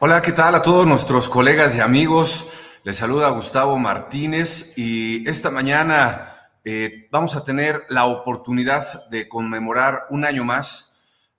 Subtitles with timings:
[0.00, 2.46] Hola, ¿qué tal a todos nuestros colegas y amigos?
[2.84, 10.06] Les saluda Gustavo Martínez y esta mañana eh, vamos a tener la oportunidad de conmemorar
[10.10, 10.94] un año más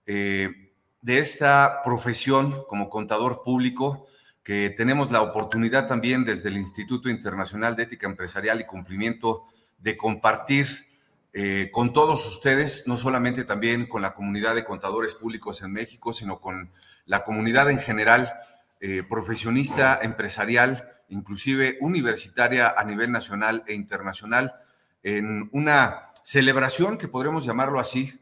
[0.05, 4.07] eh, de esta profesión como contador público,
[4.43, 9.45] que tenemos la oportunidad también desde el Instituto Internacional de Ética Empresarial y Cumplimiento
[9.77, 10.89] de compartir
[11.31, 16.11] eh, con todos ustedes, no solamente también con la comunidad de contadores públicos en México,
[16.11, 16.71] sino con
[17.05, 18.33] la comunidad en general,
[18.79, 24.55] eh, profesionista, empresarial, inclusive universitaria a nivel nacional e internacional,
[25.03, 28.19] en una celebración que podremos llamarlo así,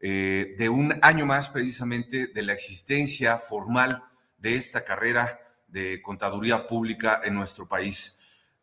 [0.00, 4.02] eh, de un año más precisamente de la existencia formal
[4.38, 8.18] de esta carrera de contaduría pública en nuestro país.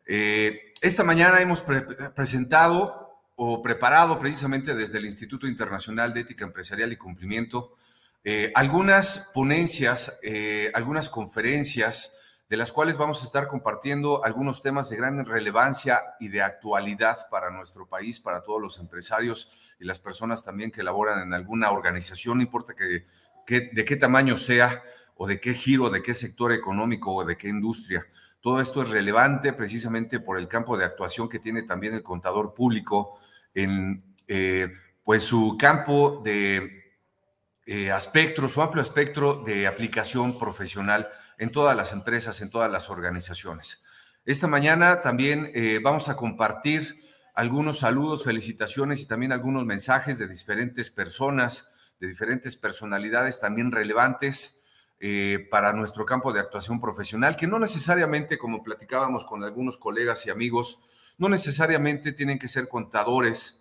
[0.06, 6.96] esta mañana hemos presentado o preparado precisamente desde el Instituto Internacional de Ética Empresarial y
[6.96, 7.76] Cumplimiento
[8.30, 12.12] eh, algunas ponencias, eh, algunas conferencias
[12.50, 17.16] de las cuales vamos a estar compartiendo algunos temas de gran relevancia y de actualidad
[17.30, 19.48] para nuestro país, para todos los empresarios
[19.80, 23.06] y las personas también que laboran en alguna organización, no importa que,
[23.72, 24.82] de qué tamaño sea
[25.16, 28.06] o de qué giro, de qué sector económico o de qué industria.
[28.42, 32.52] Todo esto es relevante precisamente por el campo de actuación que tiene también el contador
[32.52, 33.18] público
[33.54, 34.70] en eh,
[35.02, 36.87] pues su campo de
[37.70, 42.88] eh, espectro, su amplio espectro de aplicación profesional en todas las empresas, en todas las
[42.88, 43.82] organizaciones.
[44.24, 46.98] Esta mañana también eh, vamos a compartir
[47.34, 51.68] algunos saludos, felicitaciones y también algunos mensajes de diferentes personas,
[52.00, 54.54] de diferentes personalidades también relevantes
[55.50, 60.30] para nuestro campo de actuación profesional, que no necesariamente, como platicábamos con algunos colegas y
[60.30, 60.80] amigos,
[61.18, 63.57] no necesariamente tienen que ser contadores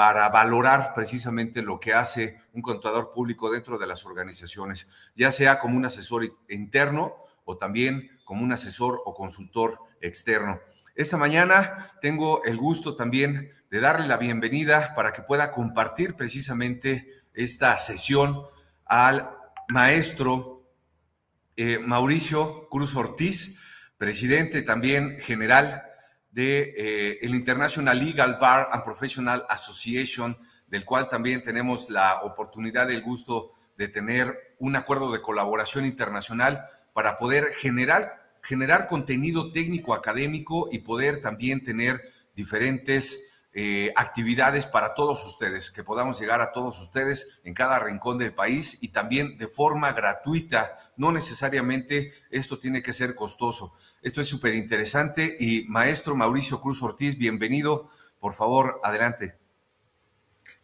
[0.00, 5.58] para valorar precisamente lo que hace un contador público dentro de las organizaciones, ya sea
[5.58, 10.58] como un asesor interno o también como un asesor o consultor externo.
[10.94, 17.22] Esta mañana tengo el gusto también de darle la bienvenida para que pueda compartir precisamente
[17.34, 18.46] esta sesión
[18.86, 19.36] al
[19.68, 20.62] maestro
[21.58, 23.58] eh, Mauricio Cruz Ortiz,
[23.98, 25.89] presidente también general
[26.30, 33.02] de eh, International Legal Bar and Professional Association, del cual también tenemos la oportunidad el
[33.02, 40.68] gusto de tener un acuerdo de colaboración internacional para poder generar, generar contenido técnico académico
[40.70, 46.78] y poder también tener diferentes eh, actividades para todos ustedes, que podamos llegar a todos
[46.80, 50.92] ustedes en cada rincón del país y también de forma gratuita.
[50.96, 53.74] No necesariamente esto tiene que ser costoso.
[54.02, 57.90] Esto es súper interesante y maestro Mauricio Cruz Ortiz, bienvenido.
[58.18, 59.34] Por favor, adelante.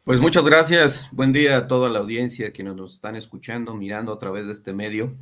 [0.04, 1.10] Pues muchas gracias.
[1.12, 4.72] Buen día a toda la audiencia que nos están escuchando, mirando a través de este
[4.72, 5.14] medio.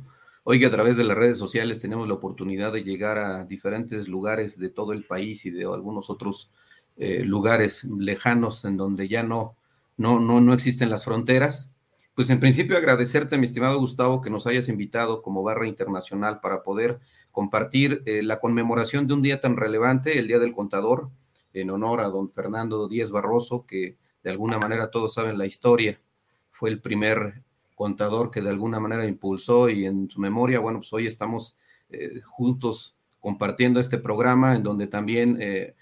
[0.45, 4.07] Hoy que a través de las redes sociales tenemos la oportunidad de llegar a diferentes
[4.07, 6.49] lugares de todo el país y de algunos otros
[6.95, 9.57] eh, lugares lejanos en donde ya no,
[9.97, 11.73] no, no, no existen las fronteras.
[12.13, 16.63] Pues en principio agradecerte, mi estimado Gustavo, que nos hayas invitado como barra internacional para
[16.63, 17.01] poder
[17.35, 21.09] compartir eh, la conmemoración de un día tan relevante, el Día del Contador,
[21.51, 25.99] en honor a don Fernando Díez Barroso, que de alguna manera todos saben la historia,
[26.49, 27.43] fue el primer
[27.75, 31.57] contador que de alguna manera impulsó y en su memoria, bueno, pues hoy estamos
[31.89, 35.75] eh, juntos compartiendo este programa en donde también eh,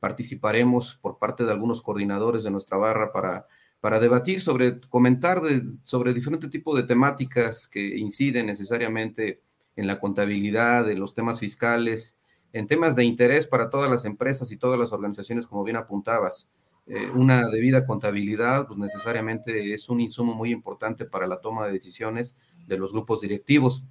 [0.00, 3.46] participaremos por parte de algunos coordinadores de nuestra barra para,
[3.80, 5.40] para debatir sobre, comentar
[5.84, 9.40] sobre diferentes tipos de temáticas que inciden necesariamente
[9.78, 12.16] en la contabilidad, en los temas fiscales,
[12.52, 16.48] en temas de interés para todas las empresas y todas las organizaciones, como bien apuntabas.
[16.88, 21.72] Eh, una debida contabilidad, pues necesariamente es un insumo muy importante para la toma de
[21.72, 22.36] decisiones
[22.66, 23.84] de los grupos directivos.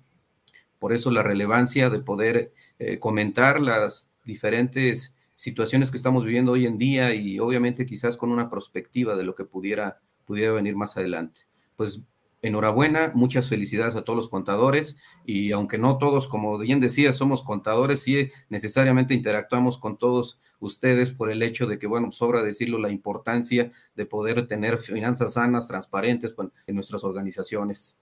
[0.77, 6.65] Por eso la relevancia de poder eh, comentar las diferentes situaciones que estamos viviendo hoy
[6.65, 10.97] en día y obviamente quizás con una perspectiva de lo que pudiera, pudiera venir más
[10.97, 11.41] adelante.
[11.77, 12.01] Pues
[12.47, 17.43] enhorabuena, muchas felicidades a todos los contadores y aunque no todos, como bien decía, somos
[17.43, 22.79] contadores, sí necesariamente interactuamos con todos ustedes por el hecho de que, bueno, sobra decirlo,
[22.79, 26.33] la importancia de poder tener finanzas sanas, transparentes
[26.65, 27.97] en nuestras organizaciones.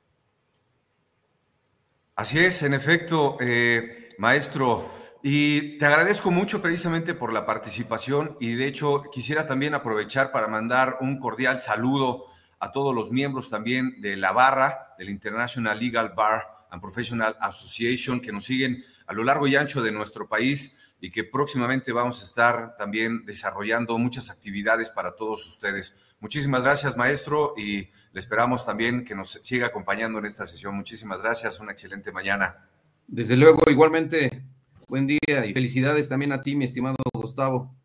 [2.15, 4.89] Así es, en efecto, eh, maestro,
[5.21, 10.47] y te agradezco mucho precisamente por la participación y de hecho quisiera también aprovechar para
[10.47, 12.27] mandar un cordial saludo
[12.60, 18.19] a todos los miembros también de la barra, del International Legal Bar and Professional Association,
[18.19, 22.22] que nos siguen a lo largo y ancho de nuestro país y que próximamente vamos
[22.22, 26.00] a estar también desarrollando muchas actividades para todos ustedes.
[26.19, 30.75] Muchísimas gracias, maestro, y le esperamos también que nos siga acompañando en esta sesión.
[30.75, 32.68] Muchísimas gracias, una excelente mañana.
[33.07, 34.44] Desde luego, igualmente,
[34.88, 37.75] buen día y felicidades también a ti, mi estimado Gustavo,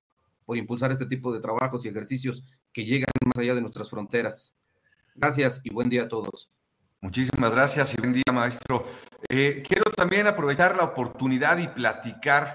[0.47, 4.57] por impulsar este tipo de trabajos y ejercicios que llegan más allá de nuestras fronteras.
[5.15, 6.51] Gracias y buen día a todos.
[7.01, 8.87] Muchísimas gracias y buen día, maestro.
[9.29, 12.55] Eh, quiero también aprovechar la oportunidad y platicar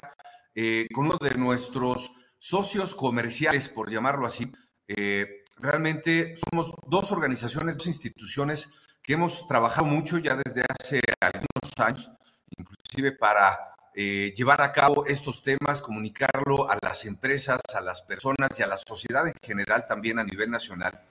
[0.54, 4.52] eh, con uno de nuestros socios comerciales, por llamarlo así.
[4.88, 8.69] Eh, realmente somos dos organizaciones, dos instituciones
[9.02, 12.12] que hemos trabajado mucho ya desde hace algunos años,
[12.57, 18.63] inclusive para llevar a cabo estos temas, comunicarlo a las empresas, a las personas y
[18.63, 21.02] a la sociedad en general también a nivel nacional.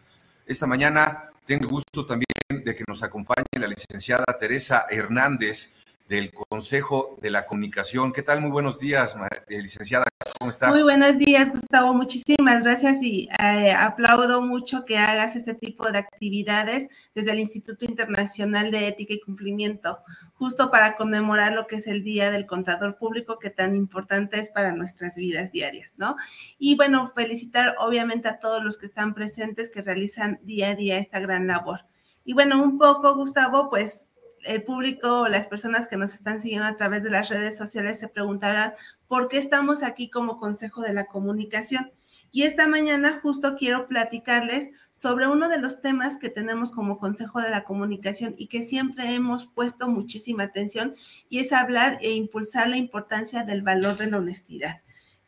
[0.47, 5.75] Esta mañana tengo el gusto también de que nos acompañe la licenciada Teresa Hernández
[6.09, 8.13] del Consejo de la Comunicación.
[8.13, 8.41] ¿Qué tal?
[8.41, 9.17] Muy buenos días,
[9.49, 10.05] eh, licenciada.
[10.39, 10.69] ¿Cómo está?
[10.69, 11.95] Muy buenos días, Gustavo.
[11.95, 17.87] Muchísimas gracias y eh, aplaudo mucho que hagas este tipo de actividades desde el Instituto
[17.87, 20.01] Internacional de Ética y Cumplimiento,
[20.35, 24.51] justo para conmemorar lo que es el Día del Contador Público, que tan importante es
[24.51, 26.17] para nuestras vidas diarias, ¿no?
[26.59, 30.99] Y bueno, felicitar obviamente a todos los que están presentes, que realizan día a día
[30.99, 31.87] esta gran labor.
[32.27, 34.05] Y bueno, un poco, Gustavo, pues
[34.45, 37.99] el público o las personas que nos están siguiendo a través de las redes sociales
[37.99, 38.75] se preguntarán
[39.09, 41.91] por qué estamos aquí como Consejo de la Comunicación.
[42.31, 47.41] Y esta mañana justo quiero platicarles sobre uno de los temas que tenemos como Consejo
[47.41, 50.97] de la Comunicación y que siempre hemos puesto muchísima atención
[51.29, 54.84] y es hablar e impulsar la importancia del valor de la honestidad.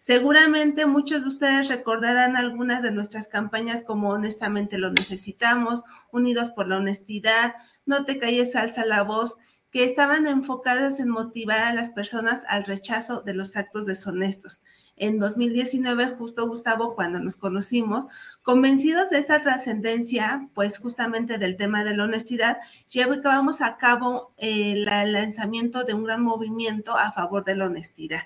[0.06, 5.82] Seguramente muchos de ustedes recordarán algunas de nuestras campañas como Honestamente lo necesitamos,
[6.12, 7.56] Unidos por la honestidad,
[7.86, 9.36] No te calles, alza la voz,
[9.72, 14.62] que estaban enfocadas en motivar a las personas al rechazo de los actos deshonestos.
[14.94, 18.04] En 2019, justo Gustavo, cuando nos conocimos,
[18.42, 22.58] convencidos de esta trascendencia, pues justamente del tema de la honestidad,
[22.88, 28.22] llevamos a cabo eh, el lanzamiento de un gran movimiento a favor de la honestidad.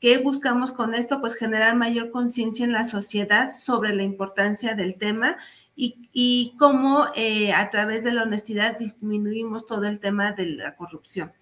[0.00, 1.20] ¿Qué buscamos con esto?
[1.20, 5.38] Pues generar mayor conciencia en la sociedad sobre la importancia del tema
[5.74, 11.32] y, cómo eh, a través de la honestidad disminuimos todo el tema de la corrupción.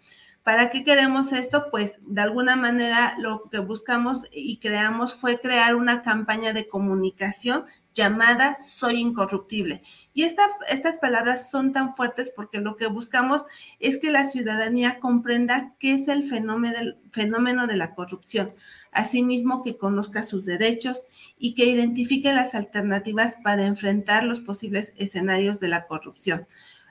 [0.42, 1.68] ¿Para qué queremos esto?
[1.70, 7.64] Pues de alguna manera lo que buscamos y creamos fue crear una campaña de comunicación
[7.94, 9.82] llamada Soy Incorruptible.
[10.12, 13.42] Y estas palabras son tan fuertes porque lo que buscamos
[13.80, 18.52] es que la ciudadanía comprenda qué es el fenómeno, del, fenómeno de la corrupción,
[18.92, 21.04] asimismo que conozca sus derechos
[21.38, 26.46] y que identifique las alternativas para enfrentar los posibles escenarios de la corrupción.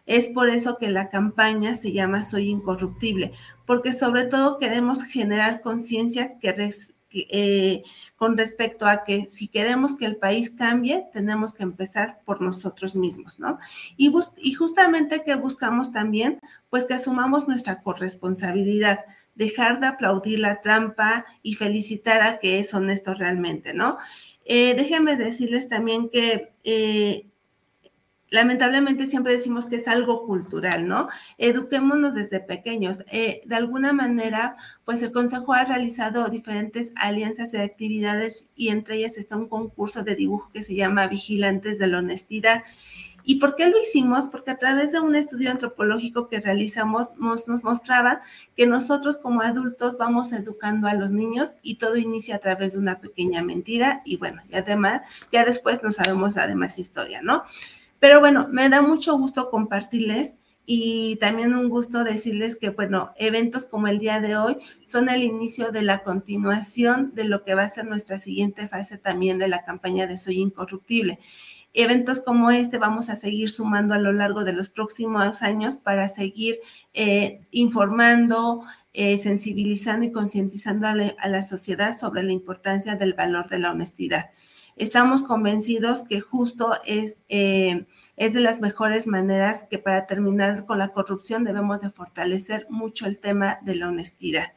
[0.06, 3.32] Es por eso que la campaña se llama Soy Incorruptible,
[3.66, 6.50] porque sobre todo queremos generar conciencia que,
[7.13, 7.83] eh,
[8.15, 12.95] con respecto a que si queremos que el país cambie, tenemos que empezar por nosotros
[12.95, 13.60] mismos, ¿no?
[13.98, 14.12] Y,
[14.54, 16.39] justamente que buscamos también,
[16.69, 22.73] pues que asumamos nuestra corresponsabilidad, dejar de aplaudir la trampa y felicitar a que es
[22.73, 23.97] honesto realmente, ¿no?
[24.45, 27.28] Eh, déjenme decirles también que eh,
[28.33, 31.07] lamentablemente siempre decimos que es algo cultural, ¿no?
[31.37, 32.97] Eduquémonos desde pequeños.
[33.11, 38.95] Eh, de alguna manera, pues el Consejo ha realizado diferentes alianzas y actividades y entre
[38.95, 42.63] ellas está un concurso de dibujo que se llama Vigilantes de la Honestidad.
[43.23, 44.25] ¿Y por qué lo hicimos?
[44.25, 48.21] Porque a través de un estudio antropológico que realizamos nos, mostraba
[48.57, 52.80] que nosotros como adultos vamos educando a los niños y todo inicia a través de
[52.80, 57.44] una pequeña mentira y bueno, y además ya después no sabemos la demás historia, ¿no?
[58.04, 63.66] Pero bueno, me da mucho gusto compartirles y también un gusto decirles que, bueno, eventos
[63.66, 67.64] como el día de hoy son el inicio de la continuación de lo que va
[67.64, 71.19] a ser nuestra siguiente fase también de la campaña de Soy Incorruptible.
[71.72, 76.10] Eventos como este vamos a seguir sumando a lo largo de los próximos años para
[76.10, 76.60] seguir
[76.94, 83.48] eh, informando, eh, sensibilizando y concientizando a, a la sociedad sobre la importancia del valor
[83.48, 84.31] de la honestidad.
[84.75, 87.85] Estamos convencidos que justo es, eh,
[88.18, 93.06] es de las mejores maneras que para terminar con la corrupción debemos de fortalecer mucho
[93.06, 94.53] el tema de la honestidad.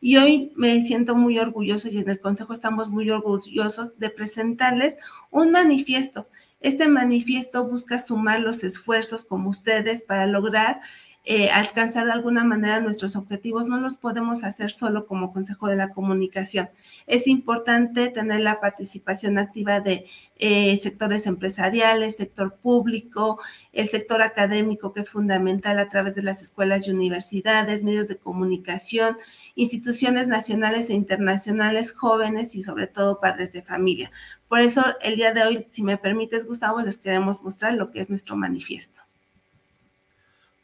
[0.00, 4.98] Y hoy me siento muy orgulloso y en el Consejo estamos muy orgullosos de presentarles
[5.30, 6.28] un manifiesto.
[6.60, 10.80] Este manifiesto busca sumar los esfuerzos como ustedes para lograr
[11.28, 15.74] eh, alcanzar de alguna manera nuestros objetivos, no los podemos hacer solo como Consejo de
[15.74, 16.70] la Comunicación.
[17.08, 20.06] Es importante tener la participación activa de
[20.38, 23.40] eh, sectores empresariales, sector público,
[23.72, 28.18] el sector académico, que es fundamental a través de las escuelas y universidades, medios de
[28.18, 29.18] comunicación,
[29.56, 34.12] instituciones nacionales e internacionales, jóvenes y sobre todo padres de familia.
[34.48, 38.00] Por eso, el día de hoy, si me permites, Gustavo, les queremos mostrar lo que
[38.00, 39.05] es nuestro manifiesto.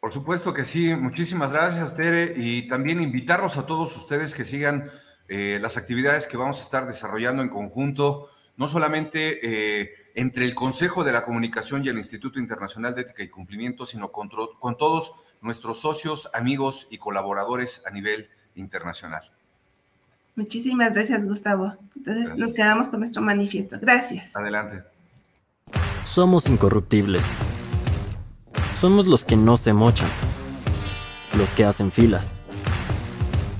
[0.02, 0.96] Por supuesto que sí.
[0.96, 2.34] Muchísimas gracias, Tere.
[2.36, 4.90] Y también invitarlos a todos ustedes que sigan
[5.28, 10.56] eh, las actividades que vamos a estar desarrollando en conjunto, no solamente eh, entre el
[10.56, 14.28] Consejo de la Comunicación y el Instituto Internacional de Ética y Cumplimiento, sino con,
[14.58, 19.22] con todos nuestros socios, amigos y colaboradores a nivel internacional.
[20.34, 21.76] Muchísimas gracias, Gustavo.
[21.94, 23.78] Entonces nos quedamos con nuestro manifiesto.
[23.80, 24.34] Gracias.
[24.34, 24.82] Adelante.
[26.02, 27.32] Somos incorruptibles.
[28.82, 30.10] Somos los que no se mochan,
[31.38, 32.34] los que hacen filas,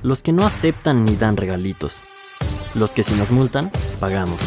[0.01, 2.03] los que no aceptan ni dan regalitos,
[2.75, 4.41] los que si nos multan, pagamos.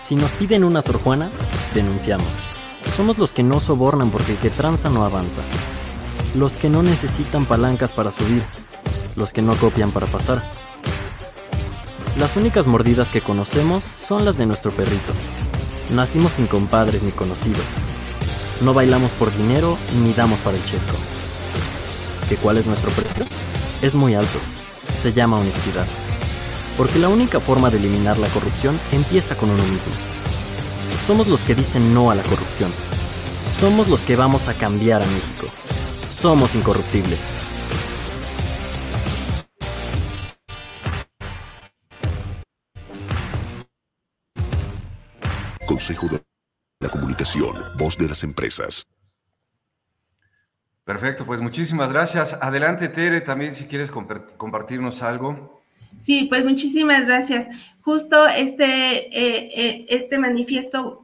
[0.00, 1.28] Si nos piden una sorjuana,
[1.74, 2.38] denunciamos.
[2.96, 5.42] Somos los que no sobornan porque el que tranza no avanza.
[6.34, 8.46] Los que no necesitan palancas para subir.
[9.16, 10.42] Los que no copian para pasar.
[12.16, 15.12] Las únicas mordidas que conocemos son las de nuestro perrito.
[15.94, 17.66] Nacimos sin compadres ni conocidos.
[18.60, 20.96] No bailamos por dinero ni damos para el chesco.
[22.28, 23.24] ¿Qué cuál es nuestro precio?
[23.82, 24.40] Es muy alto.
[25.00, 25.86] Se llama honestidad.
[26.76, 29.92] Porque la única forma de eliminar la corrupción empieza con uno mismo.
[31.06, 32.72] Somos los que dicen no a la corrupción.
[33.60, 35.46] Somos los que vamos a cambiar a México.
[36.20, 37.30] Somos incorruptibles.
[45.64, 46.37] Consejo de
[46.80, 48.84] la Comunicación, voz de las empresas.
[50.84, 52.38] Perfecto, pues muchísimas gracias.
[52.40, 55.60] Adelante, Tere, también si quieres compartirnos algo.
[55.98, 57.48] Sí, pues muchísimas gracias.
[57.88, 61.02] Justo este, eh, eh, este manifiesto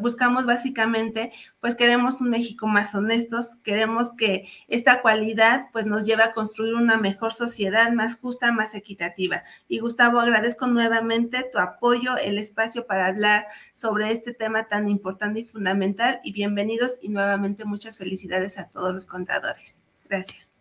[0.00, 6.24] buscamos básicamente, pues queremos un México más honestos, queremos que esta cualidad pues nos lleve
[6.24, 9.44] a construir una mejor sociedad, más justa, más equitativa.
[9.68, 15.38] Y Gustavo, agradezco nuevamente tu apoyo, el espacio para hablar sobre este tema tan importante
[15.38, 16.18] y fundamental.
[16.24, 19.78] Y bienvenidos y nuevamente muchas felicidades a todos los contadores.
[20.08, 20.59] Gracias.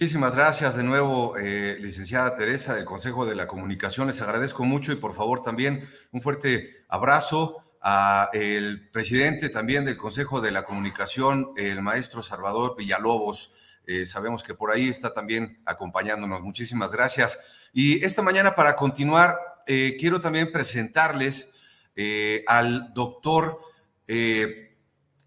[0.00, 4.06] Muchísimas gracias de nuevo, eh, licenciada Teresa del Consejo de la Comunicación.
[4.06, 9.98] Les agradezco mucho y por favor también un fuerte abrazo a el presidente también del
[9.98, 13.52] Consejo de la Comunicación, el maestro Salvador Villalobos.
[13.86, 16.40] Eh, sabemos que por ahí está también acompañándonos.
[16.40, 17.38] Muchísimas gracias.
[17.74, 21.52] Y esta mañana para continuar, eh, quiero también presentarles
[22.46, 23.60] al doctor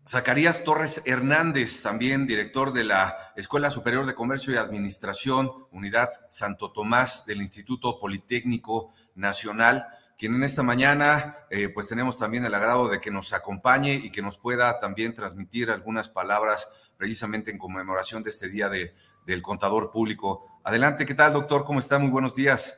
[0.08, 6.74] Zacarías Torres Hernández, también director de la Escuela Superior de Comercio y Administración, Unidad Santo
[6.74, 12.90] Tomás del Instituto Politécnico Nacional, quien en esta mañana eh, pues tenemos también el agrado
[12.90, 16.68] de que nos acompañe y que nos pueda también transmitir algunas palabras
[16.98, 18.94] precisamente en conmemoración de este Día de,
[19.26, 20.60] del Contador Público.
[20.66, 21.64] Adelante, ¿qué tal, doctor?
[21.64, 21.98] ¿Cómo está?
[21.98, 22.78] Muy buenos días.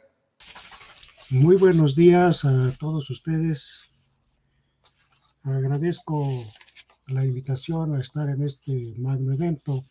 [1.31, 3.91] Muy buenos días a todos ustedes.
[5.43, 6.29] Agradezco
[7.07, 9.85] la invitación a estar en este magno evento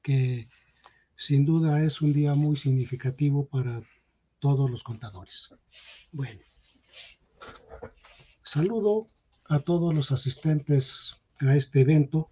[0.00, 0.48] que
[1.16, 3.82] sin duda es un día muy significativo para
[4.38, 5.50] todos los contadores.
[6.10, 6.40] Bueno,
[8.42, 9.06] saludo
[9.48, 12.30] a todos los asistentes a este evento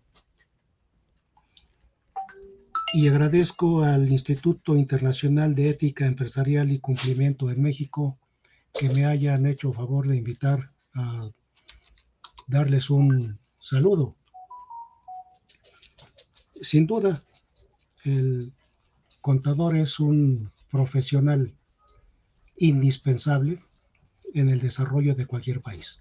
[2.93, 8.19] y agradezco al Instituto Internacional de Ética Empresarial y Cumplimiento en México
[8.73, 11.31] que me hayan hecho favor de invitar a
[12.49, 14.17] darles un saludo.
[16.63, 17.23] Sin duda,
[18.05, 18.53] el
[19.21, 21.55] contador es un profesional
[22.57, 23.63] indispensable
[24.35, 26.01] en el desarrollo de cualquier país.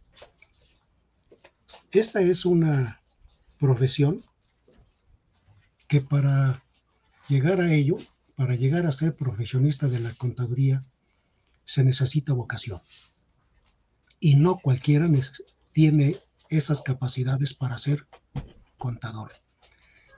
[1.92, 3.02] Esta es una
[3.60, 4.22] profesión
[5.88, 6.64] que para
[7.28, 7.98] llegar a ello,
[8.36, 10.84] para llegar a ser profesionista de la contaduría,
[11.66, 12.82] se necesita vocación.
[14.20, 15.08] Y no cualquiera
[15.72, 16.18] tiene
[16.50, 18.08] esas capacidades para ser
[18.78, 19.32] contador.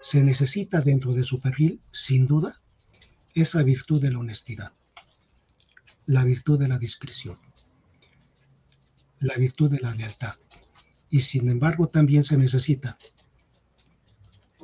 [0.01, 2.61] Se necesita dentro de su perfil, sin duda,
[3.33, 4.73] esa virtud de la honestidad,
[6.05, 7.37] la virtud de la discreción,
[9.19, 10.35] la virtud de la lealtad.
[11.09, 12.97] Y sin embargo, también se necesita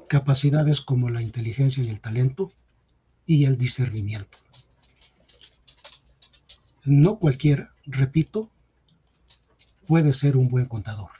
[0.07, 2.51] capacidades como la inteligencia y el talento
[3.25, 4.37] y el discernimiento.
[6.85, 8.49] No cualquiera, repito,
[9.85, 11.11] puede ser un buen contador.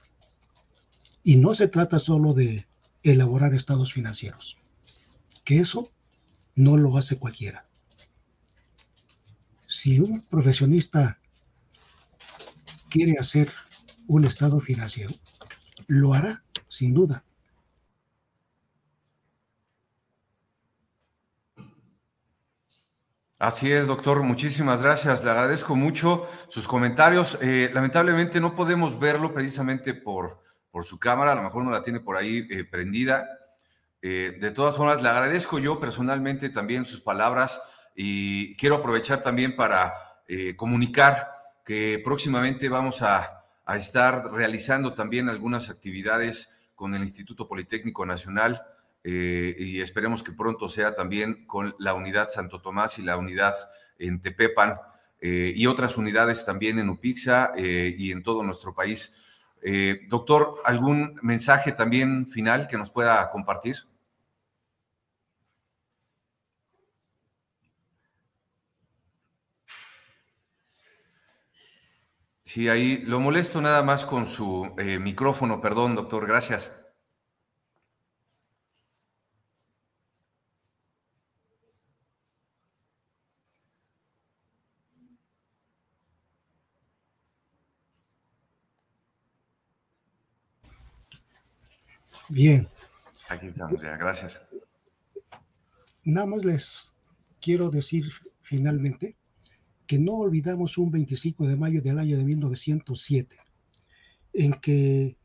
[1.27, 2.65] Y no se trata solo de
[3.03, 4.57] elaborar estados financieros,
[5.43, 5.91] que eso
[6.55, 7.65] no lo hace cualquiera.
[9.67, 11.19] Si un profesionista
[12.89, 13.51] quiere hacer
[14.07, 15.13] un estado financiero,
[15.87, 17.25] lo hará, sin duda.
[23.37, 24.23] Así es, doctor.
[24.23, 25.25] Muchísimas gracias.
[25.25, 27.37] Le agradezco mucho sus comentarios.
[27.41, 30.46] Eh, lamentablemente no podemos verlo precisamente por,
[30.77, 33.27] por su cámara, a lo mejor no la tiene por ahí eh, prendida,
[34.03, 37.59] Eh, de todas formas, le agradezco yo personalmente también sus palabras
[37.95, 39.95] y quiero aprovechar también para
[40.27, 41.31] eh, comunicar
[41.65, 48.61] que próximamente vamos a, a, estar realizando también algunas actividades con el Instituto Politécnico Nacional
[49.03, 53.55] y esperemos que pronto sea también con la unidad Santo Tomás y la unidad
[53.97, 54.75] en Tepepan
[55.21, 59.26] y otras unidades también en Upixa y en todo nuestro país.
[60.09, 63.77] Doctor, ¿algún mensaje también final que nos pueda compartir?
[72.47, 76.71] Sí, ahí lo molesto nada más con su eh, micrófono, perdón, doctor, gracias.
[92.29, 92.67] Bien.
[93.29, 94.41] Aquí estamos ya, gracias.
[96.03, 96.93] Nada más les
[97.41, 98.05] quiero decir
[98.41, 99.17] finalmente
[99.85, 103.37] que no olvidamos un 25 de mayo del año de 1907,
[104.33, 105.17] en que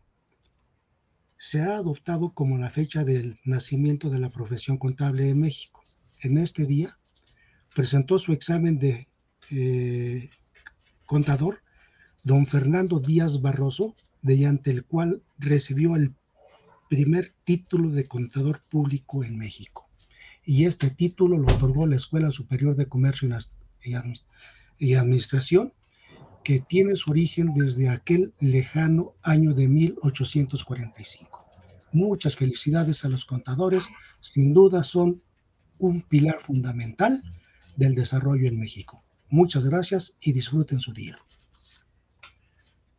[1.37, 5.83] se ha adoptado como la fecha del nacimiento de la profesión contable en México.
[6.21, 6.97] En este día
[7.75, 9.09] presentó su examen de
[9.51, 10.31] eh,
[11.07, 11.63] contador
[12.23, 16.15] don Fernando Díaz Barroso, mediante el cual recibió el
[16.93, 19.89] primer título de contador público en México.
[20.45, 23.31] Y este título lo otorgó la Escuela Superior de Comercio
[24.79, 25.73] y Administración,
[26.45, 31.47] que tiene su origen desde aquel lejano año de 1845.
[31.93, 33.89] Muchas felicidades a los contadores,
[34.21, 35.23] sin duda son
[35.79, 37.23] un pilar fundamental
[37.75, 39.03] del desarrollo en México.
[39.31, 41.17] Muchas gracias y disfruten su día.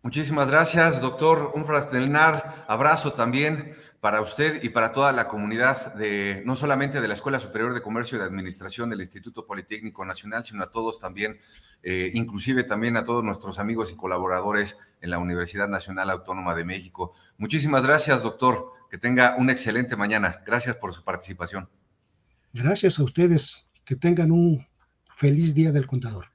[0.04, 1.54] Muchísimas gracias, doctor.
[1.56, 7.08] Un fraternal abrazo también para usted y para toda la comunidad de no solamente de
[7.08, 11.00] la Escuela Superior de Comercio y de Administración del Instituto Politécnico Nacional, sino a todos
[11.00, 11.39] también,
[11.84, 16.66] eh, inclusive también a todos nuestros amigos y colaboradores en la Universidad Nacional Autónoma de
[16.66, 17.13] México.
[17.38, 18.74] Muchísimas gracias, doctor.
[18.92, 20.42] Que tenga una excelente mañana.
[20.46, 21.70] Gracias por su participación.
[22.52, 23.66] Gracias a ustedes.
[23.86, 24.68] Que tengan un
[25.16, 26.26] feliz día del contador.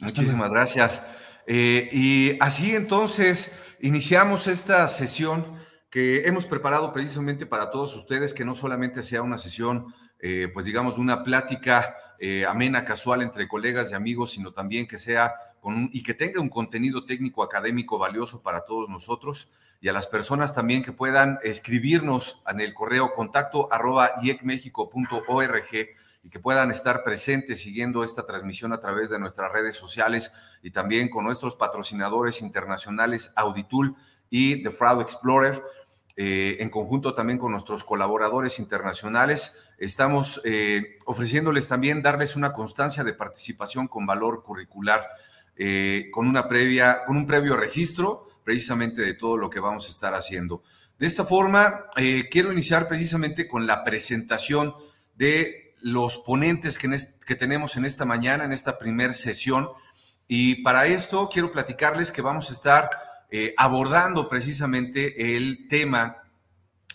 [0.00, 1.02] Muchísimas gracias.
[1.50, 5.56] Eh, y así entonces iniciamos esta sesión
[5.88, 10.66] que hemos preparado precisamente para todos ustedes, que no solamente sea una sesión, eh, pues
[10.66, 15.74] digamos, una plática eh, amena, casual entre colegas y amigos, sino también que sea con
[15.74, 19.48] un, y que tenga un contenido técnico académico valioso para todos nosotros
[19.80, 23.72] y a las personas también que puedan escribirnos en el correo contacto
[26.28, 30.30] y que puedan estar presentes siguiendo esta transmisión a través de nuestras redes sociales
[30.62, 33.96] y también con nuestros patrocinadores internacionales Auditul
[34.28, 35.62] y The Fraud Explorer.
[36.18, 39.54] Eh, en conjunto también con nuestros colaboradores internacionales.
[39.78, 45.06] Estamos eh, ofreciéndoles también darles una constancia de participación con valor curricular,
[45.56, 49.92] eh, con, una previa, con un previo registro precisamente de todo lo que vamos a
[49.92, 50.62] estar haciendo.
[50.98, 51.86] De esta forma,
[52.30, 54.74] quiero iniciar precisamente con la presentación
[55.14, 56.90] de los ponentes que,
[57.26, 59.68] que tenemos en esta mañana, en esta primer sesión.
[60.26, 62.90] Y para esto quiero platicarles que vamos a estar
[63.30, 66.22] eh, abordando precisamente el tema,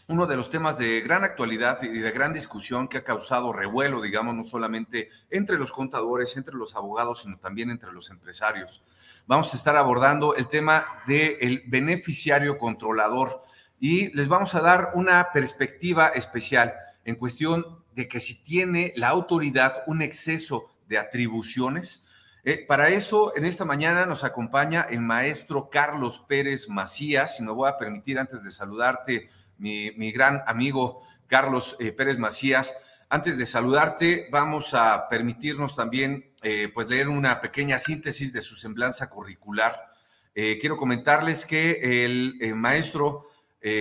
[0.07, 4.01] uno de los temas de gran actualidad y de gran discusión que ha causado revuelo,
[4.01, 8.81] digamos, no solamente entre los contadores, entre los abogados, sino también entre los empresarios.
[9.27, 13.43] Vamos a estar abordando el tema del beneficiario controlador
[13.79, 16.73] y les vamos a dar una perspectiva especial
[17.05, 22.03] en cuestión de que si tiene la autoridad un exceso de atribuciones,
[22.45, 27.51] eh, para eso, en esta mañana nos acompaña el maestro Carlos Pérez Macías, y me
[27.51, 32.75] voy a permitir antes de saludarte, mi, gran amigo Carlos eh, Pérez Macías.
[33.07, 38.55] Antes de saludarte, vamos a permitirnos también eh, pues leer una pequeña síntesis de su
[38.55, 39.93] semblanza curricular.
[40.33, 43.29] quiero comentarles que el maestro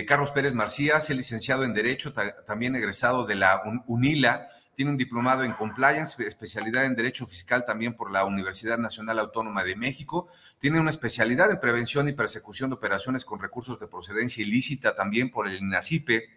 [0.07, 2.13] Carlos Pérez Macías es licenciado en Derecho,
[2.47, 7.95] también egresado de la UNILA, tiene un diplomado en compliance, especialidad en Derecho Fiscal también
[7.95, 10.29] por la Universidad Nacional Autónoma de México.
[10.59, 15.31] Tiene una especialidad en prevención y persecución de operaciones con recursos de procedencia ilícita también
[15.31, 16.31] por el INACIPE.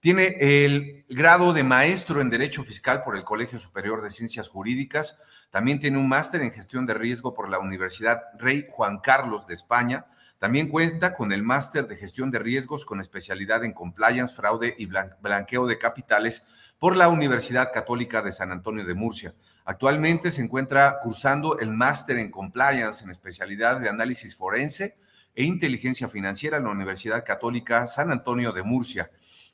[0.00, 5.18] Tiene el grado de maestro en Derecho Fiscal por el Colegio Superior de Ciencias Jurídicas.
[5.50, 9.54] También tiene un máster en gestión de riesgo por la Universidad Rey Juan Carlos de
[9.54, 10.04] España.
[10.38, 14.86] También cuenta con el máster de gestión de riesgos con especialidad en compliance, fraude y
[14.86, 16.46] blanqueo de capitales
[16.78, 19.34] por la Universidad Católica de San Antonio de Murcia.
[19.64, 24.96] Actualmente se encuentra cursando el máster en compliance en especialidad de análisis forense
[25.34, 29.10] e inteligencia financiera en la Universidad Católica San Antonio de Murcia.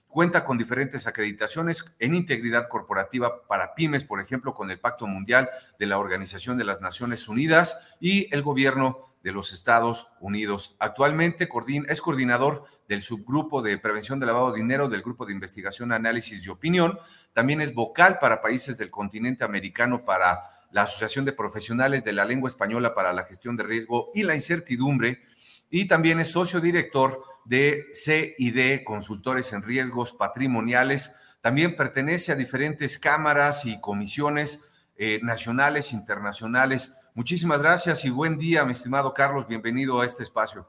[0.06, 5.50] cuenta con diferentes acreditaciones en integridad corporativa para pymes, por ejemplo, con el Pacto Mundial
[5.76, 10.76] de la Organización de las Naciones Unidas y el gobierno de los Estados Unidos.
[10.78, 11.48] Actualmente
[11.88, 16.44] es coordinador del subgrupo de prevención de lavado de dinero del Grupo de Investigación, Análisis
[16.44, 16.98] y Opinión.
[17.32, 22.26] También es vocal para países del continente americano para la Asociación de Profesionales de la
[22.26, 25.22] Lengua Española para la Gestión de Riesgo y la Incertidumbre.
[25.70, 31.12] Y también es socio director de CID, Consultores en Riesgos Patrimoniales.
[31.40, 34.60] También pertenece a diferentes cámaras y comisiones
[34.96, 39.46] eh, nacionales, internacionales Muchísimas gracias y buen día, mi estimado Carlos.
[39.46, 40.66] Bienvenido a este espacio.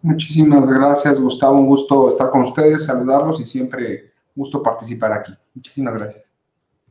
[0.00, 1.56] Muchísimas gracias, Gustavo.
[1.56, 5.36] Un gusto estar con ustedes, saludarlos y siempre gusto participar aquí.
[5.52, 6.36] Muchísimas gracias.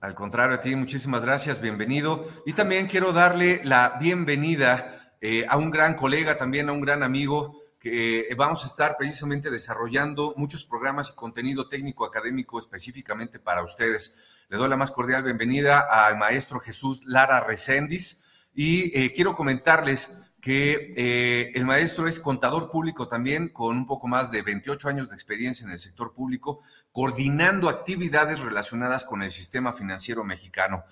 [0.02, 2.26] Al contrario, a ti, muchísimas gracias, bienvenido.
[2.46, 7.04] Y también quiero darle la bienvenida eh, a un gran colega, también a un gran
[7.04, 13.40] amigo, que eh, vamos a estar precisamente desarrollando muchos programas y contenido técnico académico específicamente
[13.40, 14.18] para ustedes.
[14.50, 18.22] Le doy la más cordial bienvenida al maestro Jesús Lara Recendis.
[18.54, 24.08] Y eh, quiero comentarles que eh, el maestro es contador público también, con un poco
[24.08, 29.32] más de 28 años de experiencia en el sector público, coordinando actividades relacionadas con el
[29.32, 30.84] sistema financiero mexicano.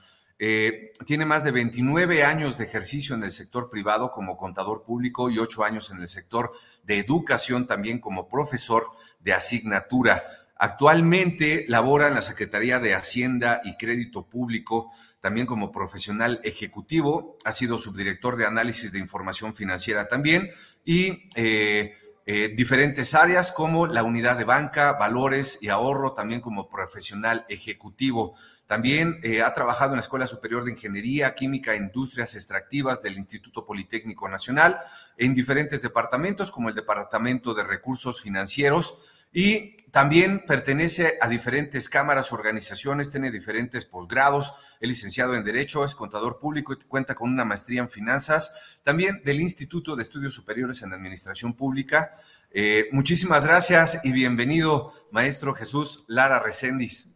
[0.41, 5.29] Eh, tiene más de 29 años de ejercicio en el sector privado como contador público
[5.29, 8.85] y 8 años en el sector de educación también como profesor
[9.19, 10.23] de asignatura.
[10.55, 17.51] Actualmente labora en la Secretaría de Hacienda y Crédito Público también como profesional ejecutivo, ha
[17.51, 20.51] sido subdirector de análisis de información financiera también
[20.85, 21.93] y eh,
[22.25, 28.35] eh, diferentes áreas como la unidad de banca, valores y ahorro, también como profesional ejecutivo.
[28.69, 33.17] También eh, ha trabajado en la Escuela Superior de Ingeniería, Química e Industrias Extractivas del
[33.17, 34.79] Instituto Politécnico Nacional,
[35.17, 38.99] en diferentes departamentos como el Departamento de Recursos Financieros,
[39.33, 45.95] y también pertenece a diferentes cámaras, organizaciones, tiene diferentes posgrados, es licenciado en Derecho, es
[45.95, 48.53] contador público y cuenta con una maestría en finanzas,
[48.83, 52.13] también del Instituto de Estudios Superiores en Administración Pública.
[52.51, 57.08] Eh, muchísimas gracias y bienvenido, maestro Jesús Lara Recendis.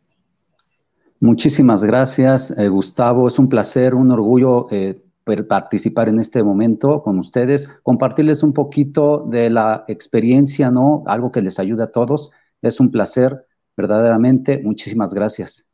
[1.24, 3.30] Muchísimas gracias, eh, Gustavo.
[3.30, 5.02] Es un placer, un orgullo eh,
[5.48, 11.02] participar en este momento con ustedes, compartirles un poquito de la experiencia, ¿no?
[11.08, 12.32] Algo que les ayude a todos.
[12.62, 14.60] Es un placer, verdaderamente.
[14.62, 15.66] Muchísimas gracias.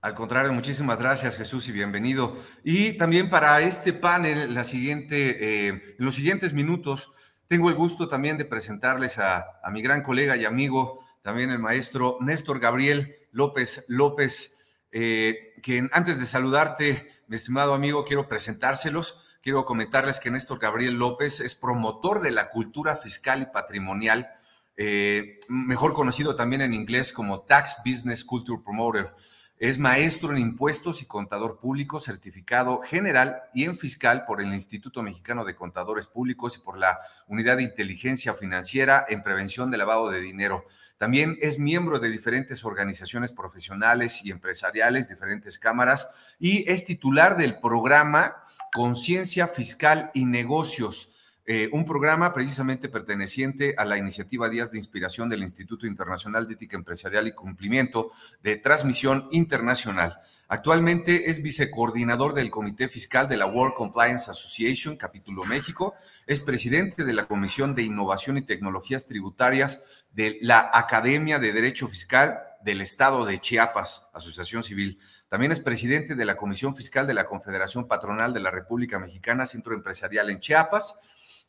[0.00, 2.34] Al contrario, muchísimas gracias Jesús y bienvenido.
[2.64, 7.12] Y también para este panel, la siguiente, eh, en los siguientes minutos,
[7.46, 11.60] tengo el gusto también de presentarles a, a mi gran colega y amigo, también el
[11.60, 14.53] maestro Néstor Gabriel López López,
[14.96, 19.18] eh, quien antes de saludarte, mi estimado amigo, quiero presentárselos.
[19.42, 24.30] Quiero comentarles que Néstor Gabriel López es promotor de la cultura fiscal y patrimonial,
[24.76, 29.12] eh, mejor conocido también en inglés como Tax Business Culture Promoter.
[29.58, 35.02] Es maestro en impuestos y contador público, certificado general y en fiscal por el Instituto
[35.02, 40.08] Mexicano de Contadores Públicos y por la Unidad de Inteligencia Financiera en Prevención de Lavado
[40.08, 40.66] de Dinero.
[41.04, 47.60] También es miembro de diferentes organizaciones profesionales y empresariales, diferentes cámaras, y es titular del
[47.60, 48.36] programa
[48.72, 51.10] Conciencia Fiscal y Negocios,
[51.44, 56.54] eh, un programa precisamente perteneciente a la iniciativa Días de Inspiración del Instituto Internacional de
[56.54, 58.10] Ética Empresarial y Cumplimiento
[58.42, 60.20] de Transmisión Internacional.
[60.48, 65.94] Actualmente es vicecoordinador del Comité Fiscal de la World Compliance Association, capítulo México.
[66.26, 71.88] Es presidente de la Comisión de Innovación y Tecnologías Tributarias de la Academia de Derecho
[71.88, 74.98] Fiscal del Estado de Chiapas, Asociación Civil.
[75.30, 79.46] También es presidente de la Comisión Fiscal de la Confederación Patronal de la República Mexicana,
[79.46, 80.94] Centro Empresarial en Chiapas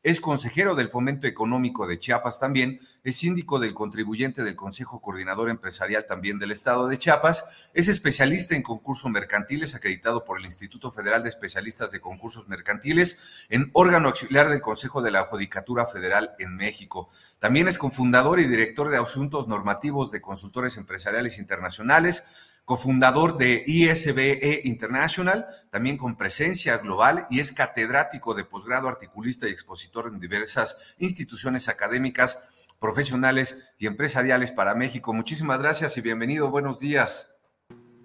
[0.06, 5.50] es consejero del Fomento Económico de Chiapas también, es síndico del contribuyente del Consejo Coordinador
[5.50, 10.92] Empresarial también del Estado de Chiapas, es especialista en concursos mercantiles acreditado por el Instituto
[10.92, 13.18] Federal de Especialistas de Concursos Mercantiles
[13.50, 17.10] en órgano auxiliar del Consejo de la Judicatura Federal en México.
[17.40, 22.26] También es cofundador y director de asuntos normativos de consultores empresariales internacionales,
[22.66, 29.52] cofundador de ISBE International, también con presencia global y es catedrático de posgrado, articulista y
[29.52, 32.40] expositor en diversas instituciones académicas,
[32.80, 35.14] profesionales y empresariales para México.
[35.14, 36.50] Muchísimas gracias y bienvenido.
[36.50, 37.30] Buenos días.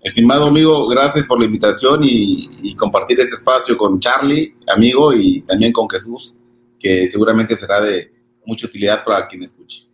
[0.03, 5.73] Estimado amigo, gracias por la invitación y, compartir este espacio con Charlie, amigo, y también
[5.73, 6.39] con Jesús,
[6.79, 8.11] que seguramente será de
[8.47, 9.90] mucha utilidad para quien escuche.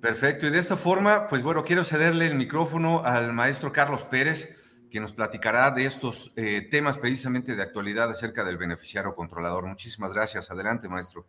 [0.00, 4.56] Perfecto, y de esta forma, pues bueno, quiero cederle el micrófono al maestro Carlos Pérez,
[4.90, 9.66] que nos platicará de estos eh, temas precisamente de actualidad acerca del beneficiario controlador.
[9.66, 10.50] Muchísimas gracias.
[10.50, 11.26] Adelante, maestro.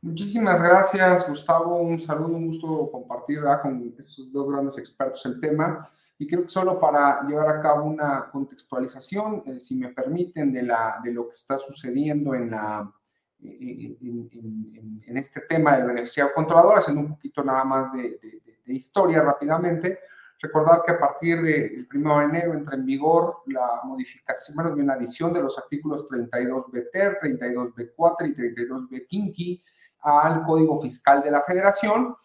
[0.00, 1.76] Muchísimas gracias, Gustavo.
[1.82, 5.90] Un saludo, un gusto compartir con estos dos grandes expertos el tema.
[6.18, 10.62] Y creo que solo para llevar a cabo una contextualización, eh, si me permiten, de,
[10.62, 12.90] la, de lo que está sucediendo en, la,
[13.42, 18.18] en, este tema del beneficiario controlador, haciendo un poquito nada más de,
[18.64, 19.98] de historia rápidamente.
[20.42, 24.82] Recordar que a partir del 1 de enero entra en vigor la modificación, bueno, de
[24.82, 29.62] una adición de los artículos 32B TER, 32B4 y 32B Kinky
[30.00, 32.16] al Código Fiscal de la Federación,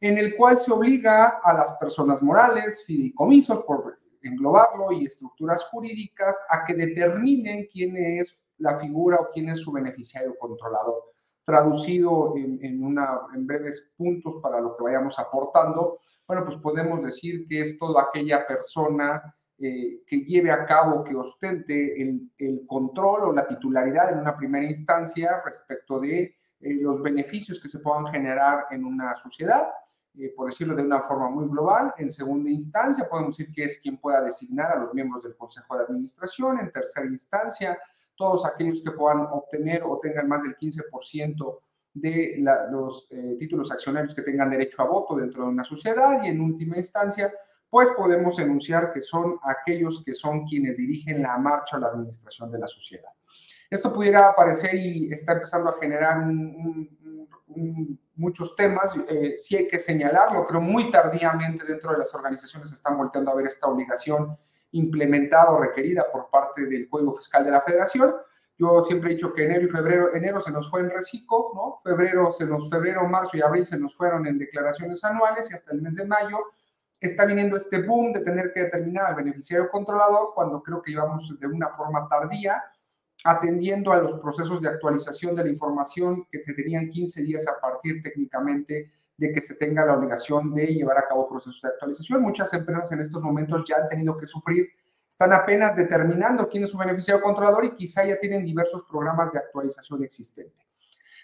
[0.00, 6.44] en el cual se obliga a las personas morales, fideicomisos, por englobarlo, y estructuras jurídicas
[6.50, 11.12] a que determinen quién es la figura o quién es su beneficiario controlador.
[11.44, 17.46] Traducido en, una, en breves puntos para lo que vayamos aportando, bueno, pues podemos decir
[17.48, 23.24] que es toda aquella persona eh, que lleve a cabo, que ostente el, el, control
[23.24, 28.06] o la titularidad en una primera instancia respecto de eh, los beneficios que se puedan
[28.06, 29.68] generar en una sociedad,
[30.18, 31.92] eh, por decirlo de una forma muy global.
[31.98, 35.76] En segunda instancia, podemos decir que es quien pueda designar a los miembros del Consejo
[35.76, 36.60] de Administración.
[36.60, 37.78] En tercera instancia,
[38.16, 41.58] todos aquellos que puedan obtener o tengan más del 15%
[41.94, 46.28] de los eh, títulos accionarios que tengan derecho a voto dentro de una sociedad y
[46.28, 47.32] en última instancia,
[47.68, 52.50] pues podemos enunciar que son aquellos que son quienes dirigen la marcha o la administración
[52.50, 53.10] de la sociedad.
[53.70, 56.22] Esto pudiera aparecer y está empezando a generar
[58.14, 62.96] muchos temas, eh, sí hay que señalarlo, pero muy tardíamente dentro de las organizaciones están
[62.96, 64.36] volteando a ver esta obligación
[64.72, 68.14] implementada o requerida por parte del Código Fiscal de la Federación,
[68.58, 71.80] yo siempre he dicho que enero y febrero, enero se nos fue en reciclo, ¿no?
[71.82, 75.72] Febrero se nos, febrero, marzo y abril se nos fueron en declaraciones anuales y hasta
[75.72, 76.38] el mes de mayo
[77.00, 81.36] está viniendo este boom de tener que determinar al beneficiario controlador cuando creo que íbamos
[81.40, 82.62] de una forma tardía
[83.24, 87.60] atendiendo a los procesos de actualización de la información que se tenían 15 días a
[87.60, 92.22] partir técnicamente de que se tenga la obligación de llevar a cabo procesos de actualización.
[92.22, 94.68] Muchas empresas en estos momentos ya han tenido que sufrir
[95.08, 99.40] están apenas determinando quién es su beneficiario controlador y quizá ya tienen diversos programas de
[99.40, 100.56] actualización existente.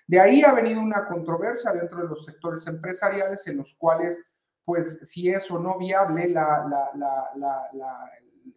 [0.06, 4.26] De ahí ha venido una controversia dentro de los sectores empresariales en los cuales,
[4.64, 6.34] pues, si es o no viable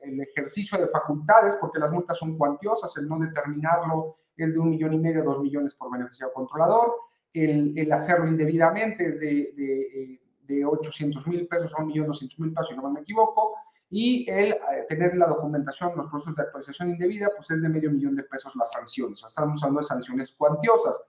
[0.01, 4.69] el ejercicio de facultades, porque las multas son cuantiosas, el no determinarlo es de un
[4.69, 6.93] millón y medio, dos millones por beneficiario controlador,
[7.33, 12.69] el, hacerlo indebidamente es de, de, 800 mil pesos a un millón doscientos mil pesos,
[12.69, 13.55] si no me equivoco,
[13.89, 17.89] y el eh, tener la documentación, los procesos de actualización indebida, pues es de medio
[17.89, 19.19] millón de pesos las sanciones.
[19.19, 21.01] O sea, estamos hablando de sanciones cuantiosas.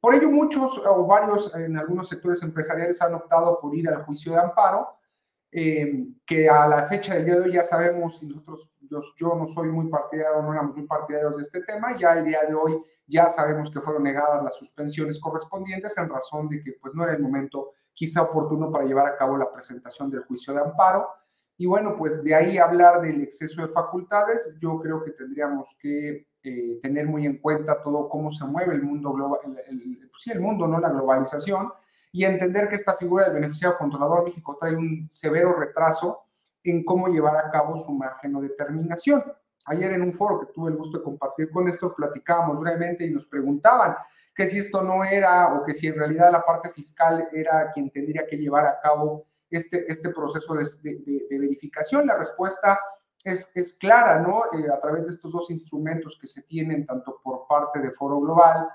[0.00, 4.32] Por ello, muchos o varios en algunos sectores empresariales han optado por ir al juicio
[4.32, 4.88] de amparo,
[5.52, 8.70] eh, que a la fecha del día de hoy ya sabemos, y nosotros,
[9.16, 12.40] yo, no soy muy partidario, no éramos muy partidarios de este tema, ya el día
[12.48, 16.94] de hoy ya sabemos que fueron negadas las suspensiones correspondientes en razón de que pues
[16.94, 20.60] no era el momento quizá oportuno para llevar a cabo la presentación del juicio de
[20.60, 21.08] amparo.
[21.58, 26.28] Y bueno, pues de ahí hablar del exceso de facultades, yo creo que tendríamos que
[26.42, 30.40] eh, tener muy en cuenta todo cómo se mueve el mundo global, pues sí, el
[30.40, 30.80] mundo, ¿no?
[30.80, 31.70] La globalización
[32.12, 36.24] y entender que esta figura del beneficiario controlador México trae un severo retraso
[36.64, 39.24] en cómo llevar a cabo su margen o determinación.
[39.66, 43.10] Ayer en un foro que tuve el gusto de compartir con esto, platicábamos brevemente y
[43.10, 43.94] nos preguntaban
[44.34, 47.90] que si esto no era o que si en realidad la parte fiscal era quien
[47.90, 52.06] tendría que llevar a cabo este, este proceso de, verificación?
[52.06, 52.78] La respuesta
[53.22, 54.44] es, es clara, ¿no?
[54.52, 58.18] Eh, a través de estos dos instrumentos que se tienen tanto por parte de Foro
[58.20, 58.68] Global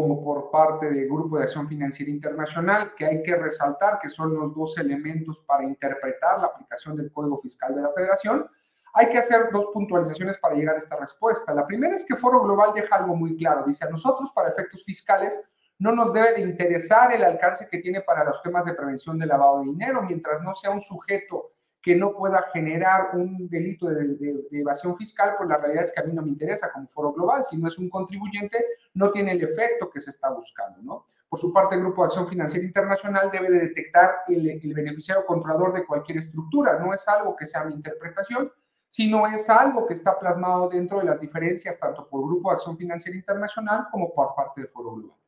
[0.00, 4.34] como por parte del Grupo de Acción Financiera Internacional, que hay que resaltar que son
[4.34, 8.44] los dos elementos para interpretar la aplicación del Código Fiscal de la Federación,
[8.92, 11.54] hay que hacer dos puntualizaciones para llegar a esta respuesta.
[11.54, 13.62] La primera es que Foro Global deja algo muy claro.
[13.64, 15.44] Dice, a nosotros para efectos fiscales
[15.78, 19.26] no nos debe de interesar el alcance que tiene para los temas de prevención de
[19.26, 21.43] lavado de dinero, mientras no sea un sujeto
[21.84, 24.16] que no pueda generar un delito de,
[24.50, 27.44] evasión fiscal, pues la realidad es que a mí no me interesa como foro global,
[27.44, 28.56] si no es un contribuyente,
[28.94, 31.04] no tiene el efecto que se está buscando, ¿no?
[31.28, 35.26] Por su parte, el Grupo de Acción Financiera Internacional debe de detectar el, el beneficiario
[35.26, 38.50] controlador de cualquier estructura, no es algo que sea mi interpretación,
[38.88, 42.78] sino es algo que está plasmado dentro de las diferencias tanto por Grupo de Acción
[42.78, 45.18] Financiera Internacional como por parte de Foro Global.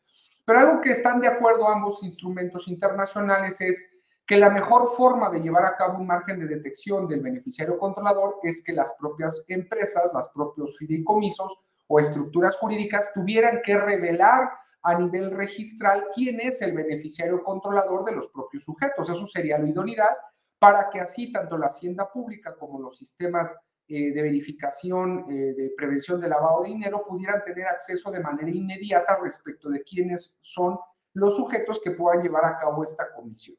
[0.47, 3.96] Pero algo que están de acuerdo ambos instrumentos internacionales es
[4.27, 8.41] que la mejor forma de llevar a cabo un margen de detección del beneficiario controlador
[8.43, 14.51] es que las propias empresas, los propios fideicomisos o estructuras jurídicas tuvieran que revelar
[14.83, 19.09] a nivel registral quién es el beneficiario controlador de los propios sujetos.
[19.09, 20.17] Eso sería la idoneidad
[20.59, 23.57] para que así tanto la hacienda pública como los sistemas
[23.89, 28.51] eh, de verificación eh, de prevención de lavado de dinero pudieran tener acceso de manera
[28.51, 30.77] inmediata respecto de quiénes son
[31.15, 33.57] los sujetos que puedan llevar a cabo esta comisión.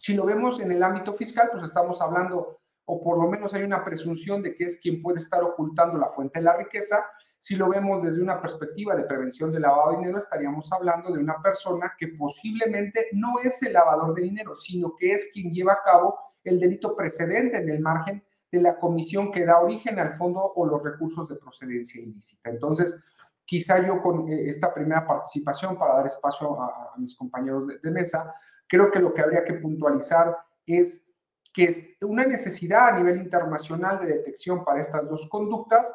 [0.00, 3.64] Si lo vemos en el ámbito fiscal, pues estamos hablando, o por lo menos hay
[3.64, 7.04] una presunción de que es quien puede estar ocultando la fuente de la riqueza.
[7.36, 11.18] Si lo vemos desde una perspectiva de prevención de lavado de dinero, estaríamos hablando de
[11.18, 15.74] una persona que posiblemente no es el lavador de dinero, sino que es quien lleva
[15.74, 20.14] a cabo el delito precedente en el margen de la comisión que da origen al
[20.14, 22.48] fondo o los recursos de procedencia ilícita.
[22.48, 22.98] Entonces,
[23.44, 28.34] quizá yo con eh, esta primera participación, para dar espacio a, mis compañeros de, mesa,
[28.70, 31.18] creo que lo que habría que puntualizar es
[31.52, 35.92] que es una necesidad a nivel internacional de detección para estas dos conductas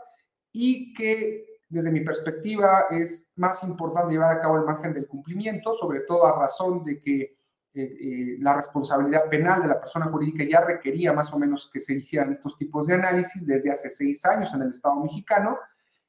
[0.52, 5.72] y que desde mi perspectiva es más importante llevar a cabo el margen del cumplimiento,
[5.72, 7.38] sobre todo a razón de que
[7.74, 11.94] eh, la responsabilidad penal de la persona jurídica ya requería más o menos que se
[11.94, 15.58] hicieran estos tipos de análisis desde hace seis años en el Estado mexicano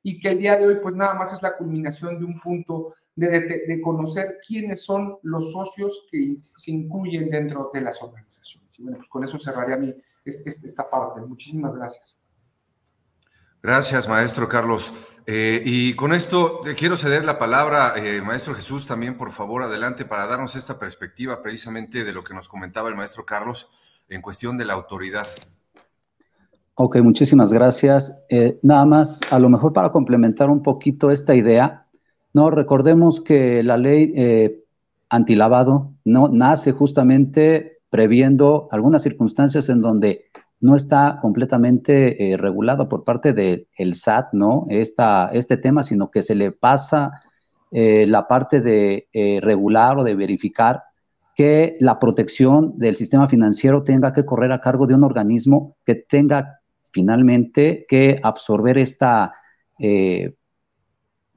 [0.03, 2.95] y que el día de hoy pues nada más es la culminación de un punto
[3.17, 8.79] de, de, conocer quiénes son los socios que se incluyen dentro de las organizaciones.
[8.79, 11.23] Y bueno, pues con eso cerraría mi, esta parte.
[11.23, 12.21] Muchísimas gracias.
[13.63, 14.93] Gracias, maestro Carlos.
[15.27, 20.05] Eh, y con esto quiero ceder la palabra, eh, maestro Jesús, también por favor adelante
[20.05, 23.69] para darnos esta perspectiva precisamente de lo que nos comentaba el maestro Carlos
[24.09, 25.27] en cuestión de la autoridad.
[26.75, 28.15] Ok, muchísimas gracias.
[28.29, 31.86] Eh, nada más, a lo mejor para complementar un poquito esta idea,
[32.33, 34.63] no recordemos que la ley
[35.09, 40.27] antilavado no nace justamente previendo algunas circunstancias en donde
[40.61, 44.67] no está completamente eh, regulado por parte del SAT, ¿no?
[44.71, 47.21] Esta, este tema, sino que se le pasa
[47.71, 50.83] eh, la parte de eh, regular o de verificar
[51.35, 55.95] que la protección del sistema financiero tenga que correr a cargo de un organismo que
[55.95, 56.61] tenga
[56.91, 59.35] finalmente que absorber esta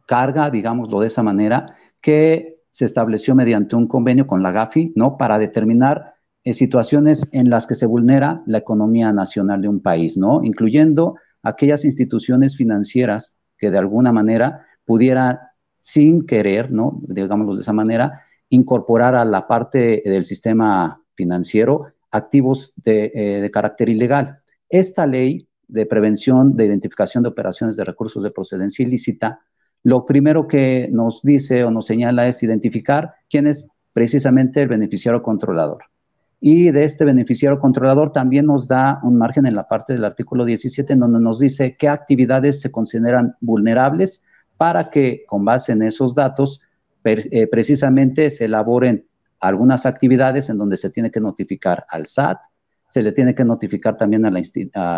[0.09, 1.67] carga, digámoslo de esa manera,
[2.01, 5.17] que se estableció mediante un convenio con la GAFI, ¿no?
[5.17, 6.15] Para determinar
[6.51, 10.43] situaciones en las que se vulnera la economía nacional de un país, ¿no?
[10.43, 15.37] Incluyendo aquellas instituciones financieras que de alguna manera pudieran,
[15.79, 16.99] sin querer, ¿no?
[17.03, 23.51] Digámoslo de esa manera, incorporar a la parte del sistema financiero activos de, eh, de
[23.51, 24.39] carácter ilegal.
[24.69, 29.39] Esta ley de prevención de identificación de operaciones de recursos de procedencia ilícita,
[29.83, 35.21] lo primero que nos dice o nos señala es identificar quién es precisamente el beneficiario
[35.21, 35.83] controlador.
[36.41, 40.45] Y de este beneficiario controlador también nos da un margen en la parte del artículo
[40.45, 44.23] 17 en donde nos dice qué actividades se consideran vulnerables
[44.57, 46.61] para que con base en esos datos
[47.03, 49.05] eh, precisamente se elaboren
[49.39, 52.39] algunas actividades en donde se tiene que notificar al SAT,
[52.89, 54.31] se le tiene que notificar también a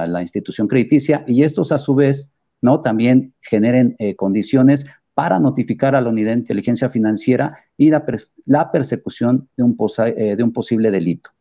[0.08, 2.82] la, institución crediticia y estos a su vez ¿no?
[2.82, 9.50] también generen eh, condiciones para notificar a la unidad de inteligencia financiera y la, persecución
[9.58, 11.32] de un, eh, de un posible delito.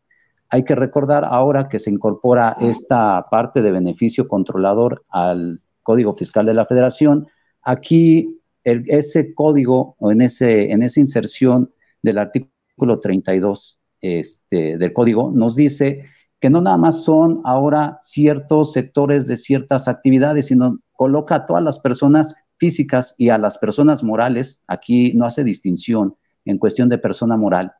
[0.49, 6.47] Hay que recordar ahora que se incorpora esta parte de beneficio controlador al Código Fiscal
[6.47, 7.29] de la Federación.
[7.63, 15.31] Aquí ese código o en, ese, en esa inserción del artículo 32 este, del código
[15.35, 16.05] nos dice
[16.41, 21.63] que no nada más son ahora ciertos sectores de ciertas actividades, sino coloca a todas
[21.63, 26.99] las personas físicas y a las personas morales, aquí no hace distinción en cuestión de
[26.99, 27.73] persona moral,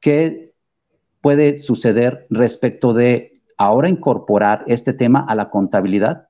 [0.00, 0.54] ¿qué
[1.20, 6.28] puede suceder respecto de ahora incorporar este tema a la contabilidad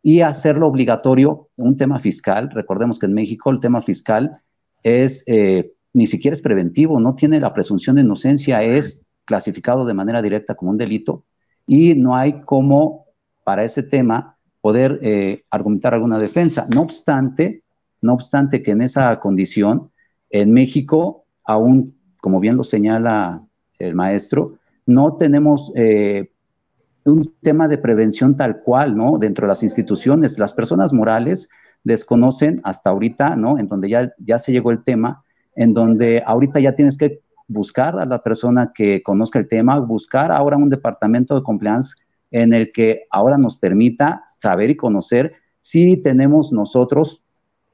[0.00, 2.50] y hacerlo obligatorio, un tema fiscal.
[2.50, 4.38] Recordemos que en México el tema fiscal
[4.84, 9.94] es, eh, ni siquiera es preventivo, no tiene la presunción de inocencia, es clasificado de
[9.94, 11.24] manera directa como un delito
[11.66, 13.06] y no hay como
[13.42, 14.33] para ese tema
[14.64, 16.64] poder eh, argumentar alguna defensa.
[16.74, 17.64] No obstante,
[18.00, 19.90] no obstante que en esa condición,
[20.30, 23.42] en México, aún, como bien lo señala
[23.78, 24.54] el maestro,
[24.86, 26.30] no tenemos eh,
[27.04, 29.18] un tema de prevención tal cual, ¿no?
[29.18, 31.50] Dentro de las instituciones, las personas morales
[31.82, 33.58] desconocen hasta ahorita, ¿no?
[33.58, 35.22] En donde ya, ya se llegó el tema,
[35.56, 40.32] en donde ahorita ya tienes que buscar a la persona que conozca el tema, buscar
[40.32, 41.96] ahora un departamento de compliance
[42.34, 47.22] en el que ahora nos permita saber y conocer si tenemos nosotros,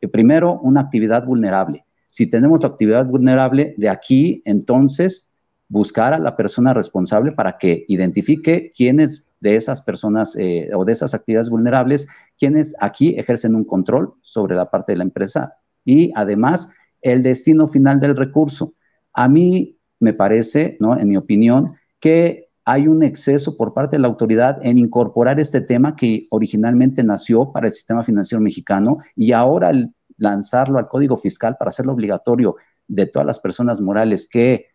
[0.02, 1.86] eh, primero, una actividad vulnerable.
[2.08, 5.30] Si tenemos la actividad vulnerable, de aquí entonces
[5.68, 10.92] buscar a la persona responsable para que identifique quiénes de esas personas eh, o de
[10.92, 12.06] esas actividades vulnerables,
[12.38, 15.54] quienes aquí ejercen un control sobre la parte de la empresa
[15.86, 18.74] y además el destino final del recurso.
[19.14, 20.98] A mí me parece, ¿no?
[20.98, 25.60] en mi opinión, que hay un exceso por parte de la autoridad en incorporar este
[25.60, 29.72] tema que originalmente nació para el sistema financiero mexicano y ahora
[30.18, 32.56] lanzarlo al código fiscal para hacerlo obligatorio
[32.86, 34.66] de todas las personas morales que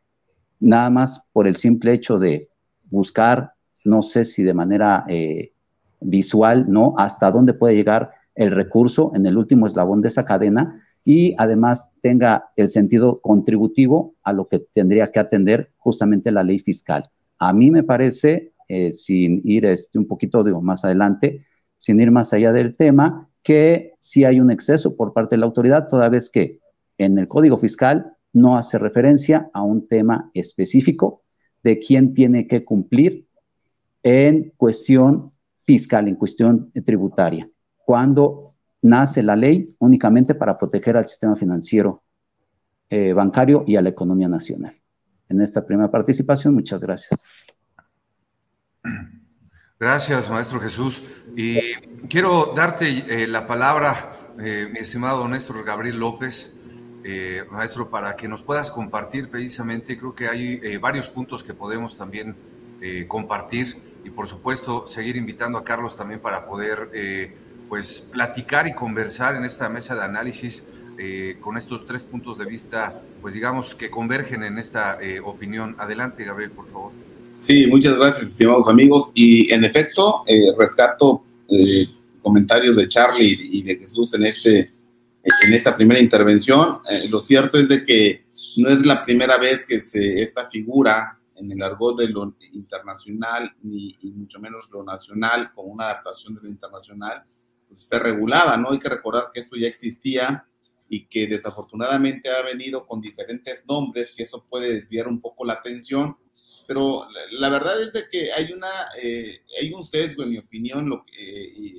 [0.60, 2.50] nada más por el simple hecho de
[2.90, 5.52] buscar, no sé si de manera eh,
[6.00, 6.96] visual, ¿no?
[6.98, 11.94] Hasta dónde puede llegar el recurso en el último eslabón de esa cadena y además
[12.02, 17.10] tenga el sentido contributivo a lo que tendría que atender justamente la ley fiscal.
[17.40, 21.46] A mí me parece, eh, sin ir este, un poquito digo, más adelante,
[21.78, 25.46] sin ir más allá del tema, que sí hay un exceso por parte de la
[25.46, 26.60] autoridad, toda vez que
[26.98, 31.22] en el Código Fiscal no hace referencia a un tema específico
[31.64, 33.28] de quién tiene que cumplir
[34.04, 35.32] en cuestión
[35.64, 42.04] fiscal, en cuestión tributaria, cuando nace la ley únicamente para proteger al sistema financiero
[42.90, 44.76] eh, bancario y a la economía nacional.
[45.30, 47.24] En esta primera participación, muchas gracias.
[49.80, 51.04] Gracias, maestro Jesús.
[51.36, 51.74] Y
[52.08, 56.54] quiero darte eh, la palabra, eh, mi estimado Néstor Gabriel López,
[57.04, 61.98] eh, maestro, para que nos puedas compartir precisamente, creo que hay varios puntos que podemos
[61.98, 62.36] también
[63.08, 66.90] compartir y por supuesto seguir invitando a Carlos también para poder
[67.68, 70.68] pues platicar y conversar en esta mesa de análisis
[71.41, 75.76] con estos tres puntos de vista, pues digamos que convergen en esta opinión.
[75.78, 76.91] Adelante, Gabriel, por favor.
[77.38, 79.12] Sí, muchas gracias, estimados amigos.
[79.14, 80.24] Y en efecto,
[80.58, 81.24] rescato
[82.22, 84.76] comentarios de Charlie y de Jesús en este
[85.26, 86.80] en esta primera intervención.
[86.89, 88.26] Eh, lo cierto es de que
[88.58, 93.54] no es la primera vez que se, esta figura en el argot de lo internacional,
[93.64, 97.24] ni y mucho menos lo nacional, con una adaptación de lo internacional,
[97.68, 98.72] pues esté regulada, ¿no?
[98.72, 100.46] Hay que recordar que esto ya existía
[100.88, 105.54] y que desafortunadamente ha venido con diferentes nombres, que eso puede desviar un poco la
[105.54, 106.18] atención,
[106.68, 108.70] pero la, verdad es de que hay, una,
[109.02, 111.78] eh, hay un sesgo, en mi opinión, lo que,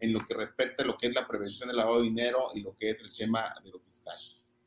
[0.00, 2.60] en lo que respecta a lo que es la prevención del lavado de dinero y
[2.60, 4.16] lo que es el tema de lo fiscal.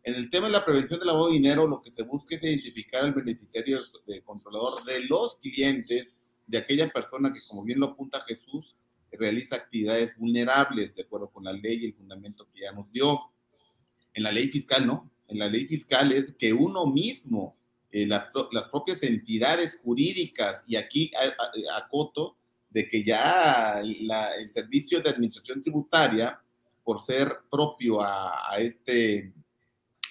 [0.04, 2.44] En el tema de la prevención del lavado de dinero, lo que se busca es
[2.44, 6.16] identificar al beneficiario de controlador de los clientes
[6.46, 8.78] de aquella persona que, como bien lo apunta Jesús,
[9.12, 13.20] realiza actividades vulnerables de acuerdo con la ley y el fundamento que ya nos dio.
[14.18, 15.11] En la ley fiscal, ¿no?
[15.28, 17.55] En la ley fiscal es que uno mismo,
[17.91, 21.11] eh, las propias entidades jurídicas, y aquí
[21.76, 22.36] acoto,
[22.72, 26.41] de que ya el servicio de administración tributaria,
[26.84, 29.34] por ser propio a, este,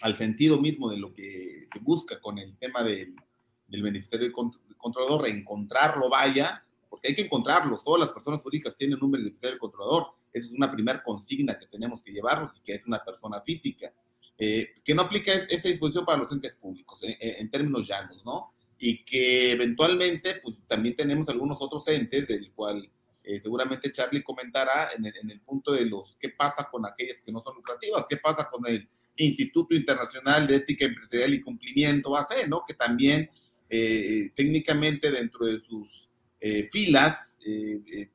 [0.03, 3.13] al sentido mismo de lo que se busca con el tema del,
[3.67, 4.33] del beneficiario
[4.77, 10.13] controlador, reencontrarlo vaya, porque hay que encontrarlos, todas las personas jurídicas tienen un beneficiario controlador,
[10.39, 13.93] esa es una primera consigna que tenemos que llevarnos y que es una persona física,
[14.39, 18.25] eh, que no aplica esa disposición para los entes públicos, eh, eh, en términos llanos,
[18.25, 18.53] ¿no?
[18.79, 22.91] y que eventualmente, pues también tenemos algunos otros entes, del cual
[23.25, 27.41] eh, seguramente Charlie comentará en el, punto de los qué pasa con aquellas que no
[27.41, 32.63] son lucrativas, qué pasa con el Instituto Internacional de Ética Empresarial y Cumplimiento, base, ¿no?
[32.67, 33.31] Que también
[33.71, 36.11] eh, técnicamente dentro de sus
[36.41, 37.39] eh, filas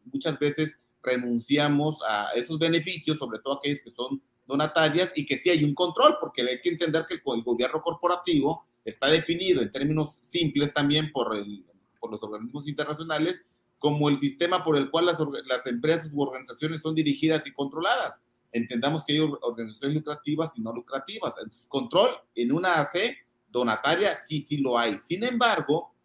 [0.03, 5.49] muchas veces renunciamos a esos beneficios, sobre todo aquellas que son donatarias y que sí
[5.49, 10.15] hay un control, porque hay que entender que el gobierno corporativo está definido en términos
[10.23, 11.65] simples también por, el,
[11.99, 13.41] por los organismos internacionales
[13.79, 18.21] como el sistema por el cual las, las empresas u organizaciones son dirigidas y controladas.
[18.51, 21.35] Entendamos que hay organizaciones lucrativas y no lucrativas.
[21.37, 23.17] Entonces, control en una AC
[23.49, 24.99] donataria sí, sí lo hay.
[24.99, 25.95] Sin embargo,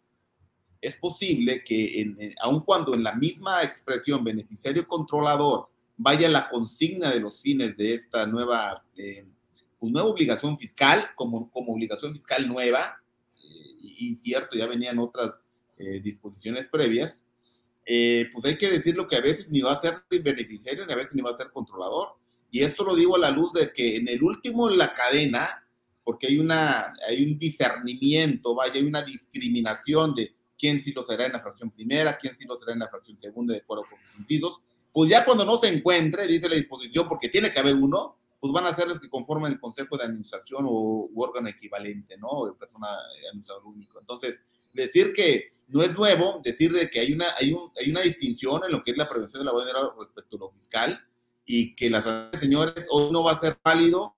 [0.81, 7.11] es posible que, en, aun cuando en la misma expresión beneficiario controlador vaya la consigna
[7.11, 9.25] de los fines de esta nueva eh,
[9.79, 13.01] pues, nueva obligación fiscal, como, como obligación fiscal nueva,
[13.35, 15.41] eh, y cierto, ya venían otras
[15.77, 17.23] eh, disposiciones previas,
[17.85, 20.97] eh, pues hay que decirlo que a veces ni va a ser beneficiario ni a
[20.97, 22.15] veces ni va a ser controlador.
[22.51, 25.63] Y esto lo digo a la luz de que en el último de la cadena,
[26.03, 31.25] porque hay, una, hay un discernimiento, vaya, hay una discriminación de quién sí lo será
[31.25, 33.99] en la fracción primera, quién sí lo será en la fracción segunda, de acuerdo con
[33.99, 37.75] los incisos, pues ya cuando no se encuentre, dice la disposición, porque tiene que haber
[37.75, 42.17] uno, pues van a ser los que conforman el consejo de administración o órgano equivalente,
[42.17, 42.55] ¿no?
[42.57, 43.99] Persona eh, administrador único.
[43.99, 44.41] Entonces,
[44.73, 48.71] decir que no es nuevo, decir que hay una, hay, un, hay una distinción en
[48.71, 50.99] lo que es la prevención de la dinero respecto a lo fiscal
[51.45, 52.05] y que las
[52.39, 54.15] señores hoy no va a ser válido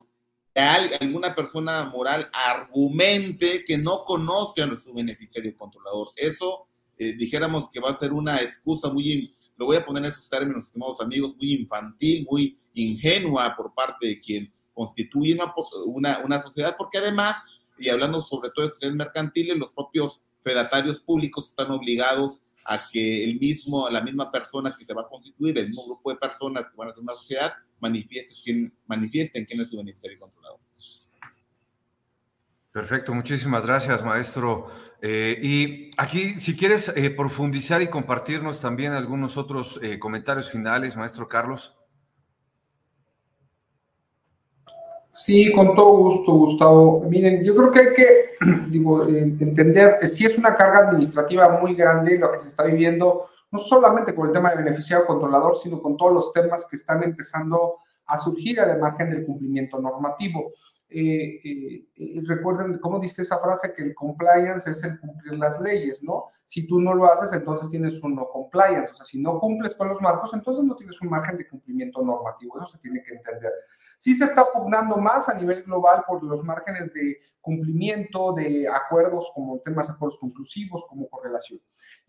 [0.59, 6.09] alguna persona moral argumente que no conoce a su beneficiario controlador.
[6.15, 10.11] Eso eh, dijéramos que va a ser una excusa muy lo voy a poner en
[10.11, 15.37] esos términos, estimados amigos, muy infantil, muy ingenua por parte de quien constituye
[15.85, 21.01] una, una, sociedad, porque además, y hablando sobre todo de sociedades mercantiles, los propios fedatarios
[21.01, 25.57] públicos están obligados a que el mismo, la misma persona que se va a constituir,
[25.57, 29.61] el mismo grupo de personas que van a ser una sociedad, manifiesten quién, manifiesten quién
[29.61, 30.59] es su beneficiario controlador.
[32.71, 34.67] Perfecto, muchísimas gracias, maestro.
[35.01, 40.95] Eh, y aquí, si quieres eh, profundizar y compartirnos también algunos otros eh, comentarios finales,
[40.95, 41.75] maestro Carlos.
[45.11, 47.05] Sí, con todo gusto, Gustavo.
[47.09, 48.29] Miren, yo creo que hay que
[48.69, 53.29] digo, entender que sí es una carga administrativa muy grande lo que se está viviendo,
[53.51, 57.03] no solamente con el tema de beneficiario controlador, sino con todos los temas que están
[57.03, 60.51] empezando a surgir a la margen del cumplimiento normativo.
[60.91, 65.61] Eh, eh, eh, recuerden cómo dice esa frase que el compliance es el cumplir las
[65.61, 66.25] leyes, ¿no?
[66.45, 69.75] Si tú no lo haces, entonces tienes un no compliance, o sea, si no cumples
[69.75, 73.13] con los marcos, entonces no tienes un margen de cumplimiento normativo, eso se tiene que
[73.13, 73.53] entender.
[73.99, 79.31] Sí se está pugnando más a nivel global por los márgenes de cumplimiento de acuerdos
[79.35, 81.59] como temas de acuerdos conclusivos, como correlación.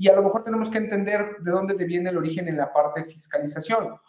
[0.00, 3.04] Y a lo mejor tenemos que entender de dónde viene el origen en la parte
[3.04, 4.00] fiscalización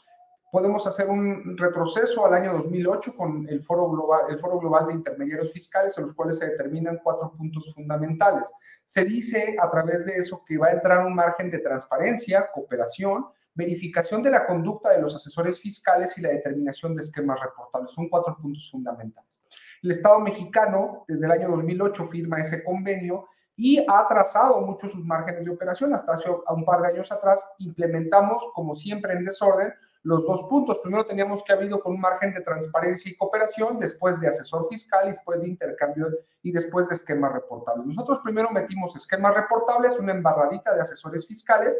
[0.52, 4.94] podemos hacer un retroceso al año 2008 con el Foro Global, el Foro Global de
[4.94, 8.52] Intermediarios Fiscales, en los cuales se determinan cuatro puntos fundamentales.
[8.84, 13.26] Se dice a través de eso que va a entrar un margen de transparencia, cooperación,
[13.54, 17.92] verificación de la conducta de los asesores fiscales y la determinación de esquemas reportables.
[17.92, 19.44] Son cuatro puntos fundamentales.
[19.82, 23.28] El Estado mexicano, desde el año 2008, firma ese convenio
[23.64, 25.94] y ha trazado mucho sus márgenes de operación.
[25.94, 30.80] Hasta hace un par de años atrás implementamos, como siempre en desorden, los dos puntos.
[30.80, 35.10] Primero teníamos que habido con un margen de transparencia y cooperación, después de asesor fiscal,
[35.10, 36.08] después de intercambio
[36.42, 37.86] y después de esquemas reportables.
[37.86, 41.80] Nosotros primero metimos esquemas reportables, una embarradita de asesores fiscales,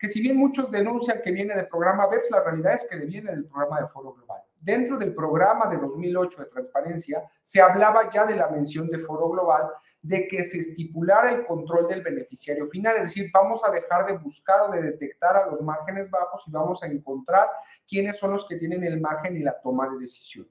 [0.00, 3.30] que si bien muchos denuncian que viene del programa BEPS, la realidad es que viene
[3.30, 4.42] del programa de Foro Global.
[4.60, 9.30] Dentro del programa de 2008 de transparencia, se hablaba ya de la mención de Foro
[9.30, 9.70] Global
[10.02, 14.18] de que se estipulara el control del beneficiario final, es decir, vamos a dejar de
[14.18, 17.48] buscar o de detectar a los márgenes bajos y vamos a encontrar
[17.88, 20.46] quiénes son los que tienen el margen y la toma de decisión.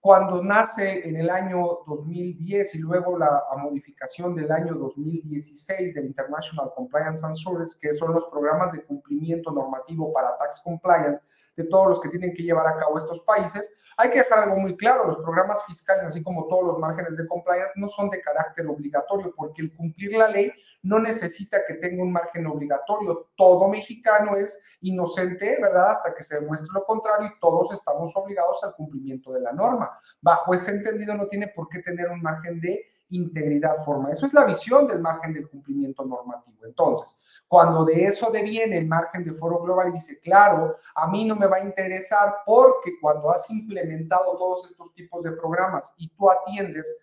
[0.00, 6.70] Cuando nace en el año 2010 y luego la modificación del año 2016 del International
[6.74, 11.24] Compliance and Service, que son los programas de cumplimiento normativo para tax compliance,
[11.58, 13.74] de todos los que tienen que llevar a cabo estos países.
[13.96, 17.26] Hay que dejar algo muy claro, los programas fiscales, así como todos los márgenes de
[17.26, 20.52] compliance, no son de carácter obligatorio, porque el cumplir la ley
[20.84, 23.30] no necesita que tenga un margen obligatorio.
[23.36, 25.90] Todo mexicano es inocente, ¿verdad?
[25.90, 29.98] Hasta que se demuestre lo contrario y todos estamos obligados al cumplimiento de la norma.
[30.22, 34.12] Bajo ese entendido no tiene por qué tener un margen de integridad forma.
[34.12, 36.64] Eso es la visión del margen del cumplimiento normativo.
[36.64, 41.24] Entonces, cuando de eso deviene el margen de foro global y dice, claro, a mí
[41.24, 46.10] no me va a interesar porque cuando has implementado todos estos tipos de programas y
[46.10, 46.94] tú atiendes,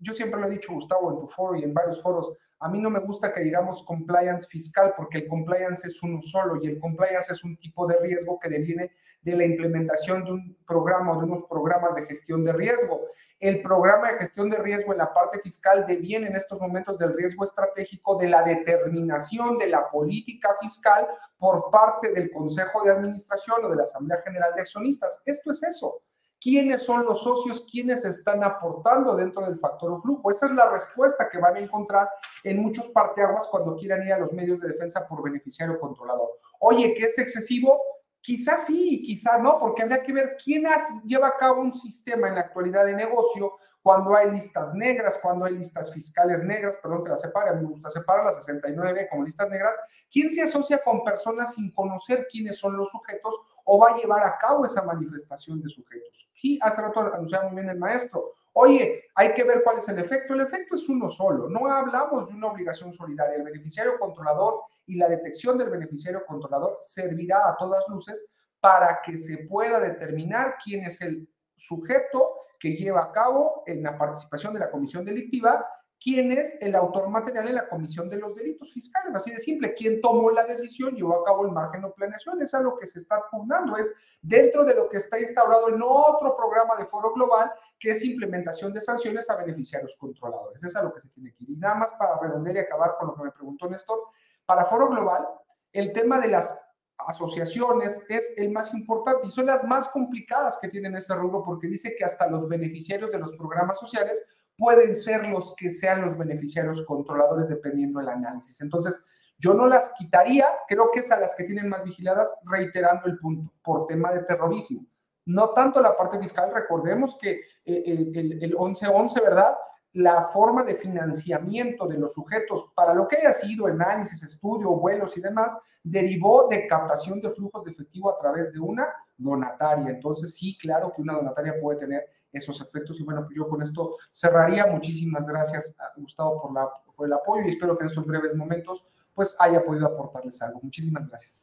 [0.00, 2.80] yo siempre lo he dicho, Gustavo, en tu foro y en varios foros, a mí
[2.80, 6.80] no me gusta que digamos compliance fiscal porque el compliance es uno solo y el
[6.80, 8.92] compliance es un tipo de riesgo que deviene
[9.22, 13.00] de la implementación de un programa o de unos programas de gestión de riesgo.
[13.42, 17.12] El programa de gestión de riesgo en la parte fiscal deviene en estos momentos del
[17.12, 23.64] riesgo estratégico de la determinación de la política fiscal por parte del Consejo de Administración
[23.64, 25.20] o de la Asamblea General de Accionistas.
[25.26, 26.02] Esto es eso.
[26.40, 27.66] ¿Quiénes son los socios?
[27.68, 30.30] ¿Quiénes están aportando dentro del factor flujo?
[30.30, 32.08] Esa es la respuesta que van a encontrar
[32.44, 36.28] en muchos parteaguas cuando quieran ir a los medios de defensa por beneficiario controlador.
[36.60, 37.80] Oye, ¿qué es excesivo?
[38.22, 40.64] Quizás sí, quizás no, porque habría que ver quién
[41.04, 45.44] lleva a cabo un sistema en la actualidad de negocio cuando hay listas negras, cuando
[45.44, 49.08] hay listas fiscales negras, perdón que las separe, a mí me gusta separar las 69
[49.10, 49.76] como listas negras,
[50.10, 54.22] ¿quién se asocia con personas sin conocer quiénes son los sujetos o va a llevar
[54.22, 56.30] a cabo esa manifestación de sujetos?
[56.34, 59.98] Sí, hace rato anunciaba muy bien el maestro, Oye, hay que ver cuál es el
[59.98, 60.34] efecto.
[60.34, 61.48] El efecto es uno solo.
[61.48, 63.36] No hablamos de una obligación solidaria.
[63.36, 68.26] El beneficiario controlador y la detección del beneficiario controlador servirá a todas luces
[68.60, 73.98] para que se pueda determinar quién es el sujeto que lleva a cabo en la
[73.98, 75.66] participación de la comisión delictiva
[76.02, 79.14] quién es el autor material en la comisión de los delitos fiscales.
[79.14, 82.42] Así de simple, quién tomó la decisión, llevó a cabo el margen de planeación.
[82.42, 85.80] Es a lo que se está pugnando, es dentro de lo que está instaurado en
[85.82, 90.62] otro programa de foro global, que es implementación de sanciones a beneficiarios controladores.
[90.62, 91.50] Es a lo que se tiene que ir.
[91.50, 93.98] Y nada más para redondear y acabar con lo que me preguntó Néstor,
[94.44, 95.26] para foro global,
[95.72, 100.68] el tema de las asociaciones es el más importante y son las más complicadas que
[100.68, 104.24] tienen ese rubro porque dice que hasta los beneficiarios de los programas sociales
[104.56, 108.60] pueden ser los que sean los beneficiarios controladores dependiendo del análisis.
[108.60, 109.04] Entonces,
[109.38, 113.18] yo no las quitaría, creo que es a las que tienen más vigiladas, reiterando el
[113.18, 114.86] punto, por tema de terrorismo.
[115.26, 119.56] No tanto la parte fiscal, recordemos que eh, el, el, el 1111, ¿verdad?
[119.94, 125.16] La forma de financiamiento de los sujetos para lo que haya sido análisis, estudio, vuelos
[125.16, 128.86] y demás, derivó de captación de flujos de efectivo a través de una
[129.16, 129.90] donataria.
[129.90, 132.98] Entonces, sí, claro que una donataria puede tener esos efectos.
[133.00, 134.66] Y bueno, pues yo con esto cerraría.
[134.66, 138.34] Muchísimas gracias, a Gustavo, por, la, por el apoyo y espero que en estos breves
[138.34, 140.60] momentos pues haya podido aportarles algo.
[140.62, 141.42] Muchísimas gracias.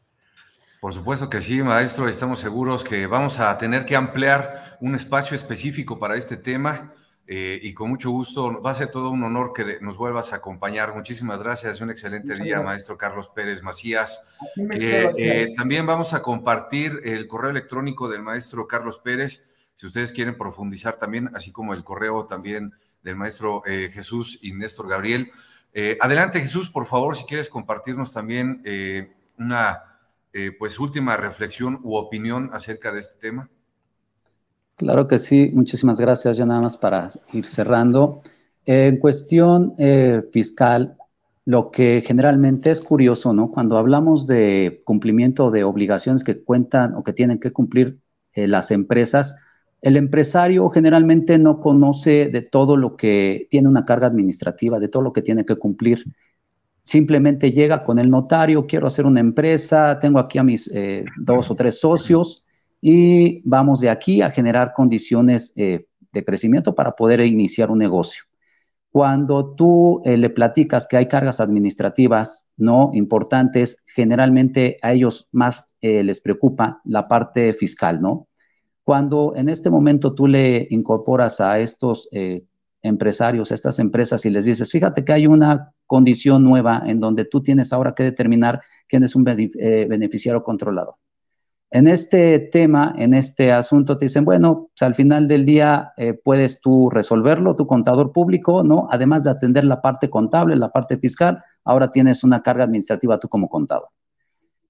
[0.79, 2.07] Por supuesto que sí, maestro.
[2.07, 6.93] Estamos seguros que vamos a tener que ampliar un espacio específico para este tema.
[7.31, 10.37] Eh, y con mucho gusto, va a ser todo un honor que nos vuelvas a
[10.37, 10.95] acompañar.
[10.95, 14.25] Muchísimas gracias, un excelente día, maestro Carlos Pérez Macías.
[14.73, 19.47] Eh, también vamos a compartir el correo electrónico del maestro Carlos Pérez,
[19.79, 24.51] si ustedes quieren profundizar también, así como el correo también del maestro eh, Jesús y
[24.51, 25.31] Néstor Gabriel.
[26.01, 28.61] adelante, Jesús, por favor, si quieres compartirnos también
[29.37, 29.83] una
[30.59, 33.49] pues última reflexión u opinión acerca de este tema.
[34.75, 36.35] Claro que sí, muchísimas gracias.
[36.35, 38.21] Ya nada más para ir cerrando.
[38.71, 40.95] En cuestión eh, fiscal,
[41.43, 43.49] lo que generalmente es curioso, ¿no?
[43.49, 47.99] Cuando hablamos de cumplimiento de obligaciones que cuentan o que tienen que cumplir
[48.33, 49.35] eh, las empresas,
[49.81, 55.03] el empresario generalmente no conoce de todo lo que tiene una carga administrativa, de todo
[55.03, 56.03] lo que tiene que cumplir.
[56.83, 61.49] Simplemente llega con el notario, quiero hacer una empresa, tengo aquí a mis eh, dos
[61.49, 62.43] o tres socios
[62.81, 68.23] y vamos de aquí a generar condiciones eh, de crecimiento para poder iniciar un negocio.
[68.91, 75.67] Cuando tú eh, le platicas que hay cargas administrativas no importantes, generalmente a ellos más
[75.81, 78.28] les preocupa la parte fiscal, ¿no?
[78.89, 82.09] Cuando en este momento tú le incorporas a estos
[82.81, 87.25] empresarios, a estas empresas y les dices, fíjate que hay una condición nueva en donde
[87.25, 90.95] tú tienes ahora que determinar quién es un beneficiario controlador
[91.71, 96.13] en este tema, en este asunto, te dicen, bueno, pues, al final del día eh,
[96.13, 98.87] puedes tú resolverlo, tu contador público, ¿no?
[98.89, 103.29] Además de atender la parte contable, la parte fiscal, ahora tienes una carga administrativa tú
[103.29, 103.89] como contador.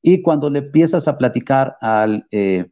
[0.02, 2.70] Y cuando le empiezas a platicar al, eh,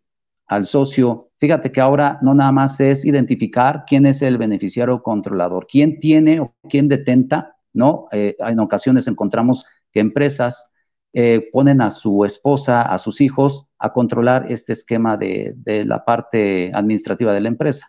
[0.47, 5.67] al socio, fíjate que ahora no nada más es identificar quién es el beneficiario controlador,
[5.67, 8.07] quién tiene o quién detenta, ¿no?
[8.11, 10.71] Eh, en ocasiones encontramos que empresas
[11.13, 16.71] eh, ponen a su esposa, a sus hijos, a controlar este esquema de, la parte
[16.73, 17.87] administrativa de la empresa.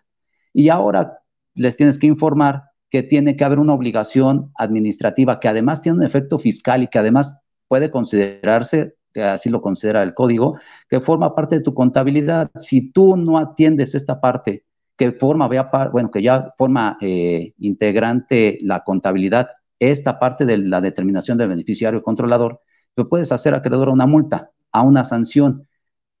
[0.53, 1.19] Y ahora
[1.53, 6.03] les tienes que informar que tiene que haber una obligación administrativa que además tiene un
[6.03, 10.57] efecto fiscal y que además puede considerarse, que así lo considera el código,
[10.89, 12.49] que forma parte de tu contabilidad.
[12.59, 14.65] Si tú no atiendes esta parte
[14.97, 15.47] que forma,
[15.91, 19.49] bueno, que ya forma eh, integrante la contabilidad,
[19.79, 22.61] esta parte de la determinación del beneficiario controlador,
[23.09, 25.67] puedes hacer acreedor a una multa, a una sanción.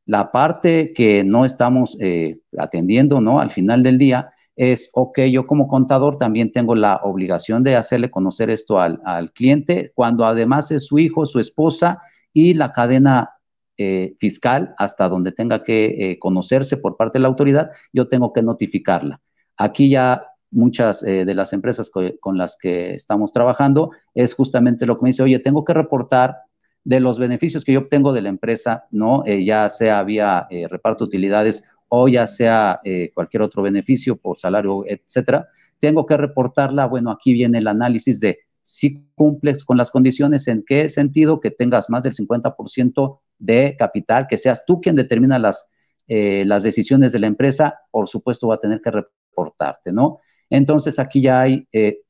[0.05, 3.39] La parte que no estamos eh, atendiendo, ¿no?
[3.39, 8.11] Al final del día es, ok, yo como contador también tengo la obligación de hacerle
[8.11, 12.01] conocer esto al, cliente, cuando además es su hijo, su esposa
[12.33, 13.31] y la cadena
[13.77, 18.33] eh, fiscal hasta donde tenga que eh, conocerse por parte de la autoridad, yo tengo
[18.33, 19.21] que notificarla.
[19.57, 25.03] Aquí ya muchas de las empresas con las que estamos trabajando es justamente lo que
[25.03, 26.37] me dice, oye, tengo que reportar
[26.83, 29.23] de los beneficios que yo obtengo de la empresa, ¿no?
[29.25, 34.15] Eh, ya sea vía eh, reparto de utilidades o ya sea eh, cualquier otro beneficio
[34.15, 35.47] por salario, etcétera,
[35.79, 36.85] tengo que reportarla.
[36.85, 38.39] Bueno, aquí viene el análisis de
[38.75, 44.27] si cumples con las condiciones, en qué sentido que tengas más del 50% de capital,
[44.27, 45.67] que seas tú quien determina las,
[46.07, 50.19] las decisiones de la empresa, por supuesto va a tener que reportarte, ¿no?
[50.49, 51.67] Entonces aquí ya hay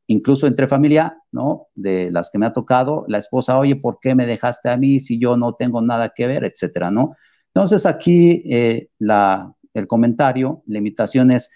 [0.10, 1.68] incluso entre familia, ¿no?
[1.76, 5.00] De las que me ha tocado, la esposa, oye, ¿por qué me dejaste a mí
[5.00, 7.16] si yo no tengo nada que ver, etcétera, ¿no?
[7.54, 11.52] Entonces aquí eh, la, el comentario, la invitación es,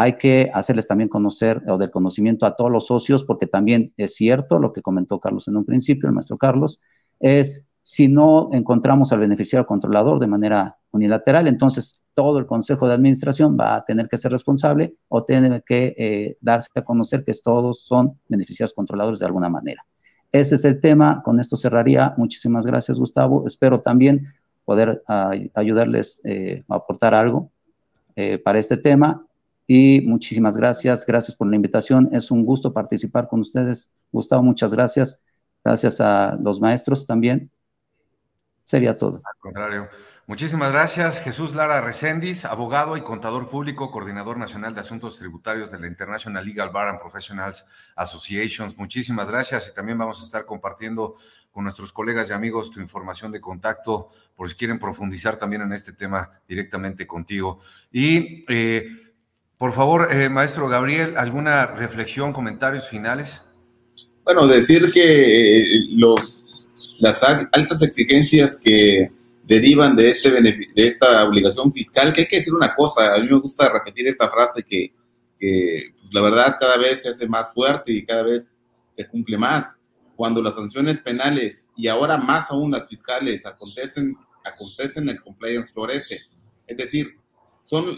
[0.00, 4.14] hay que hacerles también conocer o del conocimiento a todos los socios, porque también es
[4.14, 6.80] cierto lo que comentó Carlos en un principio, el maestro Carlos,
[7.18, 12.94] es si no encontramos al beneficiario controlador de manera unilateral, entonces todo el Consejo de
[12.94, 17.32] Administración va a tener que ser responsable o tiene que eh, darse a conocer que
[17.44, 19.84] todos son beneficiarios controladores de alguna manera.
[20.32, 22.14] Ese es el tema, con esto cerraría.
[22.16, 23.44] Muchísimas gracias, Gustavo.
[23.46, 24.28] Espero también
[24.64, 25.02] poder
[25.52, 27.50] ayudarles eh, a aportar algo
[28.16, 29.26] eh, para este tema.
[29.72, 32.08] Y muchísimas gracias, gracias por la invitación.
[32.12, 33.92] Es un gusto participar con ustedes.
[34.10, 35.20] Gustavo, muchas gracias.
[35.64, 37.52] Gracias a los maestros también.
[38.64, 39.22] Sería todo.
[39.24, 39.88] Al contrario.
[40.26, 45.78] Muchísimas gracias, Jesús Lara Recendis, abogado y contador público, coordinador nacional de asuntos tributarios de
[45.78, 47.64] la International Legal Bar and Professionals
[47.94, 48.76] Associations.
[48.76, 51.14] Muchísimas gracias y también vamos a estar compartiendo
[51.52, 55.72] con nuestros colegas y amigos tu información de contacto por si quieren profundizar también en
[55.72, 57.60] este tema directamente contigo.
[57.92, 59.09] Y eh,
[59.60, 63.42] por favor, eh, maestro Gabriel, ¿alguna reflexión, comentarios finales?
[64.24, 69.12] Bueno, decir que eh, los, las altas exigencias que
[69.44, 73.28] derivan de, este de esta obligación fiscal, que hay que decir una cosa, a mí
[73.28, 74.92] me gusta repetir esta frase que
[75.40, 78.56] que pues, la verdad cada vez se hace más fuerte y cada vez
[78.90, 79.78] se cumple más.
[80.14, 84.12] Cuando las sanciones penales y ahora más aún las fiscales acontecen,
[84.44, 86.20] acontecen el compliance florece.
[86.66, 87.16] Es decir,
[87.70, 87.96] son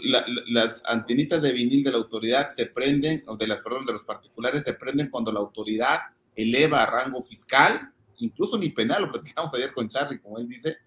[0.49, 4.03] las antenitas de vinil de la autoridad se prenden, o de las, perdón, de los
[4.03, 5.97] particulares se prenden cuando la autoridad
[6.35, 10.77] eleva a rango fiscal, incluso ni penal, lo platicamos ayer con Charlie, como él dice,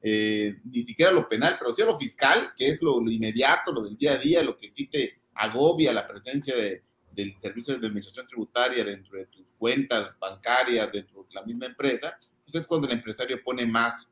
[0.00, 3.98] eh, ni siquiera lo penal, pero sí lo fiscal, que es lo, inmediato, lo del
[3.98, 6.82] día a día, lo que sí te agobia la presencia de,
[7.12, 12.16] del servicio de administración tributaria dentro de tus cuentas bancarias, dentro de la misma empresa,
[12.42, 14.08] pues es cuando el empresario pone más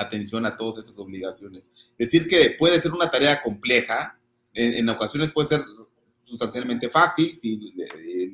[0.00, 1.70] atención a todas esas obligaciones.
[1.98, 4.18] Decir que puede ser una tarea compleja,
[4.54, 5.60] en, ocasiones puede ser
[6.22, 7.72] sustancialmente fácil si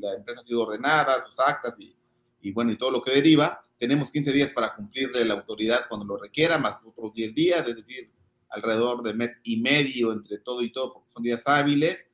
[0.01, 1.95] la empresa ha sido ordenada, sus actas y,
[2.41, 3.61] y, bueno, y todo lo que deriva.
[3.79, 7.77] Tenemos 15 días para cumplirle la autoridad cuando lo requiera, más otros 10 días, es
[7.77, 8.11] decir,
[8.49, 12.07] alrededor de mes y medio entre todo y todo, porque son días hábiles.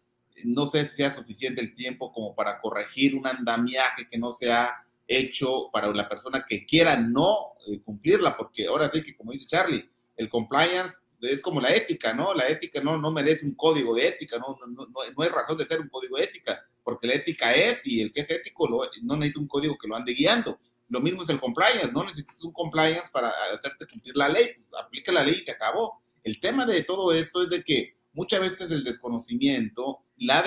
[0.44, 4.50] No sé si sea suficiente el tiempo como para corregir un andamiaje que no se
[4.50, 4.86] ha
[5.18, 9.46] hecho para la persona que quiera no eh, cumplirla, porque ahora sí que, como dice
[9.46, 12.34] Charlie, el compliance es como la ética, ¿no?
[12.34, 14.58] La ética no, no merece un código de ética, ¿no?
[14.66, 14.86] No, no,
[15.16, 18.12] no hay razón de ser un código de ética, porque la ética es, y el
[18.12, 18.68] que es ético
[19.02, 20.58] no necesita un código que lo ande guiando.
[20.88, 24.68] Lo mismo es el compliance, no necesitas un compliance para hacerte cumplir la ley, pues,
[24.78, 26.02] aplica la ley y se acabó.
[26.22, 30.44] El tema de todo esto es de que muchas veces el desconocimiento, la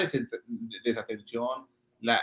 [0.84, 1.68] desatención,
[2.01, 2.22] la,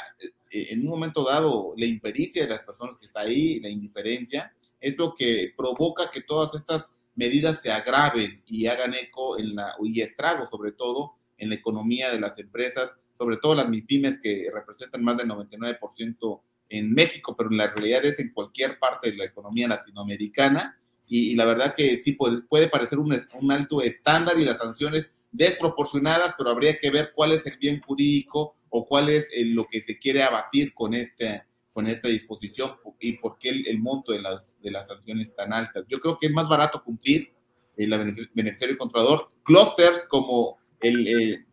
[0.53, 4.97] en un momento dado, la impericia de las personas que está ahí, la indiferencia, es
[4.99, 10.01] lo que provoca que todas estas medidas se agraven y hagan eco en la, y
[10.01, 15.03] estrago sobre todo en la economía de las empresas, sobre todo las MIPIMES que representan
[15.03, 19.25] más del 99% en México, pero en la realidad es en cualquier parte de la
[19.25, 20.79] economía latinoamericana.
[21.07, 25.13] Y, la verdad que sí puede, puede parecer un, un alto estándar y las sanciones
[25.33, 29.83] desproporcionadas, pero habría que ver cuál es el bien jurídico o cuál es lo que
[29.83, 34.61] se quiere abatir con, este, con esta disposición y por qué el, monto de las,
[34.63, 35.85] de las sanciones tan altas.
[35.89, 37.33] Yo creo que es más barato cumplir
[37.77, 39.29] el beneficiario y controlador.
[39.43, 41.47] Clusters como el eh,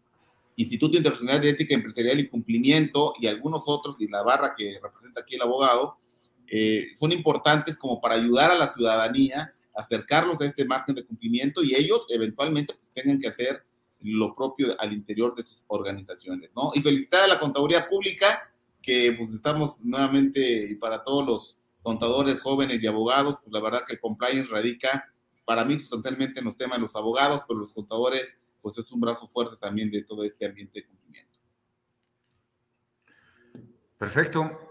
[0.58, 5.22] Instituto Internacional de Ética Empresarial y Cumplimiento y algunos otros, y la barra que representa
[5.22, 5.98] aquí el abogado,
[6.48, 11.64] eh, son importantes como para ayudar a la ciudadanía, acercarlos a este margen de cumplimiento
[11.64, 13.64] y ellos eventualmente pues, tengan que hacer
[14.02, 16.72] lo propio al interior de sus organizaciones, ¿no?
[16.74, 22.42] Y felicitar a la contaduría pública, que pues estamos nuevamente, y para todos los contadores
[22.42, 25.12] jóvenes y abogados, pues la verdad que el compliance radica
[25.46, 29.02] para mí sustancialmente en los temas de los abogados, pero los contadores, pues es un
[29.02, 31.40] brazo fuerte también de todo este ambiente de cumplimiento.
[33.98, 34.70] Perfecto.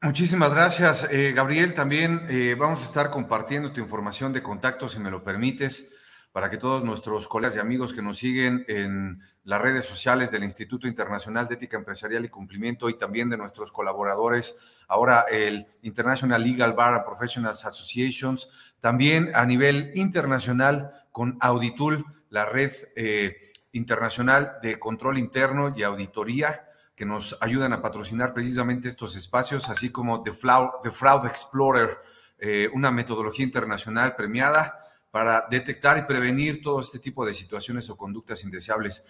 [0.00, 1.74] Muchísimas gracias, eh, Gabriel.
[1.74, 5.92] También eh, vamos a estar compartiendo tu información de contacto, si me lo permites
[6.36, 10.44] para que todos nuestros colegas y amigos que nos siguen en las redes sociales del
[10.44, 14.54] Instituto Internacional de Ética Empresarial y Cumplimiento y también de nuestros colaboradores,
[14.86, 22.44] ahora el International Legal Bar and Professionals Associations, también a nivel internacional con Auditul, la
[22.44, 29.16] red eh, internacional de control interno y auditoría que nos ayudan a patrocinar precisamente estos
[29.16, 31.96] espacios, así como The Fraud, Explorer,
[32.38, 34.82] eh, una metodología internacional premiada
[35.16, 39.02] para detectar y prevenir todo este tipo de situaciones o conductas indeseables.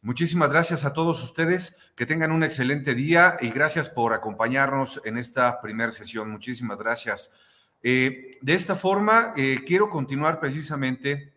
[0.00, 5.18] Muchísimas gracias a todos ustedes, que tengan un excelente día y gracias por acompañarnos en
[5.18, 6.32] esta primera sesión.
[6.32, 7.32] Muchísimas gracias.
[7.80, 11.32] Eh, de esta forma, eh, quiero continuar precisamente,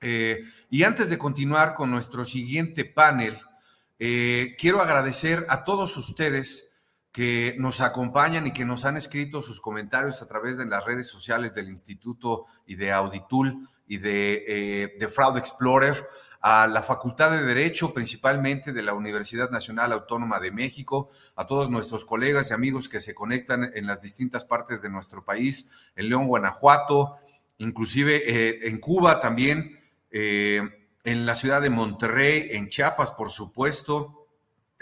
[0.00, 3.38] eh, y antes de continuar con nuestro siguiente panel,
[3.96, 6.73] quiero agradecer a todos ustedes
[7.14, 11.06] que nos acompañan y que nos han escrito sus comentarios a través de las redes
[11.06, 16.08] sociales del Instituto y de Auditul y de, eh, de Fraud Explorer,
[16.40, 21.70] a la Facultad de Derecho, principalmente de la Universidad Nacional Autónoma de México, a todos
[21.70, 26.08] nuestros colegas y amigos que se conectan en las distintas partes de nuestro país, en
[26.08, 27.14] León, Guanajuato,
[27.58, 29.78] inclusive eh, en Cuba también,
[30.10, 30.62] eh,
[31.04, 34.23] en la ciudad de Monterrey, en Chiapas, por supuesto,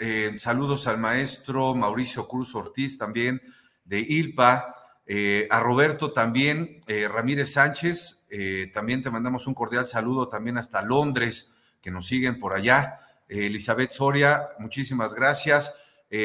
[0.05, 3.41] eh, saludos al maestro Mauricio Cruz Ortiz también
[3.85, 4.75] de ILPA.
[5.05, 8.27] Eh, a Roberto también, eh, Ramírez Sánchez,
[8.73, 12.99] también te mandamos un cordial saludo también hasta Londres, que nos siguen por allá.
[13.29, 15.73] Elizabeth Soria, muchísimas gracias.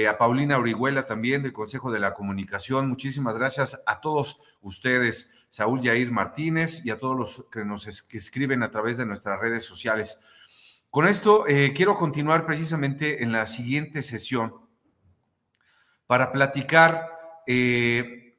[0.09, 5.81] a Paulina Orihuela también del Consejo de la Comunicación, muchísimas gracias a todos ustedes, Saúl
[5.81, 10.19] Yair Martínez y a todos los que nos escriben a través de nuestras redes sociales.
[10.91, 14.55] Con esto eh, quiero continuar precisamente en la siguiente sesión
[16.07, 17.11] para platicar
[17.47, 18.39] eh,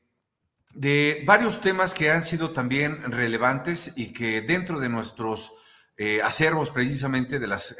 [0.74, 5.52] de varios temas que han sido también relevantes y que dentro de nuestros
[5.96, 7.78] eh, acervos precisamente de las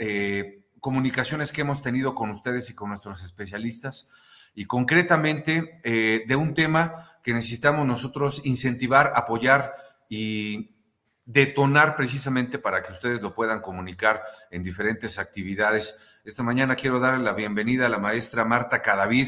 [0.80, 4.08] comunicaciones que hemos tenido con ustedes y con nuestros especialistas
[4.54, 9.76] y concretamente de un tema que necesitamos nosotros incentivar, apoyar
[10.10, 10.79] y
[11.30, 16.00] detonar precisamente para que ustedes lo puedan comunicar en diferentes actividades.
[16.26, 19.28] Esta mañana quiero darle la bienvenida a la maestra Marta Cadavid,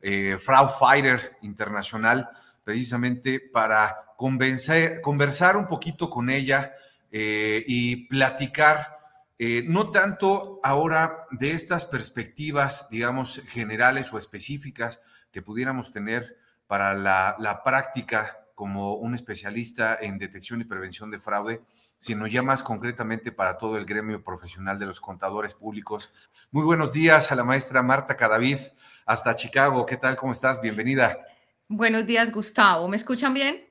[0.00, 2.30] eh, Frau Fighter Internacional,
[2.64, 6.72] precisamente para conversar un poquito con ella
[7.10, 8.96] eh, y platicar,
[9.38, 16.94] eh, no tanto ahora de estas perspectivas, digamos, generales o específicas que pudiéramos tener para
[16.94, 21.62] la, la práctica como un especialista en detección y prevención de fraude,
[21.98, 26.12] sino ya más concretamente para todo el gremio profesional de los contadores públicos.
[26.52, 28.58] Muy buenos días a la maestra Marta Cadavid,
[29.04, 29.84] hasta Chicago.
[29.84, 30.14] ¿Qué tal?
[30.14, 30.62] ¿Cómo estás?
[30.62, 31.18] Bienvenida.
[31.66, 32.86] Buenos días, Gustavo.
[32.86, 33.64] ¿Me escuchan bien?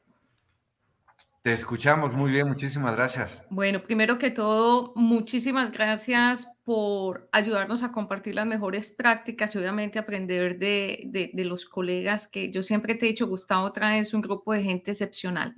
[1.41, 3.45] Te escuchamos muy bien, muchísimas gracias.
[3.49, 9.99] Bueno, primero que todo, muchísimas gracias por ayudarnos a compartir las mejores prácticas y obviamente
[9.99, 14.63] aprender de, los colegas que yo siempre te he dicho, Gustavo traes un grupo de
[14.63, 15.53] gente excepcional.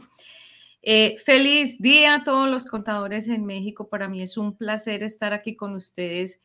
[0.82, 3.90] Eh, feliz día a todos los contadores en México.
[3.90, 6.44] Para mí es un placer estar aquí con ustedes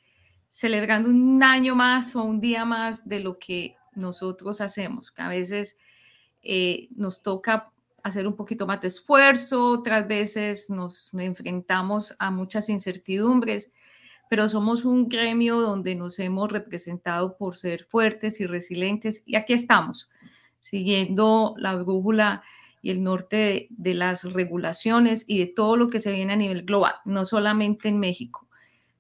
[0.51, 5.29] celebrando un año más o un día más de lo que nosotros hacemos, que a
[5.29, 5.79] veces
[6.43, 12.69] eh, nos toca hacer un poquito más de esfuerzo, otras veces nos enfrentamos a muchas
[12.69, 13.73] incertidumbres,
[14.29, 19.53] pero somos un gremio donde nos hemos representado por ser fuertes y resilientes y aquí
[19.53, 20.09] estamos,
[20.61, 22.43] siguiendo la brújula
[22.83, 26.65] y el norte de, las regulaciones y de todo lo que se viene a nivel
[26.65, 28.49] global, no solamente en México.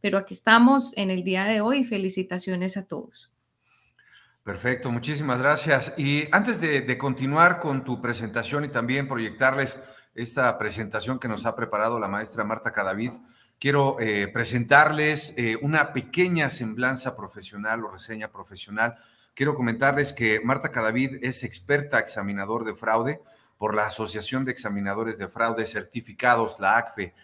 [0.00, 1.84] Pero aquí estamos en el día de hoy.
[1.84, 3.32] Felicitaciones a todos.
[4.44, 5.94] Perfecto, muchísimas gracias.
[5.98, 9.78] Y antes de, continuar con tu presentación y también proyectarles
[10.14, 13.12] esta presentación que nos ha preparado la maestra Marta Cadavid,
[13.58, 18.96] quiero eh, presentarles eh, una pequeña semblanza profesional o reseña profesional.
[19.34, 23.20] Quiero comentarles que Marta Cadavid es experta examinador de fraude
[23.56, 27.14] por la Asociación de Examinadores de Fraude Certificados, la ACFE,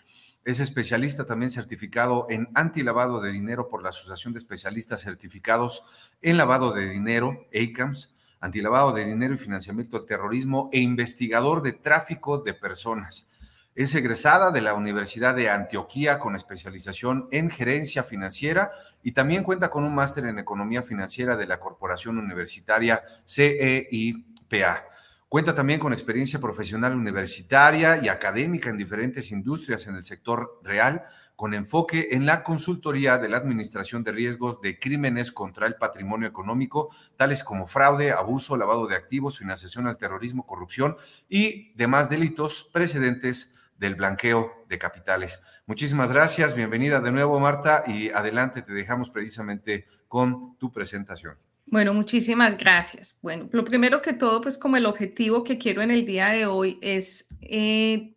[0.45, 5.85] es especialista también certificado en antilavado de dinero por la Asociación de Especialistas Certificados
[6.21, 11.73] en Lavado de Dinero, ACAMS, antilavado de dinero y financiamiento del terrorismo e investigador de
[11.73, 13.27] tráfico de personas.
[13.75, 18.71] Es egresada de la Universidad de Antioquía con especialización en gerencia financiera
[19.03, 24.85] y también cuenta con un máster en economía financiera de la Corporación Universitaria CEIPA.
[25.29, 31.03] Cuenta también con experiencia profesional universitaria y académica en diferentes industrias en el sector real,
[31.35, 36.29] con enfoque en la consultoría de la administración de riesgos de crímenes contra el patrimonio
[36.29, 40.97] económico, tales como fraude, abuso, lavado de activos, financiación al terrorismo, corrupción
[41.29, 45.41] y demás delitos precedentes del blanqueo de capitales.
[45.67, 51.37] Muchísimas gracias, bienvenida de nuevo Marta y adelante te dejamos precisamente con tu presentación.
[51.67, 53.19] Bueno, muchísimas gracias.
[53.23, 56.47] Bueno, lo primero que todo, pues como el objetivo que quiero en el día de
[56.47, 58.15] hoy es eh,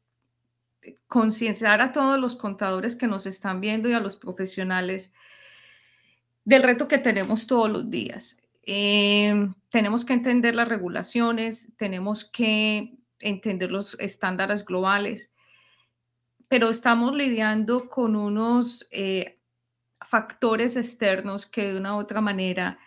[1.07, 5.13] concienciar a todos los contadores que nos están viendo y a los profesionales
[6.43, 8.41] del reto que tenemos todos los días.
[8.63, 15.31] Eh, tenemos que entender las regulaciones, tenemos que entender los estándares globales,
[16.47, 19.39] pero estamos lidiando con unos eh,
[20.05, 22.77] factores externos que de una u otra manera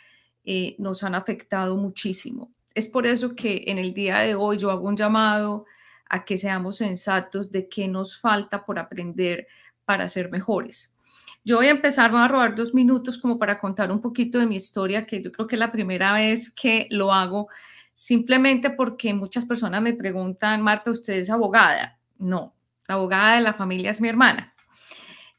[0.44, 2.52] eh, nos han afectado muchísimo.
[2.74, 5.66] Es por eso que en el día de hoy yo hago un llamado
[6.08, 9.46] a que seamos sensatos de qué nos falta por aprender
[9.84, 10.94] para ser mejores.
[11.44, 14.46] Yo voy a empezar, voy a robar dos minutos como para contar un poquito de
[14.46, 17.48] mi historia, que yo creo que es la primera vez que lo hago,
[17.94, 21.98] simplemente porque muchas personas me preguntan, Marta, ¿usted es abogada?
[22.18, 22.54] No,
[22.90, 24.52] la abogada de la familia es mi hermana.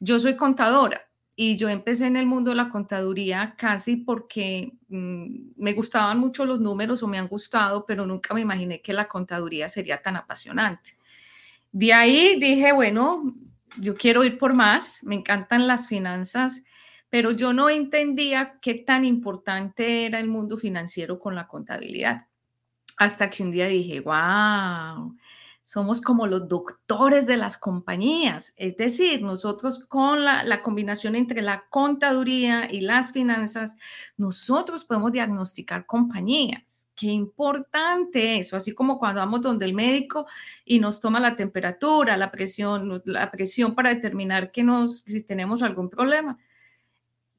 [0.00, 1.02] Yo soy contadora
[1.36, 6.46] y yo empecé en el mundo de la contaduría casi porque mm, me gustaban mucho
[6.46, 10.16] los números o me han gustado, pero nunca me imaginé que la contaduría sería tan
[10.16, 10.96] apasionante.
[11.70, 13.34] De ahí dije, bueno,
[13.78, 16.62] yo quiero ir por más, me encantan las finanzas,
[17.10, 22.28] pero yo no entendía qué tan importante era el mundo financiero con la contabilidad.
[22.96, 25.14] Hasta que un día dije, wow,
[25.64, 31.66] somos como los doctores de las compañías, es decir, nosotros con la, combinación entre la
[31.70, 33.76] contaduría y las finanzas,
[34.16, 36.90] nosotros podemos diagnosticar compañías.
[36.94, 40.26] Qué importante eso, así como cuando vamos donde el médico
[40.64, 45.62] y nos toma la temperatura, la presión, la presión para determinar que nos, si tenemos
[45.62, 46.38] algún problema.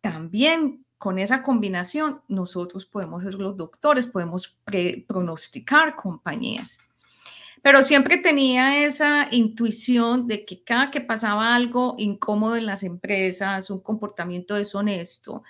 [0.01, 4.57] También con esa combinación, nosotros podemos ser los doctores, podemos
[5.05, 6.80] pronosticar compañías.
[7.64, 13.70] Pero siempre tenía esa intuición de que cada que pasaba algo incómodo en las empresas,
[13.70, 15.43] un comportamiento deshonesto,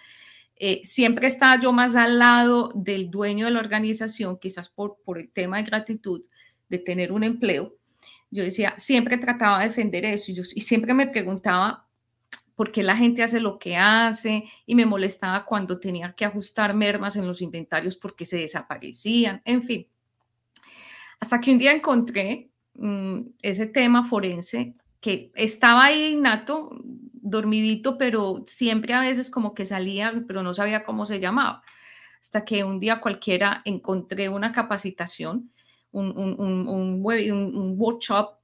[0.56, 5.18] eh, siempre estaba yo más al lado del dueño de la organización, quizás por, por
[5.18, 6.22] el tema de gratitud,
[6.70, 7.78] de tener un empleo.
[8.30, 11.88] Yo decía, siempre trataba de defender eso y, y siempre me preguntaba
[12.56, 16.76] por qué la gente hace lo que hace y me molestaba cuando tenía que ajustar
[16.76, 19.88] mermas en los inventarios porque se desaparecían, en fin.
[21.24, 26.70] Hasta que un día encontré mm, ese tema forense que estaba ahí innato,
[27.14, 31.64] dormidito, pero siempre a veces como que salía, pero no sabía cómo se llamaba.
[32.22, 35.50] Hasta que un día cualquiera encontré una capacitación,
[35.92, 37.00] un,
[37.78, 38.40] workshop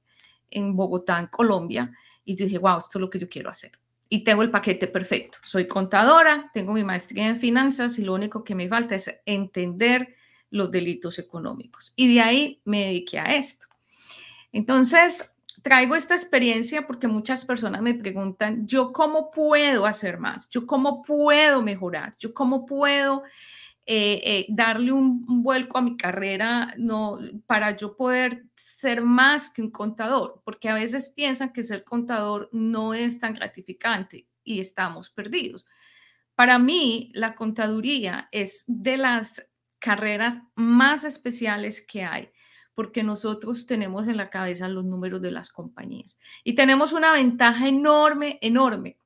[0.50, 1.92] en Bogotá, en Colombia,
[2.24, 3.72] y dije, wow, esto es lo que yo quiero hacer.
[4.08, 5.36] Y tengo el paquete perfecto.
[5.42, 10.14] Soy contadora, tengo mi maestría en finanzas y lo único que me falta es entender
[10.50, 11.92] los delitos económicos.
[11.96, 13.66] Y de ahí me dediqué a esto.
[14.52, 15.30] Entonces,
[15.62, 20.48] traigo esta experiencia porque muchas personas me preguntan, ¿yo cómo puedo hacer más?
[20.50, 22.16] ¿Yo cómo puedo mejorar?
[22.18, 23.22] ¿Yo cómo puedo
[23.86, 29.50] eh, eh, darle un, un, vuelco a mi carrera no, para yo poder ser más
[29.50, 30.40] que un contador?
[30.44, 35.66] Porque a veces piensan que ser contador no es tan gratificante y estamos perdidos.
[36.34, 39.49] Para mí, la contaduría es de las
[39.80, 42.30] carreras más especiales que hay,
[42.74, 46.18] porque nosotros tenemos en la cabeza los números de las compañías.
[46.44, 48.98] Y tenemos una ventaja enorme, enorme,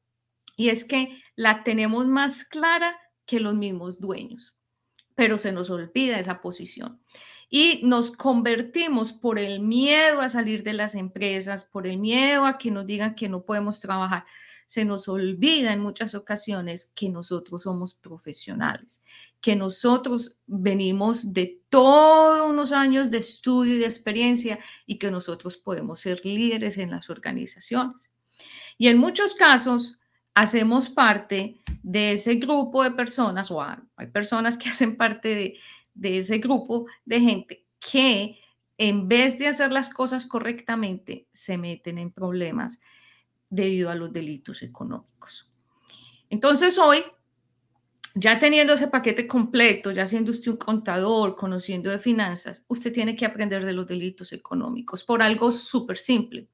[0.56, 4.54] y es que la tenemos más clara que los mismos dueños,
[5.14, 7.00] pero se nos olvida esa posición.
[7.48, 12.58] Y nos convertimos por el miedo a salir de las empresas, por el miedo a
[12.58, 14.24] que nos digan que no podemos trabajar
[14.66, 19.04] se nos olvida en muchas ocasiones que nosotros somos profesionales,
[19.40, 25.56] que nosotros venimos de todos unos años de estudio y de experiencia y que nosotros
[25.56, 28.10] podemos ser líderes en las organizaciones.
[28.78, 30.00] Y en muchos casos
[30.34, 35.58] hacemos parte de ese grupo de personas o hay personas que hacen parte de,
[35.94, 38.38] de ese grupo de gente que
[38.78, 42.80] en vez de hacer las cosas correctamente se meten en problemas
[43.55, 45.48] debido a los delitos económicos.
[46.28, 47.05] Entonces hoy,
[48.14, 53.14] ya teniendo ese paquete completo, ya siendo usted un contador, conociendo de finanzas, usted tiene
[53.14, 56.48] que aprender de los delitos económicos por algo súper simple.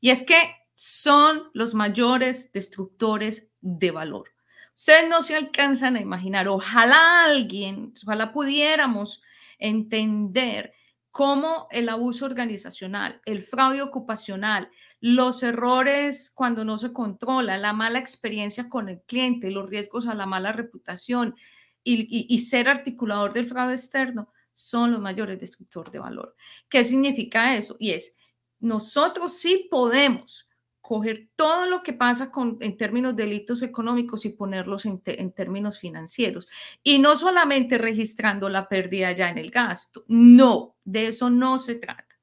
[0.00, 0.36] Y es que
[0.74, 4.30] son los mayores destructores de valor.
[4.76, 9.22] Ustedes no se alcanzan a imaginar, ojalá alguien, ojalá pudiéramos
[9.58, 10.72] entender
[11.14, 14.68] cómo el abuso organizacional, el fraude ocupacional,
[15.04, 20.14] los errores cuando no se controla, la mala experiencia con el cliente, los riesgos a
[20.14, 21.34] la mala reputación
[21.82, 26.34] y, ser articulador del fraude externo son los mayores destructores de valor.
[26.70, 27.76] ¿Qué significa eso?
[27.78, 28.16] Y es,
[28.60, 30.48] nosotros sí podemos
[30.80, 35.32] coger todo lo que pasa con, en términos de delitos económicos y ponerlos en, en,
[35.32, 36.48] términos financieros.
[36.82, 41.74] Y no solamente registrando la pérdida ya en el gasto, no, de eso no se
[41.74, 42.13] trata.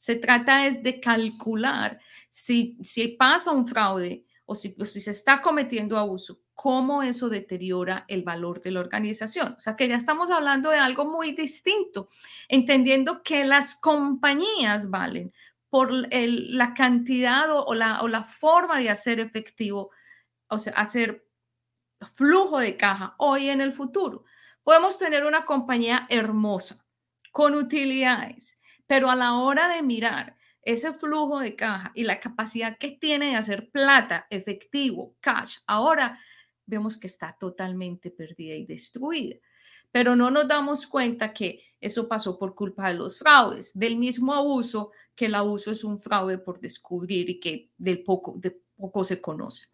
[0.00, 5.42] Se trata es de calcular si, si pasa un fraude o si, si se está
[5.42, 9.56] cometiendo abuso, cómo eso deteriora el valor de la organización.
[9.58, 12.08] O sea que ya estamos hablando de algo muy distinto,
[12.48, 15.34] entendiendo que las compañías valen
[15.68, 19.90] por la cantidad o, la, o la forma de hacer efectivo,
[20.48, 21.26] o sea, hacer
[22.14, 24.24] flujo de caja hoy en el futuro.
[24.62, 26.86] Podemos tener una compañía hermosa,
[27.32, 28.59] con utilidades,
[28.90, 33.26] pero a la hora de mirar ese flujo de caja y la capacidad que tiene
[33.26, 36.18] de hacer plata, efectivo, cash, ahora
[36.66, 39.36] vemos que está totalmente perdida y destruida.
[39.92, 44.34] Pero no nos damos cuenta que eso pasó por culpa de los fraudes, del mismo
[44.34, 49.04] abuso, que el abuso es un fraude por descubrir y que del poco, de poco
[49.04, 49.68] se conoce.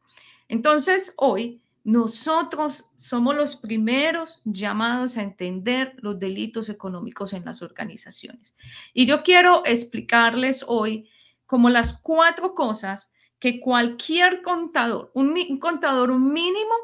[0.47, 8.57] Entonces, hoy nosotros somos los primeros llamados a entender los delitos económicos en las organizaciones.
[8.93, 11.09] Y yo quiero explicarles hoy
[11.47, 16.75] como las cuatro cosas que cualquier contador, un, contador mínimo,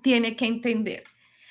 [0.00, 1.04] tiene que entender.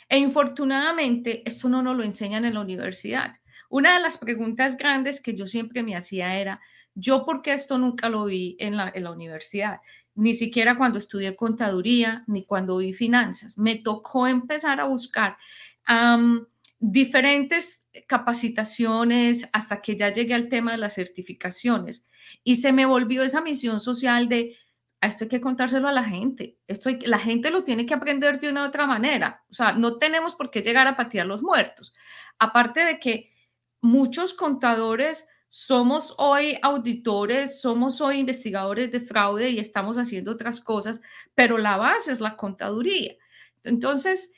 [0.10, 3.36] E infortunadamente, esto no nos lo enseñan en la universidad.
[3.70, 6.60] Una de las preguntas grandes que yo siempre me hacía era,
[6.96, 9.80] ¿yo por qué esto nunca lo vi en la universidad?
[10.16, 13.58] Ni siquiera cuando estudié contaduría, ni cuando vi finanzas.
[13.58, 15.38] Me tocó empezar a buscar
[16.80, 22.06] diferentes capacitaciones hasta que ya llegué al tema de las certificaciones
[22.44, 24.58] y se me volvió esa misión social de
[25.02, 28.50] esto hay que contárselo a la gente, esto la gente lo tiene que aprender de
[28.50, 31.94] una u otra manera, o sea, no tenemos por qué llegar a patear los muertos.
[32.40, 33.34] Aparte de que
[33.82, 41.00] muchos contadores somos hoy auditores, somos hoy investigadores de fraude y estamos haciendo otras cosas,
[41.36, 43.14] pero la base es la contaduría.
[43.64, 44.34] Entonces,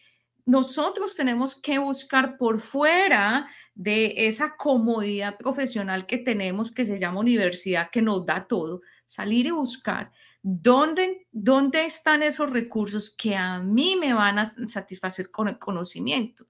[0.45, 7.21] nosotros tenemos que buscar por fuera de esa comodidad profesional que tenemos, que se llama
[7.21, 10.11] universidad, que nos da todo, salir y buscar
[10.41, 16.45] dónde, dónde están esos recursos que a mí me van a satisfacer con el conocimiento.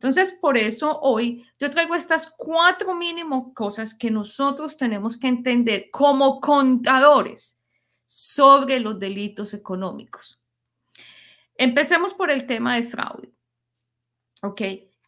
[0.00, 5.90] Entonces, por eso hoy yo traigo estas cuatro mínimo cosas que nosotros tenemos que entender
[5.90, 7.60] como contadores
[8.06, 10.40] sobre los delitos económicos.
[11.54, 13.34] Empecemos por el tema de fraude.
[14.40, 14.62] ¿Ok?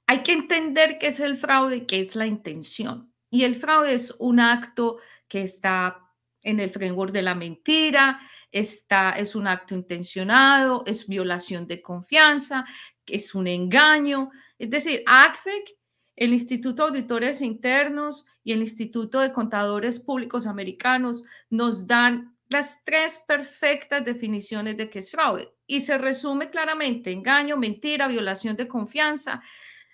[0.07, 3.14] Hay que entender qué es el fraude, qué es la intención.
[3.30, 6.03] Y el fraude es un acto que está
[6.43, 8.20] en el framework de la mentira,
[8.51, 12.66] está, es un acto intencionado, es violación de confianza,
[13.12, 14.30] es un engaño.
[14.58, 15.76] Es decir, ACFEC,
[16.16, 22.84] el Instituto de Auditores Internos y el Instituto de Contadores Públicos Americanos nos dan las
[22.84, 28.68] tres perfectas definiciones de qué es fraude y se resume claramente engaño, mentira, violación de
[28.68, 29.42] confianza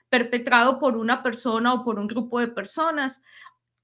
[0.09, 3.23] perpetrado por una persona o por un grupo de personas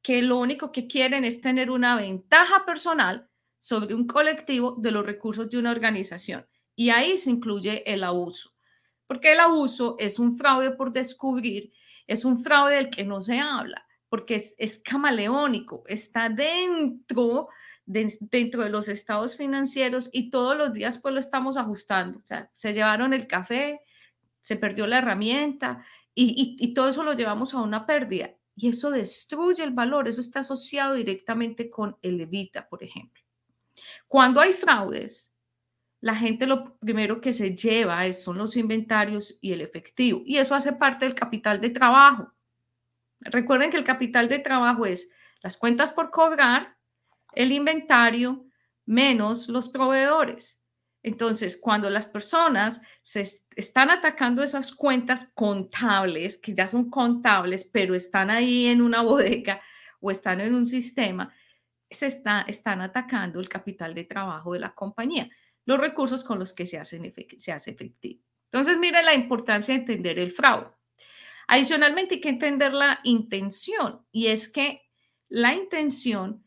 [0.03, 3.29] que lo único que quieren es tener una ventaja personal
[3.59, 6.47] sobre un colectivo de los recursos de una organización.
[6.77, 8.54] Y ahí se incluye el abuso,
[9.07, 11.73] porque el abuso es un fraude por descubrir,
[12.07, 17.49] es un fraude del que no se habla, porque es, es camaleónico, está dentro
[17.87, 22.19] dentro de los estados financieros y todos los días pues lo estamos ajustando.
[22.19, 23.81] O sea, se llevaron el café,
[24.41, 25.85] se perdió la herramienta
[26.15, 30.21] y, y, todo eso lo llevamos a una pérdida y eso destruye el valor, eso
[30.21, 33.23] está asociado directamente con el evita, por ejemplo.
[34.07, 35.34] Cuando hay fraudes,
[36.05, 40.37] la gente lo primero que se lleva es, son los inventarios y el efectivo y
[40.37, 42.31] eso hace parte del capital de trabajo.
[43.21, 46.77] Recuerden que el capital de trabajo es las cuentas por cobrar
[47.33, 48.45] el inventario
[48.85, 50.63] menos los proveedores.
[51.03, 53.27] Entonces, cuando las personas se
[53.57, 59.63] están atacando esas cuentas contables, que ya son contables, pero están ahí en una bodega
[60.01, 61.33] o están en un sistema,
[61.91, 65.31] se está, están atacando el capital de trabajo de la compañía,
[65.67, 68.23] los recursos con los que se, hacen se hace efectivo.
[68.45, 70.69] Entonces, mire la importancia de entender el fraude.
[71.49, 74.83] Adicionalmente, hay que entender la intención, y es que
[75.29, 76.45] la intención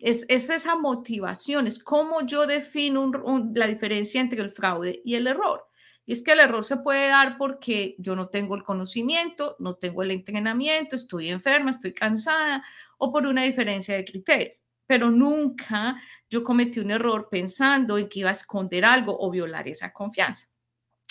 [0.00, 3.10] es, esa motivación, es cómo yo defino
[3.54, 5.66] la diferencia entre el fraude y el error.
[6.04, 9.74] Y es que el error se puede dar porque yo no tengo el conocimiento, no
[9.74, 12.62] tengo el entrenamiento, estoy enferma, estoy cansada
[12.98, 14.52] o por una diferencia de criterio.
[14.86, 19.66] Pero nunca yo cometí un error pensando en que iba a esconder algo o violar
[19.68, 20.48] esa confianza.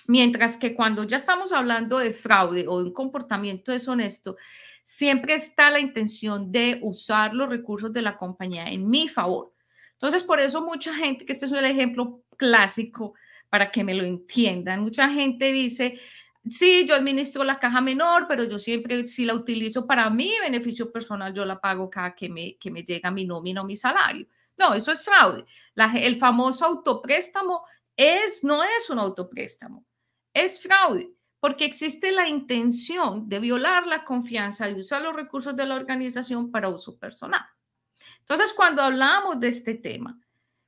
[0.07, 4.37] Mientras que cuando ya estamos hablando de fraude o de un comportamiento deshonesto,
[4.83, 9.53] siempre está la intención de usar los recursos de la compañía en mi favor.
[9.93, 13.15] Entonces, por eso mucha gente, que este es el ejemplo clásico
[13.49, 15.99] para que me lo entiendan, mucha gente dice,
[16.49, 20.91] sí, yo administro la caja menor, pero yo siempre, si la utilizo para mi beneficio
[20.91, 24.27] personal, yo la pago cada que me, que me llega mi nómina o mi salario.
[24.57, 25.45] No, eso es fraude.
[25.95, 27.65] el famoso autopréstamo
[27.95, 29.85] es, no es un autopréstamo,
[30.33, 35.67] es fraude porque existe la intención de violar la confianza, de usar los recursos de
[35.67, 37.45] la organización para uso personal.
[38.21, 40.19] Entonces, cuando hablamos de este tema,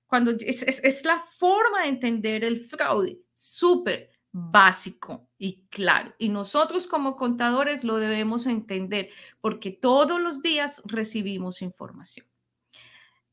[0.05, 6.13] cuando es, es la forma de entender el fraude, súper básico y claro.
[6.17, 9.09] Y nosotros como contadores lo debemos entender
[9.41, 12.27] porque todos los días recibimos información.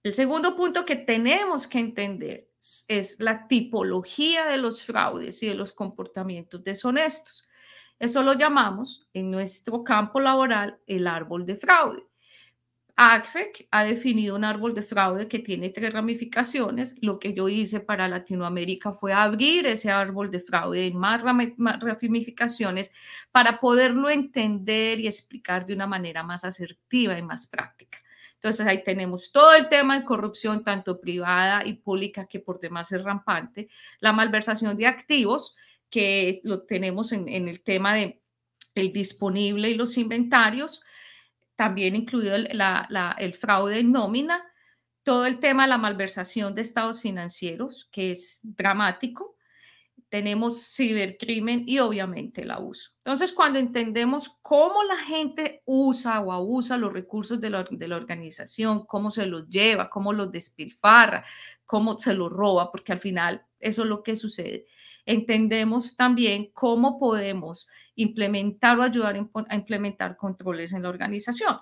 [0.03, 2.51] El segundo punto que tenemos que entender
[2.89, 7.49] es la tipología de los fraudes y de los comportamientos deshonestos.
[7.99, 12.07] Eso lo llamamos en nuestro campo laboral el árbol de fraude.
[12.97, 16.95] ACFEC ha definido un árbol de fraude que tiene tres ramificaciones.
[17.01, 22.93] Lo que yo hice para Latinoamérica fue abrir ese árbol de fraude en más ramificaciones
[23.33, 27.99] para poderlo entender y explicar de una manera más asertiva y más práctica.
[28.45, 32.93] Entonces ahí tenemos todo el tema de corrupción, tanto privada y pública, que por demás
[32.93, 33.69] es rampante,
[34.01, 35.57] la malversación de activos,
[35.89, 38.21] que lo tenemos en, el tema de
[38.75, 40.83] el disponible y los inventarios,
[41.57, 44.43] también incluido el, fraude en nómina,
[45.03, 49.37] todo el tema de la malversación de estados financieros, que es dramático,
[50.09, 52.93] tenemos cibercrimen y obviamente el abuso.
[52.99, 57.97] Entonces, cuando entendemos cómo la gente usa o abusa los recursos de la, de la,
[57.97, 61.25] organización, cómo se los lleva, cómo los despilfarra,
[61.65, 64.67] cómo se los roba, porque al final eso es lo que sucede,
[65.07, 69.17] entendemos también cómo podemos implementar o ayudar
[69.49, 71.59] a implementar controles en la organización.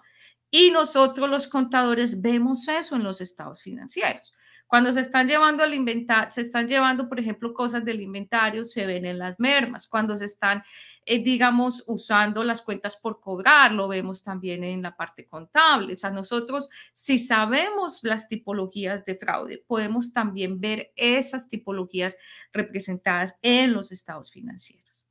[0.51, 4.32] Y nosotros los contadores vemos eso en los estados financieros.
[4.73, 5.74] Cuando se están llevando al
[6.31, 9.86] se están llevando, por ejemplo, cosas del inventario, se ven en las mermas.
[9.86, 10.65] Cuando se están,
[11.05, 15.93] eh, digamos, usando las cuentas por cobrar, lo vemos también en la parte contable.
[15.93, 22.16] O sea, nosotros, si sabemos las tipologías de fraude, podemos también ver esas tipologías
[22.51, 25.07] representadas en los estados financieros.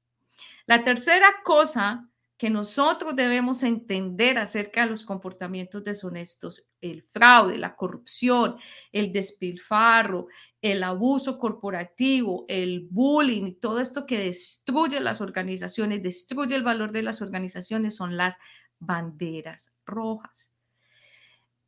[0.65, 2.09] La tercera cosa
[2.41, 8.55] que nosotros debemos entender acerca de los comportamientos deshonestos, el fraude, la corrupción,
[8.91, 10.25] el despilfarro,
[10.59, 17.03] el abuso corporativo, el bullying, todo esto que destruye las organizaciones, destruye el valor de
[17.03, 18.39] las organizaciones, son las
[18.79, 20.51] banderas rojas.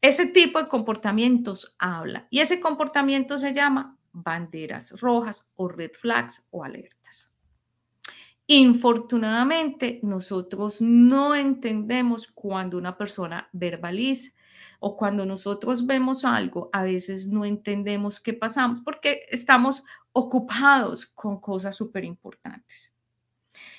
[0.02, 6.48] Ese tipo de comportamientos habla y ese comportamiento se llama banderas rojas o red flags
[6.50, 7.33] o alertas.
[8.56, 14.38] Infortunadamente, nosotros no entendemos cuando una persona verbaliza
[14.80, 21.42] o cuando nosotros vemos algo, a veces no entendemos qué pasamos porque estamos ocupados con
[21.42, 22.94] cosas súper importantes.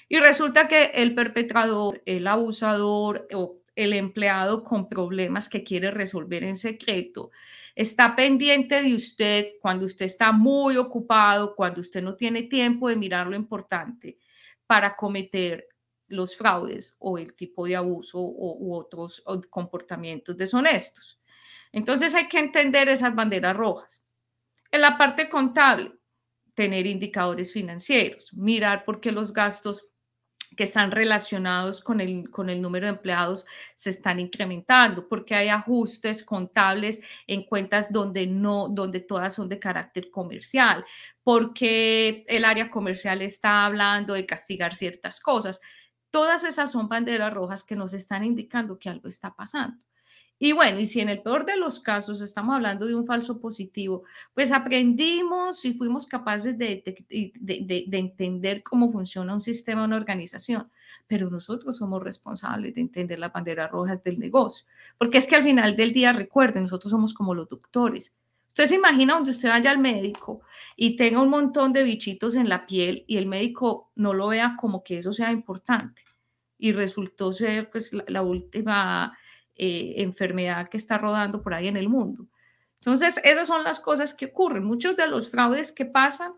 [0.09, 6.43] Y resulta que el perpetrador, el abusador o el empleado con problemas que quiere resolver
[6.43, 7.31] en secreto,
[7.77, 12.97] está pendiente de usted cuando usted está muy ocupado, cuando usted no tiene tiempo de
[12.97, 14.19] mirar lo importante
[14.67, 15.67] para cometer
[16.07, 21.21] los fraudes o el tipo de abuso u otros comportamientos deshonestos.
[21.73, 24.07] Entonces hay que entender esas banderas rojas.
[24.71, 25.93] En la parte contable,
[26.55, 29.89] tener indicadores financieros, mirar por qué los gastos
[30.57, 33.45] que están relacionados con el, con el número de empleados
[33.75, 39.59] se están incrementando, porque hay ajustes contables en cuentas donde no, donde todas son de
[39.59, 40.85] carácter comercial,
[41.23, 45.61] porque el área comercial está hablando de castigar ciertas cosas.
[46.11, 49.79] Todas esas son banderas rojas que nos están indicando que algo está pasando.
[50.39, 53.39] Y bueno, y si en el peor de los casos estamos hablando de un falso
[53.39, 54.03] positivo,
[54.35, 60.71] pues aprendimos y fuimos capaces de, de, entender cómo funciona un sistema, una organización,
[61.07, 64.67] pero nosotros somos responsables de entender las banderas rojas del negocio,
[64.99, 68.15] porque es que al final del día, recuerden, nosotros somos como los doctores.
[68.49, 70.43] Usted se imagina donde usted vaya al médico
[70.77, 74.57] y tenga un montón de bichitos en la piel y el médico no lo vea
[74.61, 76.03] como que eso sea importante
[76.59, 79.17] y resultó ser pues la última
[79.57, 82.27] eh, enfermedad que está rodando por ahí en el mundo.
[82.81, 84.65] Entonces, esas son las cosas que ocurren.
[84.65, 86.35] Muchos de los fraudes que pasan,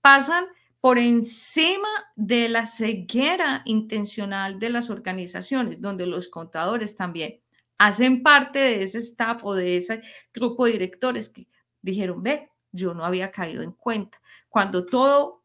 [0.00, 0.46] pasan
[0.80, 7.40] por encima de la ceguera intencional de las organizaciones, donde los contadores también
[7.78, 10.02] hacen parte de ese staff o de ese
[10.32, 11.48] grupo de directores que
[11.80, 15.42] dijeron, ve, yo no había caído en cuenta, cuando todo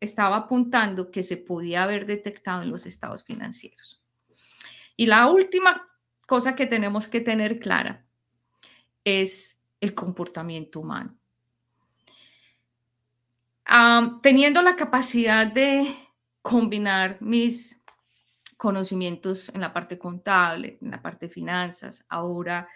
[0.00, 4.02] estaba apuntando que se podía haber detectado en los estados financieros.
[4.96, 5.88] Y la última
[6.26, 8.04] cosa que tenemos que tener clara
[9.04, 11.16] es el comportamiento humano.
[14.22, 15.94] teniendo la capacidad de
[16.42, 17.82] combinar mis
[18.56, 22.68] conocimientos en la parte contable, en la parte de finanzas, ahora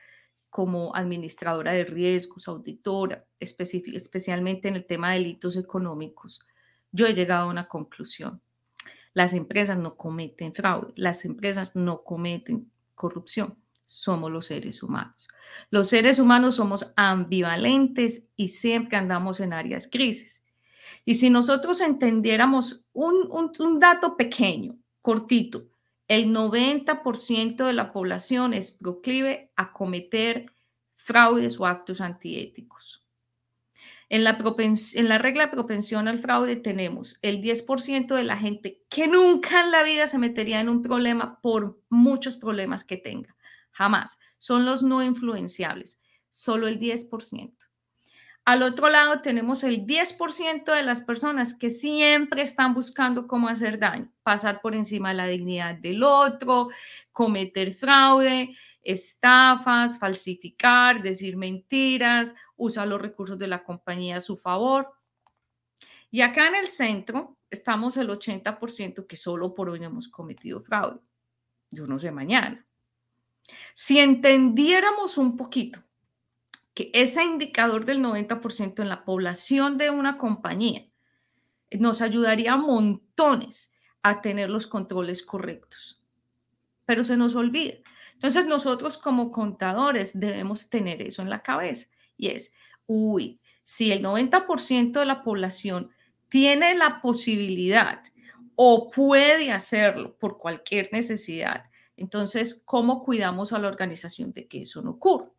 [0.50, 6.46] como administradora de riesgos, auditora, especialmente en el tema de delitos económicos,
[6.90, 8.40] yo he llegado a una conclusión.
[9.14, 13.56] Las empresas no cometen fraude, las empresas no cometen corrupción.
[13.86, 15.26] Somos los seres humanos.
[15.70, 20.44] Los seres humanos somos ambivalentes y siempre andamos en áreas crisis.
[21.06, 25.68] Y si nosotros entendiéramos un, dato pequeño, cortito,
[26.06, 30.52] el 90% de la población es proclive a cometer
[30.94, 33.07] fraudes o actos antiéticos.
[34.10, 39.60] En la, regla de propensión al fraude tenemos el 10% de la gente que nunca
[39.60, 43.36] en la vida se metería en un problema por muchos problemas que tenga.
[43.70, 44.18] Jamás.
[44.38, 46.00] Son los no influenciables.
[46.30, 47.52] Solo el 10%.
[48.44, 53.78] Al otro lado tenemos el 10% de las personas que siempre están buscando cómo hacer
[53.78, 56.70] daño, pasar por encima de la dignidad del otro,
[57.12, 64.92] cometer fraude, estafas, falsificar, decir mentiras, usar los recursos de la compañía a su favor.
[66.10, 71.00] Y acá en el centro estamos el 80% que solo por hoy hemos cometido fraude.
[71.70, 72.66] Yo no sé mañana.
[73.74, 75.82] Si entendiéramos un poquito
[76.74, 80.86] que ese indicador del 90% en la población de una compañía
[81.78, 83.72] nos ayudaría a montones
[84.02, 86.02] a tener los controles correctos.
[86.86, 87.74] Pero se nos olvida.
[88.14, 91.88] Entonces nosotros como contadores debemos tener eso en la cabeza
[92.18, 92.52] y es,
[92.86, 95.90] uy, si el 90% de la población
[96.28, 98.02] tiene la posibilidad
[98.56, 101.64] o puede hacerlo por cualquier necesidad
[101.96, 105.30] Entonces, ¿cómo cuidamos a la organización de que eso no ocurra?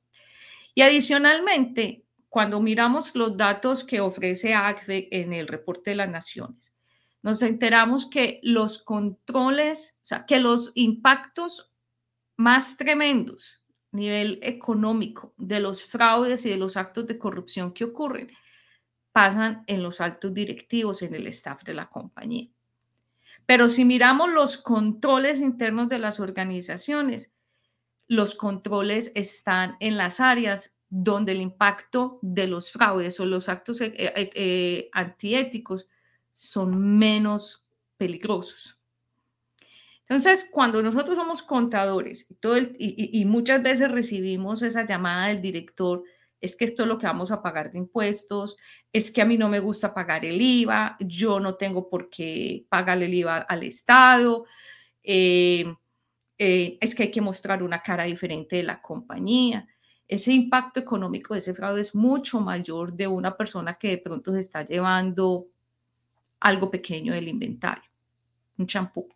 [0.75, 6.73] Y adicionalmente, cuando miramos los datos que ofrece ACFE en el reporte de las naciones,
[7.21, 11.71] nos enteramos que los controles, o sea, que los impactos
[12.37, 13.58] más tremendos
[13.91, 18.31] nivel económico de los fraudes y de los actos de corrupción que ocurren
[19.11, 22.49] pasan en los altos directivos, en el staff de la compañía.
[23.45, 27.31] Pero si miramos los controles internos de las organizaciones,
[28.07, 33.81] los controles están en las áreas donde el impacto de los fraudes o los actos
[33.81, 35.87] eh, eh, eh, antiéticos
[36.31, 37.65] son menos
[37.97, 38.78] peligrosos.
[40.09, 42.35] Entonces, cuando nosotros somos contadores
[42.79, 46.03] y, muchas veces recibimos esa llamada del director,
[46.41, 48.57] es que esto es lo que vamos a pagar de impuestos,
[48.91, 52.65] es que a mí no me gusta pagar el IVA, yo no tengo por qué
[52.69, 54.45] pagarle el IVA al Estado,
[55.03, 55.71] eh,
[56.39, 59.67] eh, es que hay que mostrar una cara diferente de la compañía.
[60.07, 64.33] Ese impacto económico de ese fraude es mucho mayor de una persona que de pronto
[64.33, 65.49] se está llevando
[66.39, 67.91] algo pequeño del inventario,
[68.57, 69.07] un champú.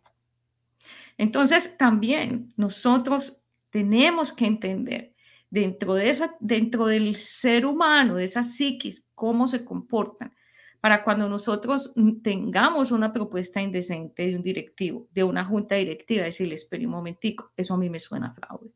[1.18, 5.14] Entonces, también nosotros tenemos que entender
[5.50, 10.34] dentro, de esa, dentro del ser humano, de esa psiquis, cómo se comportan,
[10.80, 16.56] para cuando nosotros tengamos una propuesta indecente de un directivo, de una junta directiva, decirle,
[16.56, 18.70] espere un momentico, eso a mí me suena fraude.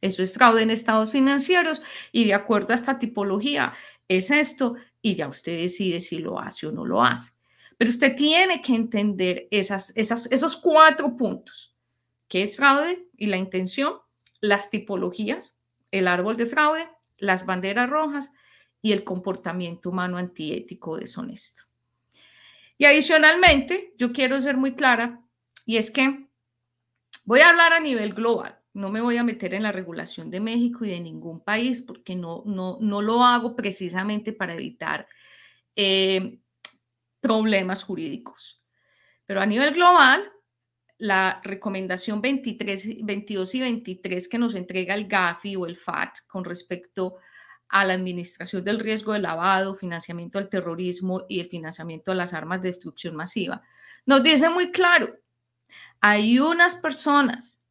[0.00, 3.72] Eso es fraude en estados financieros y de acuerdo a esta tipología
[4.08, 7.32] es esto y ya usted decide si lo hace o no lo hace.
[7.78, 11.73] Pero usted tiene que entender esas, esos cuatro puntos,
[12.34, 13.94] que es fraude y la intención,
[14.40, 15.56] las tipologías,
[15.92, 18.34] el árbol de fraude, las banderas rojas
[18.82, 21.62] y el comportamiento humano antiético deshonesto.
[22.76, 25.22] Y adicionalmente, yo quiero ser muy clara,
[25.64, 26.26] y es que
[27.22, 28.58] voy a hablar a nivel global.
[28.72, 32.16] No me voy a meter en la regulación de México y de ningún país porque
[32.16, 35.06] no, no, no lo hago precisamente para evitar
[35.76, 36.40] eh,
[37.20, 38.60] problemas jurídicos.
[39.24, 40.33] Pero a nivel global,
[41.04, 46.46] la recomendación 23, 22 y 23 que nos entrega el GAFI o el FAT con
[46.46, 47.16] respecto
[47.68, 52.32] a la administración del riesgo de lavado, financiamiento al terrorismo y el financiamiento de las
[52.32, 53.60] armas de destrucción masiva,
[54.06, 55.14] nos dice muy claro,
[56.00, 57.66] hay unas personas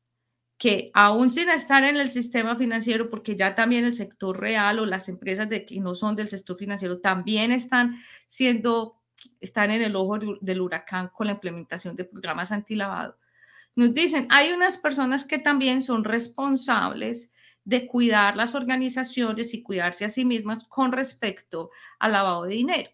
[0.60, 4.86] que aún sin estar en el sistema financiero, porque ya también el sector real o
[4.86, 9.00] las empresas de que no son del sector financiero también están siendo
[9.42, 13.18] están en el ojo del huracán con la implementación de programas antilavado.
[13.76, 17.34] Nos dicen, hay unas personas que también son responsables
[17.66, 22.90] de cuidar las organizaciones y cuidarse a sí mismas con respecto al lavado de dinero.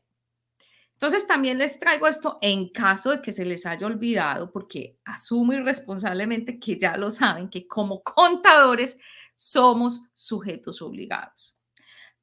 [0.93, 5.53] Entonces también les traigo esto en caso de que se les haya olvidado, porque asumo
[5.53, 8.97] irresponsablemente que ya lo saben, que como contadores
[9.35, 11.57] somos sujetos obligados.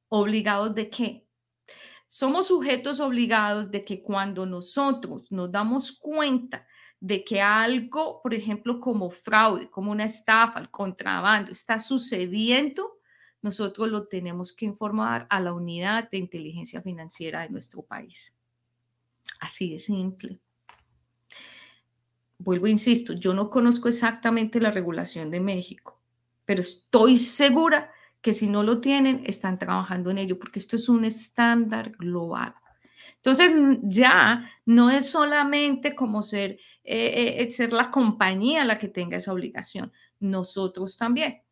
[0.09, 1.27] ¿Obligados de qué?
[2.07, 6.67] Somos sujetos obligados de que cuando nosotros nos damos cuenta
[7.01, 12.99] de que algo, por ejemplo, como fraude, como una estafa, el contrabando, está sucediendo,
[13.43, 18.35] nosotros lo tenemos que informar a la unidad de inteligencia financiera de nuestro país.
[19.41, 20.41] Así de simple.
[22.39, 26.03] Vuelvo, insisto, yo no conozco exactamente la regulación de México,
[26.45, 27.91] pero estoy segura
[28.21, 32.55] que si no lo tienen, están trabajando en ello, porque esto es un estándar global.
[33.17, 33.53] Entonces,
[33.83, 39.33] ya no es solamente como ser, eh, eh, ser la compañía la que tenga esa
[39.33, 41.43] obligación, nosotros también.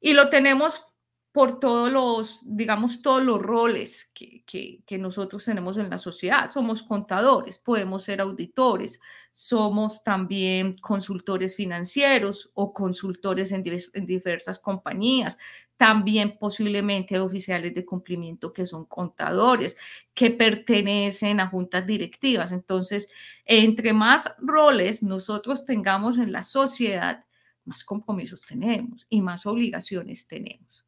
[0.00, 0.84] Y lo tenemos
[1.32, 4.42] por todos los, digamos, todos los roles que,
[4.84, 6.50] que, nosotros tenemos en la sociedad.
[6.50, 9.00] Somos contadores, podemos ser auditores,
[9.30, 15.36] somos también consultores financieros o consultores en, en diversas compañías,
[15.76, 19.76] también posiblemente oficiales de cumplimiento que son contadores,
[20.14, 22.52] que pertenecen a juntas directivas.
[22.52, 23.10] Entonces,
[23.44, 27.24] entre más roles nosotros tengamos en la sociedad,
[27.66, 30.87] más compromisos tenemos y más obligaciones tenemos.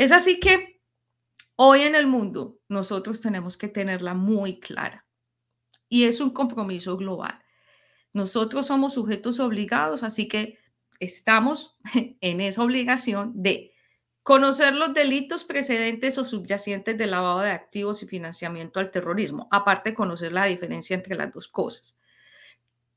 [0.00, 0.80] Es así que
[1.56, 5.04] hoy en el mundo nosotros tenemos que tenerla muy clara
[5.90, 7.38] y es un compromiso global.
[8.14, 10.56] Nosotros somos sujetos obligados, así que
[11.00, 11.76] estamos
[12.22, 13.74] en esa obligación de
[14.22, 19.90] conocer los delitos precedentes o subyacentes de lavado de activos y financiamiento al terrorismo, aparte
[19.90, 21.99] de conocer la diferencia entre las dos cosas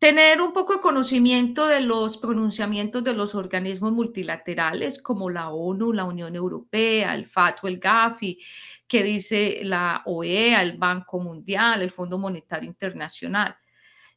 [0.03, 5.93] tener un poco de conocimiento de los pronunciamientos de los organismos multilaterales como la ONU,
[5.93, 8.37] la Unión Europea, el FAT o el GAFI,
[8.85, 13.55] que dice la OEA, el Banco Mundial, el Fondo Monetario Internacional.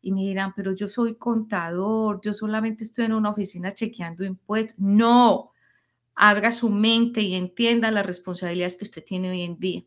[0.02, 4.80] y me dirán, pero yo soy contador, yo solamente estoy en una oficina chequeando impuestos.
[4.80, 5.52] No,
[6.16, 9.84] abra su mente y entienda las responsabilidades que usted tiene hoy en día.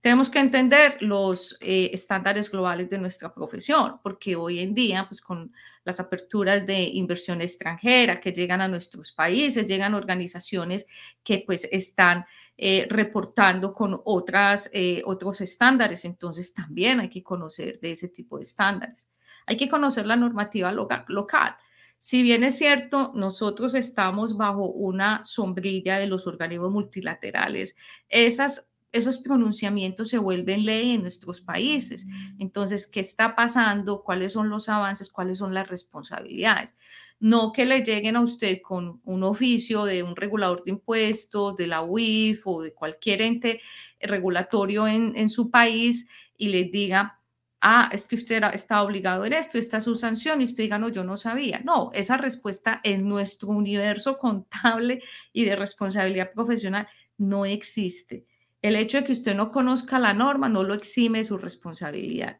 [0.00, 5.20] Tenemos que entender los eh, estándares globales de nuestra profesión, porque hoy en día, pues
[5.20, 5.52] con
[5.84, 10.86] las aperturas de inversión extranjera que llegan a nuestros países, llegan organizaciones
[11.22, 12.24] que pues están
[12.56, 18.38] eh, reportando con otras, eh, otros estándares, entonces también hay que conocer de ese tipo
[18.38, 19.08] de estándares.
[19.46, 21.56] Hay que conocer la normativa local.
[21.98, 27.76] Si bien es cierto, nosotros estamos bajo una sombrilla de los organismos multilaterales,
[28.08, 32.06] esas esos pronunciamientos se vuelven ley en nuestros países.
[32.38, 34.02] Entonces, ¿qué está pasando?
[34.02, 35.10] ¿Cuáles son los avances?
[35.10, 36.76] ¿Cuáles son las responsabilidades?
[37.18, 41.66] No que le lleguen a usted con un oficio de un regulador de impuestos, de
[41.68, 43.60] la UIF o de cualquier ente
[44.00, 47.20] regulatorio en, su país y le diga,
[47.60, 50.78] ah, es que usted está obligado en esto, esta es su sanción, y usted diga,
[50.78, 51.60] no, yo no sabía.
[51.60, 55.00] No, esa respuesta en nuestro universo contable
[55.32, 58.26] y de responsabilidad profesional no existe.
[58.62, 62.38] El hecho de que usted no conozca la norma no lo exime de su responsabilidad.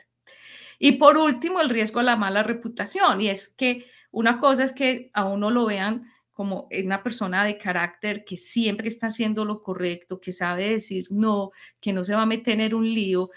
[0.78, 3.20] Y por último, el riesgo a la mala reputación.
[3.20, 7.58] Y es que una cosa es que a uno lo vean como una persona de
[7.58, 11.50] carácter que siempre está haciendo lo correcto, que sabe decir no,
[11.80, 13.30] que no se va a meter en un lío,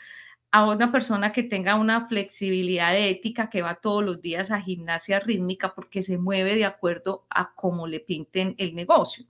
[0.51, 5.19] a una persona que tenga una flexibilidad ética, que va todos los días a gimnasia
[5.19, 9.25] rítmica porque se mueve de acuerdo a cómo le pinten el negocio.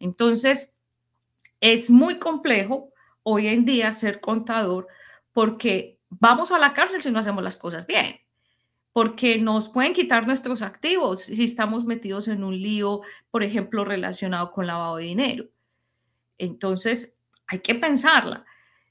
[0.00, 0.74] Entonces,
[1.60, 2.92] es muy complejo
[3.24, 4.86] hoy en día ser contador
[5.32, 8.20] porque vamos a la cárcel si no hacemos las cosas bien,
[8.92, 14.52] porque nos pueden quitar nuestros activos si estamos metidos en un lío, por ejemplo, relacionado
[14.52, 15.46] con lavado de dinero.
[16.38, 17.18] Entonces,
[17.48, 18.44] hay que pensarla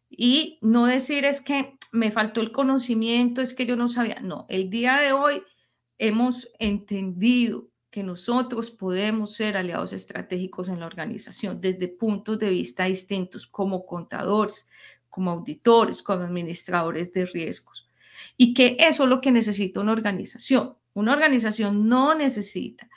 [0.09, 4.19] y no decir es que me faltó el conocimiento, es que yo no sabía.
[4.21, 5.43] No, el día de hoy
[5.97, 12.85] hemos entendido que nosotros podemos ser aliados estratégicos en la organización desde puntos de vista
[12.85, 14.67] distintos, como contadores,
[15.11, 17.87] como auditores, como administradores de riesgos.
[18.35, 20.75] Y que eso es lo que necesita una organización.
[20.95, 22.89] Una organización no necesita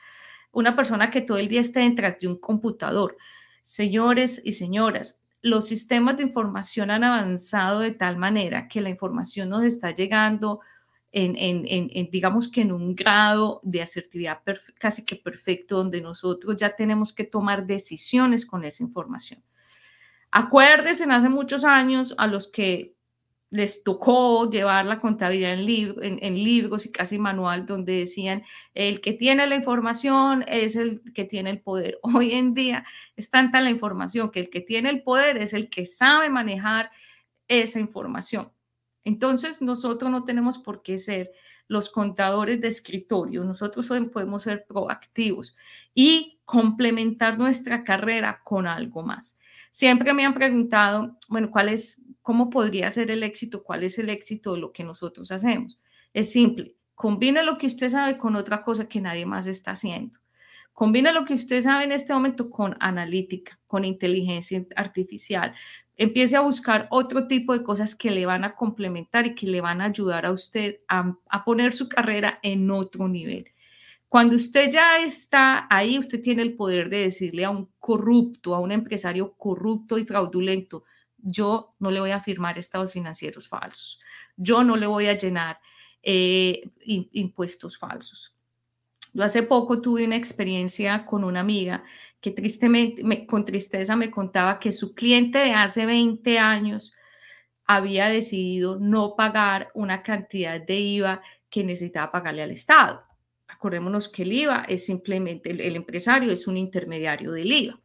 [0.50, 3.18] una persona que todo el día esté detrás de un computador.
[3.62, 9.50] Señores y señoras, los sistemas de información han avanzado de tal manera que la información
[9.50, 10.60] nos está llegando
[11.16, 14.42] en, digamos que en un grado de asertividad
[14.78, 19.42] casi que perfecto, donde nosotros ya tenemos que tomar decisiones con esa información.
[20.30, 22.94] Acuérdense, hace muchos años a los que
[23.50, 28.42] les tocó llevar la contabilidad en, en, libros y casi manual donde decían,
[28.74, 31.98] el que tiene la información es el que tiene el poder.
[32.02, 32.84] Hoy en día
[33.16, 36.90] es tanta la información que el que tiene el poder es el que sabe manejar
[37.48, 38.52] esa información.
[39.06, 41.30] Entonces, nosotros no tenemos por qué ser
[41.68, 45.56] los contadores de escritorio, nosotros podemos ser proactivos
[45.94, 49.38] y complementar nuestra carrera con algo más.
[49.70, 53.62] Siempre me han preguntado, bueno, ¿cuál es, cómo podría ser el éxito?
[53.62, 55.80] ¿Cuál es el éxito de lo que nosotros hacemos?
[56.12, 60.18] Es simple, combine lo que usted sabe con otra cosa que nadie más está haciendo.
[60.72, 65.54] Combina lo que usted sabe en este momento con analítica, con inteligencia artificial,
[65.96, 69.60] empiece a buscar otro tipo de cosas que le van a complementar y que le
[69.60, 73.46] van a ayudar a usted a, poner su carrera en otro nivel.
[74.08, 78.60] Cuando usted ya está ahí, usted tiene el poder de decirle a un corrupto, a
[78.60, 80.84] un empresario corrupto y fraudulento,
[81.18, 83.98] yo no le voy a firmar estados financieros falsos,
[84.36, 85.58] yo no le voy a llenar
[86.02, 88.35] eh, impuestos falsos.
[89.16, 91.82] Yo hace poco tuve una experiencia con una amiga
[92.20, 96.92] que tristemente, con tristeza me contaba que su cliente de hace 20 años
[97.64, 103.04] había decidido no pagar una cantidad de IVA que necesitaba pagarle al Estado.
[103.48, 107.80] Acordémonos que el IVA es simplemente, el, empresario es un intermediario del IVA.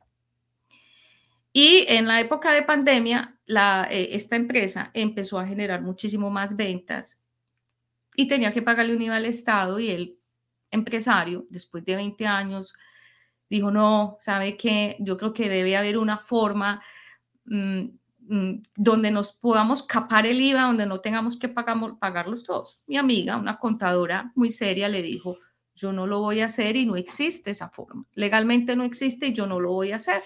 [1.53, 7.25] Y en la época de pandemia, eh, esta empresa empezó a generar muchísimo más ventas
[8.17, 10.17] y tenía que pagarle un IVA al Estado y él
[10.71, 12.73] empresario, después de 20 años,
[13.49, 14.95] dijo, no, ¿sabe qué?
[14.99, 16.81] Yo creo que debe haber una forma
[17.45, 17.81] mm,
[18.19, 22.79] mm, donde nos podamos capar el IVA, donde no tengamos que pagamos, pagarlos todos.
[22.87, 25.37] Mi amiga, una contadora muy seria, le dijo,
[25.75, 28.05] yo no lo voy a hacer y no existe esa forma.
[28.13, 30.23] Legalmente no existe y yo no lo voy a hacer.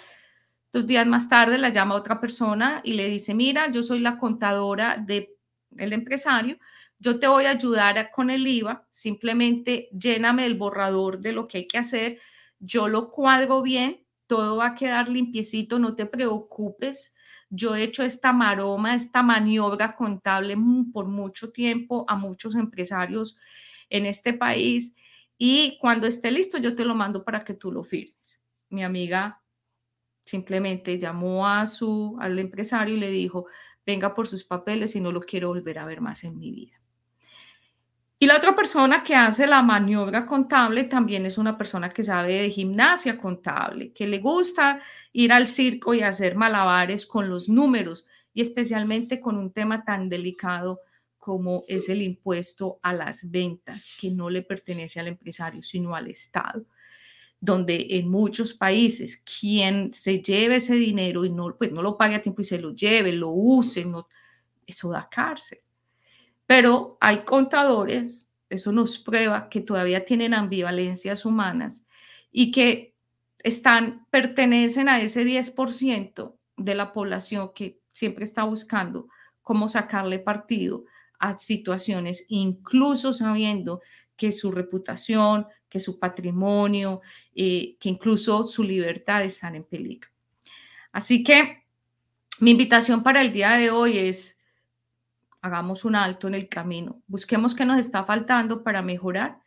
[0.71, 4.19] Dos días más tarde la llama otra persona y le dice, mira, yo soy la
[4.19, 6.57] contadora del empresario,
[6.99, 11.59] yo te voy a ayudar con el IVA, simplemente lléname el borrador de lo que
[11.59, 12.19] hay que hacer,
[12.59, 17.13] yo lo cuadro bien, todo va a quedar limpiecito, no te preocupes.
[17.49, 20.57] Yo he hecho esta maroma, esta maniobra contable
[20.91, 23.37] por mucho tiempo a muchos empresarios
[23.89, 24.95] en este país
[25.37, 28.43] y cuando esté listo yo te lo mando para que tú lo firmes.
[28.69, 29.41] Mi amiga
[30.25, 33.45] simplemente llamó a su al empresario y le dijo,
[33.85, 36.81] venga por sus papeles y no lo quiero volver a ver más en mi vida.
[38.17, 42.35] Y la otra persona que hace la maniobra contable también es una persona que sabe
[42.35, 44.79] de gimnasia contable, que le gusta
[45.11, 50.07] ir al circo y hacer malabares con los números y especialmente con un tema tan
[50.07, 50.79] delicado
[51.17, 56.07] como es el impuesto a las ventas, que no le pertenece al empresario, sino al
[56.07, 56.63] Estado,
[57.39, 62.15] donde en muchos países quien se lleve ese dinero y no, pues no lo pague
[62.15, 63.85] a tiempo y se lo lleve, lo use,
[64.67, 65.64] eso da cárcel.
[66.45, 71.85] Pero hay contadores, eso nos prueba que todavía tienen ambivalencias humanas
[72.31, 72.95] y que
[73.43, 79.07] están, pertenecen a ese 10% de la población que siempre está buscando
[79.41, 80.85] cómo sacarle partido
[81.19, 83.81] a situaciones, incluso sabiendo
[84.15, 87.01] que su reputación, que su patrimonio,
[87.35, 90.09] eh, que incluso su libertad están en peligro.
[90.91, 91.65] Así que
[92.39, 94.34] mi invitación para el día de hoy es
[95.45, 99.39] hagamos un alto en el camino, busquemos qué nos está faltando para mejorar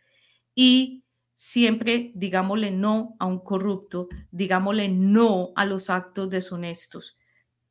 [0.54, 1.02] y
[1.34, 7.18] siempre digámosle no a un corrupto, digámosle no a los actos deshonestos,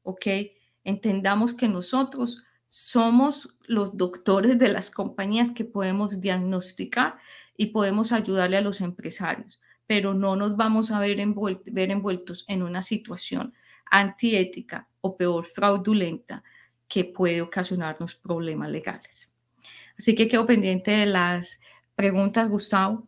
[0.03, 0.25] ¿ok?
[0.83, 7.17] Entendamos que nosotros somos los doctores de las compañías que podemos diagnosticar
[7.55, 11.17] y podemos ayudarle a los empresarios, pero no nos vamos a ver,
[11.71, 13.53] ver envueltos en una situación
[13.89, 16.43] antiética o peor, fraudulenta,
[16.87, 19.35] que puede ocasionarnos problemas legales.
[19.97, 21.59] Así que quedo pendiente de las
[21.95, 23.07] preguntas, Gustavo.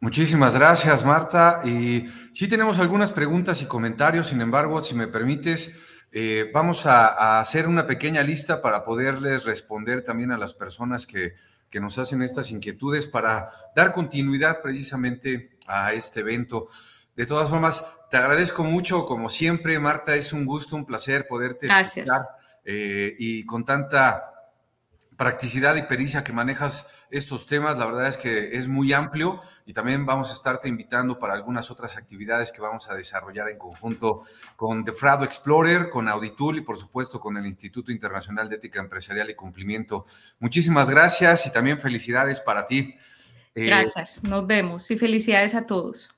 [0.00, 1.60] Muchísimas gracias, Marta.
[1.64, 5.76] Y sí tenemos algunas preguntas y comentarios, sin embargo, si me permites,
[6.12, 11.34] eh, vamos a, hacer una pequeña lista para poderles responder también a las personas que,
[11.68, 16.68] que nos hacen estas inquietudes para dar continuidad precisamente a este evento.
[17.18, 21.66] De todas formas, te agradezco mucho, como siempre, Marta, es un gusto, un placer poderte
[21.66, 22.28] escuchar
[22.64, 24.52] eh, y con tanta
[25.16, 29.72] practicidad y pericia que manejas estos temas, la verdad es que es muy amplio y
[29.72, 34.22] también vamos a estarte invitando para algunas otras actividades que vamos a desarrollar en conjunto
[34.54, 38.78] con The Frado Explorer, con Auditul y por supuesto con el Instituto Internacional de Ética
[38.78, 40.06] Empresarial y Cumplimiento.
[40.38, 42.94] Muchísimas gracias y también felicidades para ti.
[43.56, 46.14] Eh, gracias, nos vemos y felicidades a todos.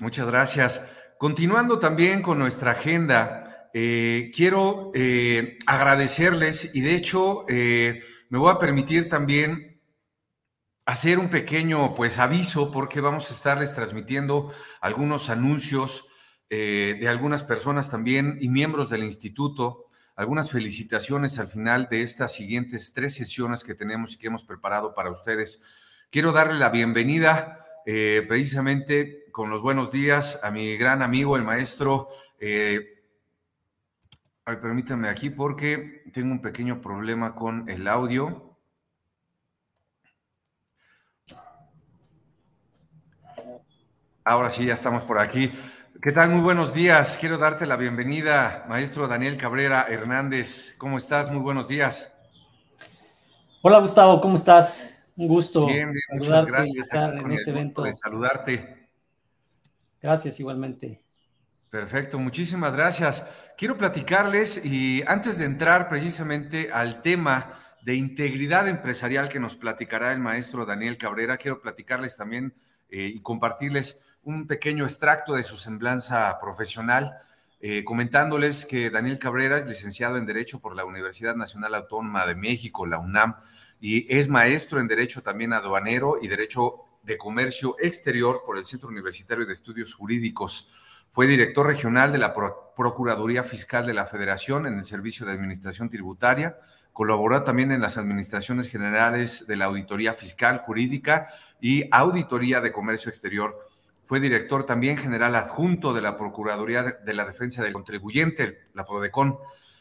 [0.00, 0.80] Muchas gracias.
[1.18, 8.00] Continuando también con nuestra agenda, eh, quiero eh, agradecerles y de hecho eh,
[8.30, 9.82] me voy a permitir también
[10.86, 14.50] hacer un pequeño pues aviso porque vamos a estarles transmitiendo
[14.80, 16.06] algunos anuncios
[16.48, 19.84] de algunas personas también y miembros del instituto,
[20.16, 24.92] algunas felicitaciones al final de estas siguientes tres sesiones que tenemos y que hemos preparado
[24.92, 25.62] para ustedes.
[26.10, 32.08] Quiero darle la bienvenida precisamente con los buenos días a mi gran amigo, el maestro.
[32.38, 33.02] Eh,
[34.44, 38.58] permítanme aquí porque tengo un pequeño problema con el audio.
[44.24, 45.52] Ahora sí, ya estamos por aquí.
[46.02, 46.30] ¿Qué tal?
[46.30, 47.16] Muy buenos días.
[47.18, 50.74] Quiero darte la bienvenida, maestro Daniel Cabrera Hernández.
[50.78, 51.30] ¿Cómo estás?
[51.30, 52.14] Muy buenos días.
[53.62, 54.94] Hola Gustavo, ¿cómo estás?
[55.16, 55.66] Un gusto.
[55.66, 56.86] Bien, bien muchas gracias.
[56.86, 57.82] Estar en este evento.
[57.82, 58.79] De saludarte.
[60.02, 61.02] Gracias igualmente.
[61.70, 63.24] Perfecto, muchísimas gracias.
[63.56, 70.12] Quiero platicarles y antes de entrar precisamente al tema de integridad empresarial que nos platicará
[70.12, 72.54] el maestro Daniel Cabrera, quiero platicarles también
[72.88, 77.18] eh, y compartirles un pequeño extracto de su semblanza profesional,
[77.60, 82.34] eh, comentándoles que Daniel Cabrera es licenciado en Derecho por la Universidad Nacional Autónoma de
[82.34, 83.36] México, la UNAM,
[83.80, 88.88] y es maestro en Derecho también aduanero y Derecho de Comercio Exterior por el Centro
[88.88, 90.68] Universitario de Estudios Jurídicos.
[91.08, 92.34] Fue director regional de la
[92.76, 96.56] Procuraduría Fiscal de la Federación en el Servicio de Administración Tributaria.
[96.92, 101.28] Colaboró también en las administraciones generales de la Auditoría Fiscal Jurídica
[101.60, 103.58] y Auditoría de Comercio Exterior.
[104.02, 109.38] Fue director también general adjunto de la Procuraduría de la Defensa del Contribuyente, la PRODECON.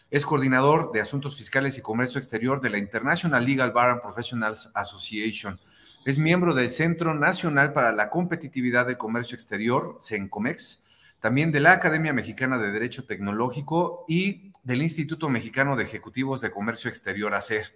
[0.10, 4.72] Es coordinador de Asuntos Fiscales y Comercio Exterior de la International Legal Bar and Professionals
[4.74, 5.60] Association
[6.06, 10.86] es miembro del Centro Nacional para la Competitividad del Comercio Exterior, CENCOMEX,
[11.20, 16.52] también de la Academia Mexicana de Derecho Tecnológico y del Instituto Mexicano de Ejecutivos de
[16.52, 17.76] Comercio Exterior, ACER.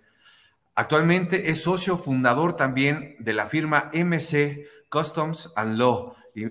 [0.73, 6.15] Actualmente es socio fundador también de la firma MC Customs and Law.
[6.33, 6.45] Y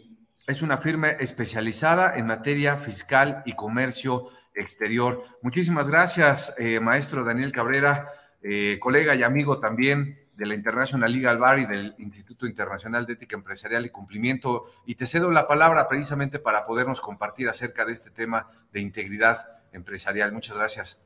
[0.47, 5.24] es una firma especializada en materia fiscal y comercio exterior.
[5.40, 8.11] Muchísimas gracias, eh, maestro Daniel Cabrera,
[8.43, 13.15] eh, colega y amigo también de la International Legal Bar y del Instituto Internacional de
[13.15, 14.65] Ética Empresarial y Cumplimiento.
[14.87, 19.47] Y te cedo la palabra precisamente para podernos compartir acerca de este tema de integridad
[19.73, 20.33] empresarial.
[20.33, 21.05] Muchas gracias.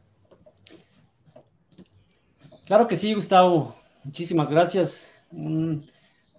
[2.67, 3.77] Claro que sí, Gustavo.
[4.05, 5.09] Muchísimas gracias.
[5.31, 5.89] Un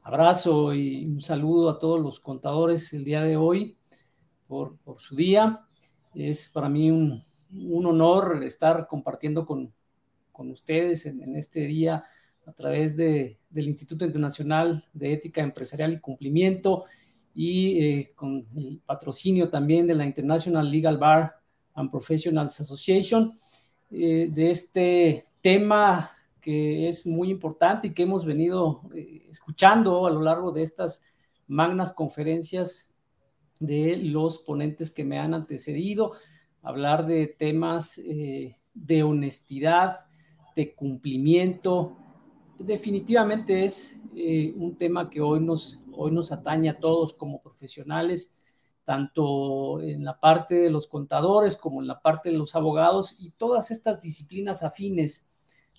[0.04, 3.78] abrazo y un saludo a todos los contadores el día de hoy
[4.48, 5.66] por, su día.
[6.14, 7.24] Es para mí un,
[7.86, 9.74] honor estar compartiendo con,
[10.34, 12.04] ustedes en, este día
[12.48, 16.86] a través del Instituto Internacional de Ética Empresarial y Cumplimiento
[17.36, 21.36] y eh, con el patrocinio también de la International Legal Bar
[21.76, 23.38] and Professionals Association
[23.92, 26.12] eh, de este tema
[26.42, 31.04] que es muy importante y que hemos venido eh, escuchando a lo largo de estas
[31.46, 32.90] magnas conferencias
[33.60, 36.14] de los ponentes que me han antecedido,
[36.62, 40.06] hablar de temas eh, de honestidad,
[40.56, 41.98] de cumplimiento.
[42.60, 48.36] Definitivamente es eh, un tema que hoy nos, hoy nos atañe a todos como profesionales,
[48.84, 53.30] tanto en la parte de los contadores como en la parte de los abogados y
[53.32, 55.30] todas estas disciplinas afines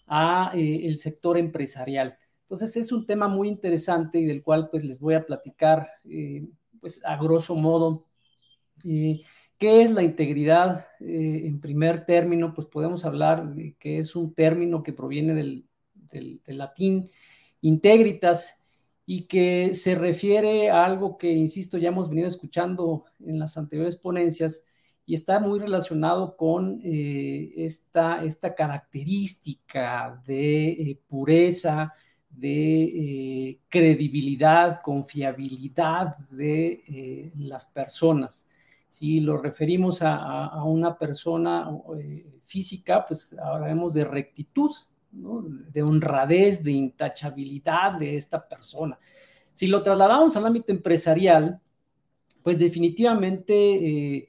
[0.06, 2.16] a eh, el sector empresarial.
[2.42, 6.46] Entonces es un tema muy interesante y del cual pues les voy a platicar eh,
[6.80, 8.06] pues a grosso modo
[8.80, 14.92] qué es la integridad en primer término pues podemos hablar que es un término que
[14.92, 15.67] proviene del,
[16.10, 17.08] del latín
[17.60, 18.58] integritas
[19.10, 23.96] y que se refiere a algo que insisto ya hemos venido escuchando en las anteriores
[23.96, 24.64] ponencias
[25.08, 31.94] y está muy relacionado con eh, esta, esta, característica de eh, pureza,
[32.28, 38.46] de eh, credibilidad, confiabilidad de las personas.
[38.90, 41.70] Si lo referimos a, una persona
[42.44, 44.72] física, pues hablaremos de rectitud,
[45.10, 48.98] de honradez, de intachabilidad de esta persona.
[49.54, 51.60] Si lo trasladamos al ámbito empresarial,
[52.42, 54.28] pues definitivamente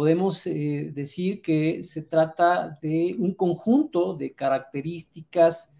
[0.00, 5.72] podemos eh, decir que se trata de un conjunto de características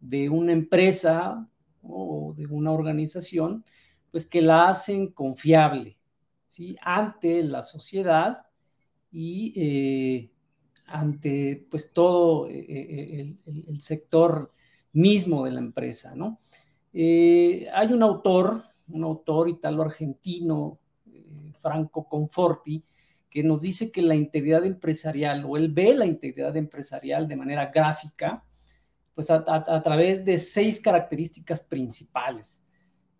[0.00, 1.48] de una empresa
[1.82, 3.64] o de una organización,
[4.10, 5.96] pues que la hacen confiable.
[6.82, 8.46] Ante la sociedad
[9.10, 10.30] y eh,
[10.86, 14.52] ante, pues, todo eh, el, sector
[14.92, 16.40] mismo de la empresa, ¿no?
[16.92, 20.78] hay un autor, un autor italo-argentino,
[21.64, 22.84] Franco Conforti,
[23.34, 27.72] que nos dice que la integridad empresarial, o él ve la integridad empresarial de manera
[27.74, 28.44] gráfica,
[29.14, 32.64] pues a, través de seis características principales.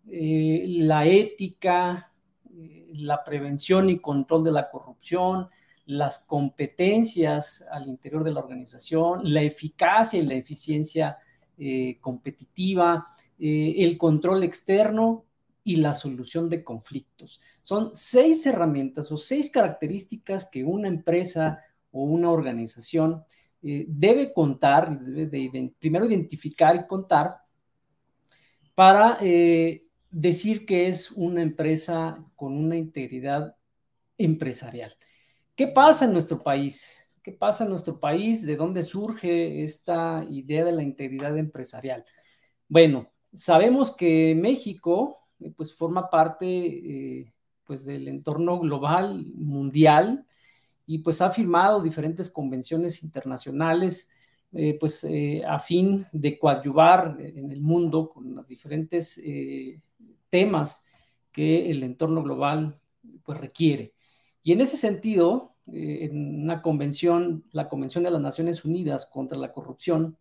[0.07, 2.13] Eh, la ética,
[2.49, 5.49] eh, la prevención y control de la corrupción,
[5.85, 11.17] las competencias al interior de la organización, la eficacia y la eficiencia
[11.57, 13.07] eh, competitiva,
[13.37, 15.25] el control externo
[15.65, 17.41] y la solución de conflictos.
[17.63, 21.59] Son seis herramientas o seis características que una empresa
[21.91, 23.25] o una organización
[23.63, 27.37] eh, debe contar, debe de, primero identificar y contar
[28.75, 33.55] para eh, decir que es una empresa con una integridad
[34.19, 34.93] empresarial.
[35.55, 36.85] ¿Qué pasa en nuestro país?
[37.23, 38.45] ¿Qué pasa en nuestro país?
[38.45, 42.03] ¿De dónde surge esta idea de la integridad empresarial?
[42.67, 47.33] Bueno, sabemos que México eh, pues forma parte eh,
[47.63, 50.25] pues del entorno global, mundial,
[50.85, 54.11] y pues ha firmado diferentes convenciones internacionales
[54.51, 55.07] eh, pues
[55.47, 59.19] a fin de coadyuvar en el mundo con los diferentes
[60.29, 60.85] temas
[61.31, 62.79] que el entorno global
[63.23, 63.94] pues requiere.
[64.45, 69.51] Y en ese sentido, en una convención, la Convención de las Naciones Unidas contra la
[69.51, 70.17] Corrupción,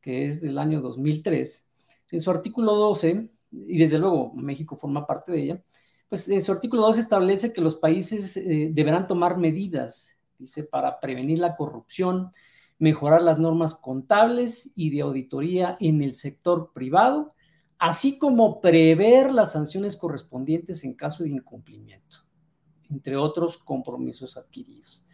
[0.00, 1.66] que es del año 2003,
[2.12, 5.62] en su artículo 12 y desde luego México forma parte de ella,
[6.08, 11.00] pues en su artículo 2 establece que los países eh, deberán tomar medidas, dice, para
[11.00, 12.30] prevenir la corrupción,
[12.78, 17.34] mejorar las normas contables y de auditoría en el sector privado,
[17.78, 22.18] así como prever las sanciones correspondientes en caso de incumplimiento,
[22.94, 25.04] entre otros compromisos adquiridos.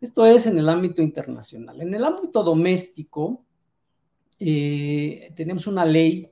[0.00, 1.80] Esto es en el ámbito internacional.
[1.80, 3.44] En el ámbito doméstico,
[4.38, 6.30] eh, tenemos una ley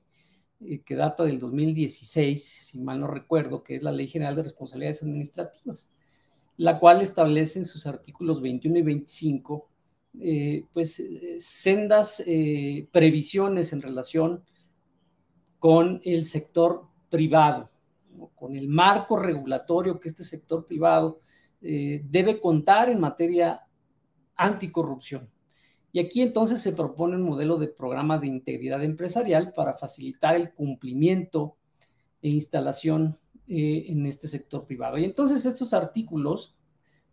[0.61, 4.45] eh, que data del 2016, si mal no recuerdo, que es la Ley General de
[4.45, 5.91] Responsabilidades Administrativas,
[6.57, 9.69] la cual establece en sus artículos 21 y 25,
[10.21, 11.03] eh, pues,
[11.39, 12.23] sendas
[12.93, 14.45] previsiones en relación
[15.59, 17.72] con el sector privado,
[18.35, 21.21] con el marco regulatorio que este sector privado
[21.61, 23.63] debe contar en materia
[24.35, 25.31] anticorrupción.
[25.93, 30.53] Y aquí entonces se propone un modelo de programa de integridad empresarial para facilitar el
[30.55, 31.57] cumplimiento
[32.23, 34.97] e instalación eh, en este sector privado.
[34.97, 36.57] Y entonces estos artículos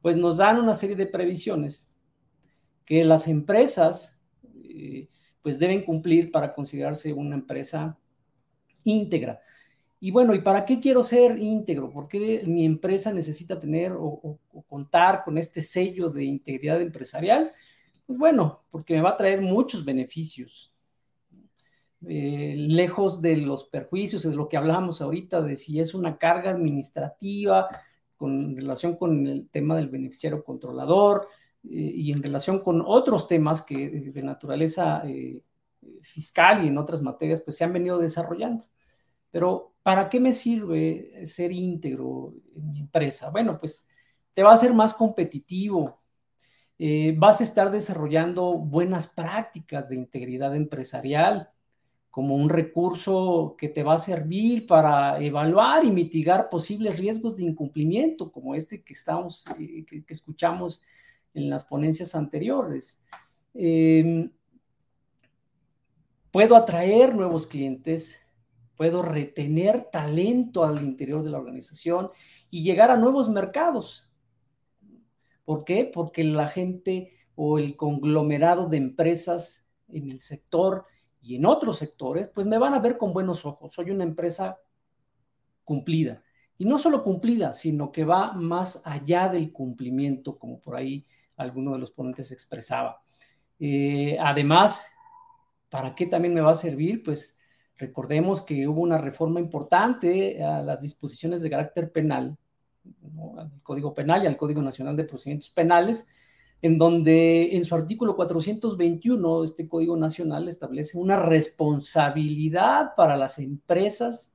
[0.02, 1.90] pues nos dan una serie de previsiones
[2.86, 4.18] que las empresas
[4.54, 5.10] eh,
[5.42, 8.00] pues deben cumplir para considerarse una empresa
[8.86, 9.42] íntegra.
[10.02, 11.90] Y bueno, ¿y para qué quiero ser íntegro?
[11.90, 17.52] ¿Por qué mi empresa necesita tener o, contar con este sello de integridad empresarial?
[18.06, 20.74] Pues bueno, porque me va a traer muchos beneficios.
[22.08, 26.52] Eh, lejos de los perjuicios, de lo que hablamos ahorita, de si es una carga
[26.52, 27.68] administrativa
[28.16, 31.28] con relación con el tema del beneficiario controlador
[31.66, 35.42] eh, y en relación con otros temas que de naturaleza eh,
[36.02, 38.64] fiscal y en otras materias, pues se han venido desarrollando.
[39.32, 43.30] Pero, ¿para qué me sirve ser íntegro en mi empresa?
[43.32, 43.86] Bueno, pues
[44.34, 46.00] te va a hacer más competitivo,
[46.78, 51.50] eh, vas a estar desarrollando buenas prácticas de integridad empresarial
[52.10, 57.44] como un recurso que te va a servir para evaluar y mitigar posibles riesgos de
[57.44, 60.82] incumplimiento, como este que estamos, eh, que, escuchamos
[61.34, 63.02] en las ponencias anteriores.
[63.54, 64.32] Em,
[66.32, 68.20] puedo atraer nuevos clientes,
[68.80, 72.12] puedo retener talento al interior de la organización
[72.50, 74.10] y llegar a nuevos mercados.
[75.44, 75.84] ¿Por qué?
[75.94, 80.86] Porque la gente o el conglomerado de empresas en el sector
[81.22, 83.74] y en otros sectores, pues me van a ver con buenos ojos.
[83.74, 84.62] Soy una empresa
[85.66, 86.24] cumplida.
[86.58, 91.74] Y no solo cumplida, sino que va más allá del cumplimiento, como por ahí alguno
[91.74, 93.04] de los ponentes expresaba.
[93.60, 94.88] Eh, además,
[95.68, 97.04] ¿para qué también me va a servir?
[97.04, 97.36] Pues
[97.80, 102.38] Recordemos que hubo una reforma importante a las disposiciones de carácter penal,
[103.38, 106.06] al Código Penal y al Código Nacional de Procedimientos Penales,
[106.62, 114.34] en donde en su artículo 421 este Código Nacional establece una responsabilidad para las empresas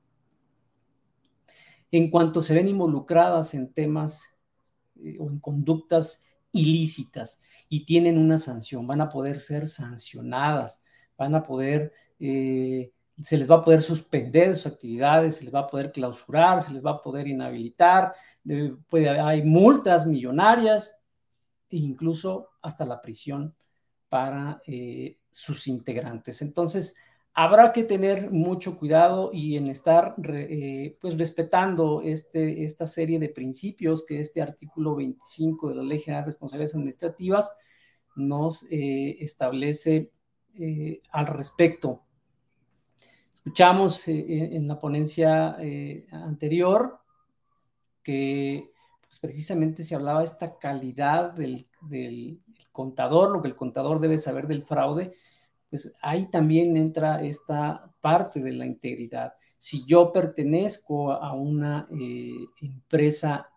[1.90, 4.24] en cuanto se ven involucradas en temas
[4.96, 10.80] eh, o en conductas ilícitas y tienen una sanción, van a poder ser sancionadas,
[11.18, 15.60] van a poder eh, se les va a poder suspender sus actividades, se les va
[15.60, 18.12] a poder clausurar, se les va a poder inhabilitar,
[18.88, 21.00] puede, hay multas millonarias
[21.70, 23.54] e incluso hasta la prisión
[24.08, 26.42] para eh, sus integrantes.
[26.42, 26.96] Entonces,
[27.32, 33.28] habrá que tener mucho cuidado y en estar eh, pues respetando este, esta serie de
[33.28, 37.56] principios que este artículo 25 de la Ley General de Responsabilidades Administrativas
[38.16, 40.10] nos eh, establece
[41.10, 42.03] al respecto.
[43.44, 46.98] Escuchamos eh, en la ponencia eh, anterior
[48.02, 48.72] que
[49.02, 51.68] pues, precisamente se hablaba de esta calidad del,
[52.72, 55.12] contador, lo que el contador debe saber del fraude,
[55.68, 59.34] pues ahí también entra esta parte de la integridad.
[59.58, 63.50] Si yo pertenezco a una eh, empresa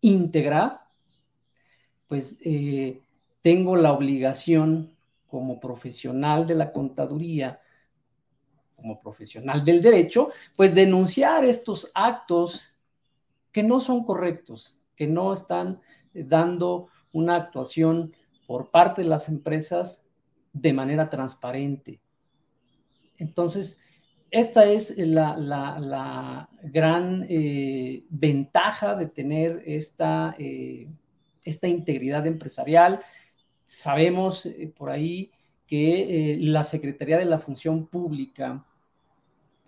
[0.00, 0.88] íntegra,
[2.06, 2.38] pues
[3.42, 4.94] tengo la obligación
[5.26, 7.60] como profesional de la contaduría
[8.84, 12.70] como profesional del derecho, pues denunciar estos actos
[13.50, 15.80] que no son correctos, que no están
[16.12, 18.12] eh, dando una actuación
[18.46, 20.04] por parte de las empresas
[20.52, 21.98] de manera transparente.
[23.16, 23.80] Entonces,
[24.30, 30.88] esta es la, gran eh, ventaja de tener esta, eh,
[31.42, 33.00] esta integridad empresarial.
[33.64, 34.46] Sabemos
[34.76, 35.30] por ahí
[35.66, 38.62] que la Secretaría de la Función Pública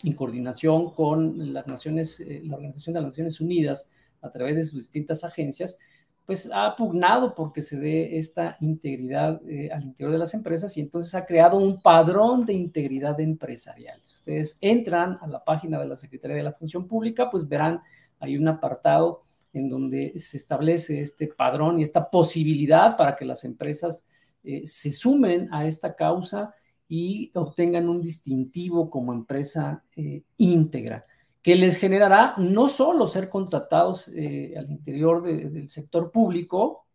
[0.04, 3.88] en coordinación con las Naciones, eh, la Organización de las Naciones Unidas,
[4.20, 5.78] a través de sus distintas agencias,
[6.26, 10.80] pues ha pugnado porque se dé esta integridad eh, al interior de las empresas y
[10.80, 14.00] entonces ha creado un padrón de integridad empresarial.
[14.04, 17.80] Si ustedes entran a la página de la Secretaría de la Función Pública, pues verán
[18.18, 23.44] hay un apartado en donde se establece este padrón y esta posibilidad para que las
[23.44, 24.04] empresas
[24.42, 26.54] eh, se sumen a esta causa
[26.88, 31.04] y obtengan un distintivo como empresa eh, íntegra,
[31.42, 36.86] que les generará no solo ser contratados eh, al interior del sector público,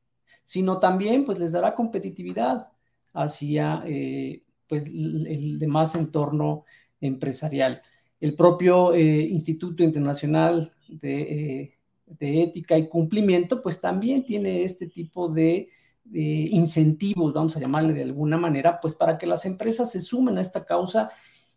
[0.45, 2.67] sino también pues les dará competitividad
[3.13, 6.65] hacia eh, pues el demás entorno
[6.99, 7.81] empresarial.
[8.19, 11.73] El propio Instituto Internacional de,
[12.05, 15.69] de Ética y Cumplimiento pues también tiene este tipo de
[16.13, 20.41] incentivos, vamos a llamarle de alguna manera, pues para que las empresas se sumen a
[20.41, 21.09] esta causa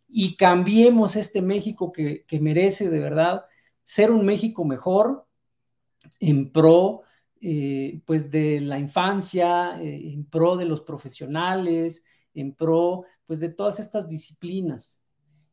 [0.09, 3.47] y cambiemos este México que, que merece de verdad
[3.83, 5.27] ser un México mejor
[6.21, 7.03] en pro
[7.47, 12.03] eh, pues de la infancia, eh, en pro de los profesionales,
[12.33, 15.03] en pro pues de todas estas disciplinas.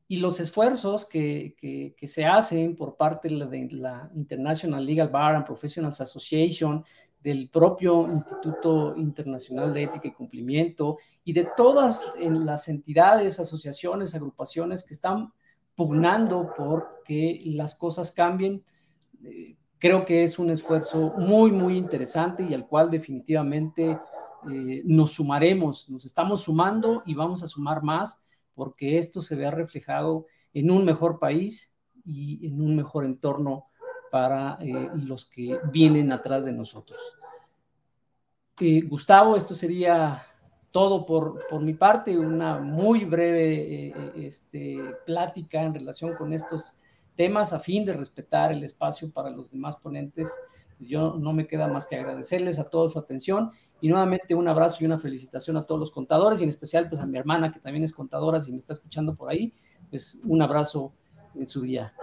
[0.08, 5.46] Y los esfuerzos que, que, se hacen por parte de la International Legal Bar and
[5.46, 6.84] Professionals Association,
[7.24, 14.84] del propio Instituto Internacional de Ética y Cumplimiento y de todas las entidades, asociaciones, agrupaciones
[14.84, 15.32] que están
[15.76, 18.64] pugnando por que las cosas cambien.
[19.24, 24.00] Eh, creo que es un esfuerzo muy, muy interesante y al cual definitivamente
[24.50, 28.20] eh, nos sumaremos, nos estamos sumando y vamos a sumar más
[28.56, 31.74] porque esto se vea reflejado en un mejor país
[32.04, 33.66] y en un mejor entorno
[34.12, 37.00] para eh, los que vienen atrás de nosotros.
[38.60, 40.24] Eh, Gustavo, esto sería
[40.70, 46.76] todo por, por, mi parte, una muy breve eh, este, plática en relación con estos
[47.16, 50.32] temas a fin de respetar el espacio para los demás ponentes.
[50.80, 54.78] Yo no me queda más que agradecerles a todos su atención y nuevamente un abrazo
[54.82, 57.60] y una felicitación a todos los contadores y en especial pues a mi hermana que
[57.60, 59.54] también es contadora si me está escuchando por ahí,
[59.90, 60.94] pues un abrazo
[61.36, 61.94] en su día.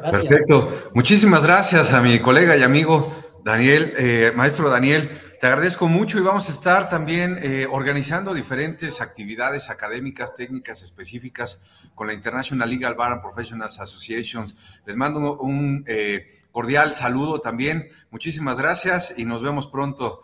[0.00, 0.90] Perfecto.
[0.94, 3.14] Muchísimas gracias a mi colega y amigo
[3.44, 5.20] Daniel, eh, maestro Daniel.
[5.40, 11.62] Te agradezco mucho y vamos a estar también eh, organizando diferentes actividades académicas, técnicas específicas
[11.94, 14.56] con la International Legal Bar and Professionals Associations.
[14.84, 17.88] Les mando un eh, cordial saludo también.
[18.10, 20.22] Muchísimas gracias y nos vemos pronto.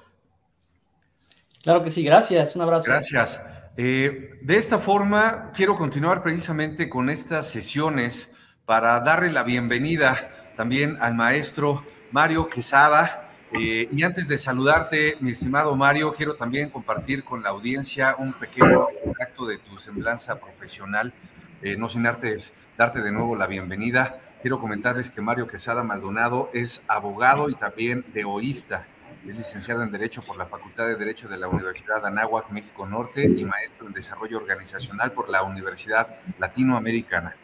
[1.62, 2.54] Claro que sí, gracias.
[2.56, 2.84] Un abrazo.
[2.86, 3.40] Gracias.
[3.76, 8.35] de esta forma, quiero continuar precisamente con estas sesiones
[8.66, 13.30] para darle la bienvenida también al maestro Mario Quesada.
[13.52, 18.32] Eh, y antes de saludarte, mi estimado Mario, quiero también compartir con la audiencia un
[18.32, 18.88] pequeño
[19.20, 21.14] acto de tu semblanza profesional.
[21.62, 22.36] Eh, no sin darte,
[22.76, 24.18] darte de nuevo la bienvenida.
[24.42, 28.88] Quiero comentarles que Mario Quesada Maldonado es abogado y también deoísta.
[29.28, 32.84] Es licenciado en Derecho por la Facultad de Derecho de la Universidad de Anáhuac, México
[32.84, 37.36] Norte, y maestro en Desarrollo Organizacional por la Universidad Latinoamericana.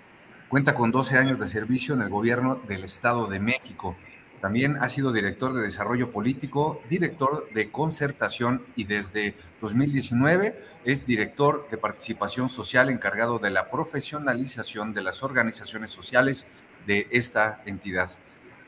[0.53, 3.97] Cuenta con 12 años de servicio en el gobierno del Estado de México.
[4.43, 11.67] También ha sido director de Desarrollo Político, director de Concertación y desde 2019 es director
[11.71, 16.49] de Participación Social encargado de la profesionalización de las organizaciones sociales
[16.87, 18.11] de esta entidad.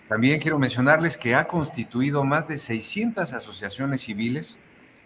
[0.09, 4.59] También quiero mencionarles que ha constituido más de 600 asociaciones civiles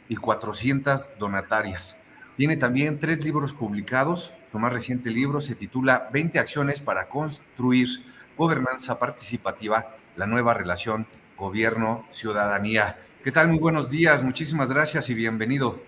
[0.08, 1.96] y 400 donatarias
[2.38, 4.32] tiene también tres libros publicados.
[4.46, 7.88] Su más reciente libro se titula 20 acciones para construir
[8.36, 12.96] gobernanza participativa, la nueva relación gobierno-ciudadanía.
[13.24, 13.48] ¿Qué tal?
[13.48, 15.82] Muy buenos días, muchísimas gracias y bienvenido.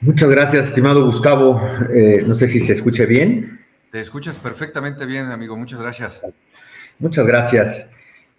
[0.00, 1.60] Muchas gracias, estimado Gustavo.
[1.92, 3.60] Eh, no sé si se escuche bien.
[3.90, 5.58] Te escuchas perfectamente bien, amigo.
[5.58, 6.22] Muchas gracias.
[6.98, 7.86] Muchas gracias.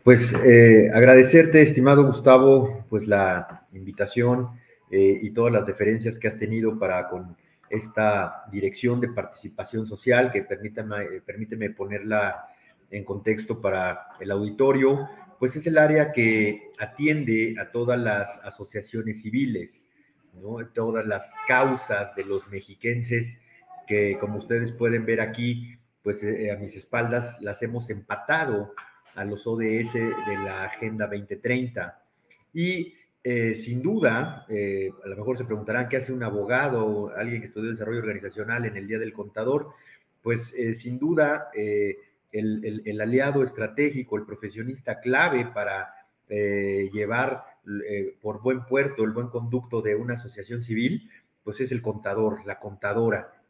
[0.04, 4.63] Pues eh, agradecerte, estimado Gustavo, pues la invitación
[4.96, 7.36] eh, y todas las deferencias que has tenido para con
[7.68, 12.46] esta dirección de participación social, que permítame, eh, permíteme ponerla
[12.92, 15.10] en contexto para el auditorio,
[15.40, 19.84] pues es el área que atiende a todas las asociaciones civiles,
[20.36, 20.64] ¿no?
[20.68, 23.40] todas las causas de los mexiquenses
[23.88, 28.76] que, como ustedes pueden ver aquí, pues eh, a mis espaldas las hemos empatado
[29.16, 32.00] a los ODS de la Agenda 2030.
[32.54, 32.94] Y
[33.26, 37.48] eh, sin duda, eh, a lo mejor se preguntarán qué hace un abogado alguien que
[37.48, 39.70] estudió desarrollo organizacional en el Día del Contador.
[40.22, 45.94] Pues eh, sin duda, el, aliado estratégico, el profesionista clave para
[46.28, 47.44] llevar
[48.22, 51.10] por buen puerto el buen conducto de una asociación civil,
[51.44, 53.42] pues es el contador, la contadora.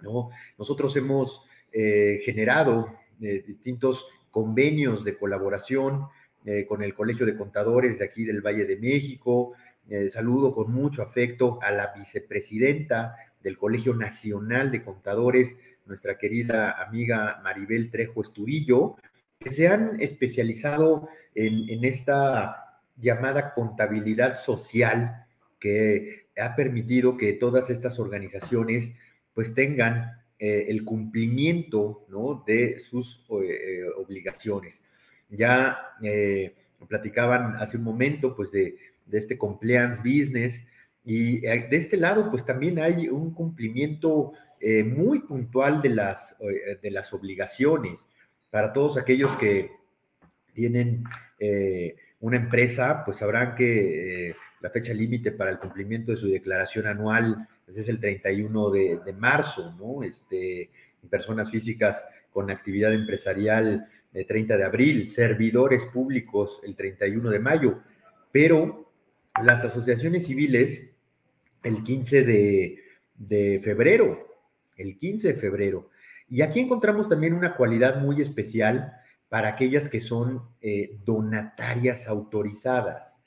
[0.00, 0.30] ¿no?
[0.58, 6.06] Nosotros hemos generado distintos convenios de colaboración,
[6.44, 9.52] eh, con el Colegio de Contadores de aquí del Valle de México.
[9.88, 13.14] Eh, saludo con mucho afecto a la vicepresidenta
[13.44, 15.56] del Colegio Nacional de Contadores,
[15.86, 18.96] nuestra querida amiga Maribel Trejo Estudillo,
[19.38, 25.26] que se han especializado en, esta llamada contabilidad social
[25.60, 28.94] que ha permitido que todas estas organizaciones
[29.32, 30.10] pues tengan
[30.40, 32.42] eh, el cumplimiento ¿no?
[32.44, 33.24] de sus
[33.96, 34.82] obligaciones.
[35.32, 36.54] Ya eh,
[36.88, 38.76] platicaban hace un momento, pues, de,
[39.10, 40.64] este compliance business.
[41.04, 46.36] Y eh, de este lado, pues también hay un cumplimiento eh, muy puntual de las,
[46.82, 48.06] de las obligaciones
[48.50, 49.72] para todos aquellos que
[50.54, 51.04] tienen
[52.20, 57.48] una empresa, pues sabrán que la fecha límite para el cumplimiento de su declaración anual
[57.64, 60.04] pues, es el 31 de, de marzo, ¿no?
[60.04, 60.70] Este,
[61.10, 67.78] personas físicas con actividad empresarial el 30 de abril, servidores públicos el 31 de mayo,
[68.30, 68.90] pero
[69.42, 70.82] las asociaciones civiles
[71.62, 74.28] el 15 de, febrero,
[74.76, 75.90] el 15 de febrero.
[76.28, 78.94] Y aquí encontramos también una cualidad muy especial
[79.28, 83.22] para aquellas que son eh, donatarias autorizadas.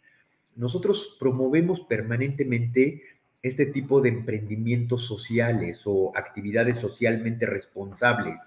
[0.55, 3.03] Nosotros promovemos permanentemente
[3.41, 8.39] este tipo de emprendimientos sociales o actividades socialmente responsables,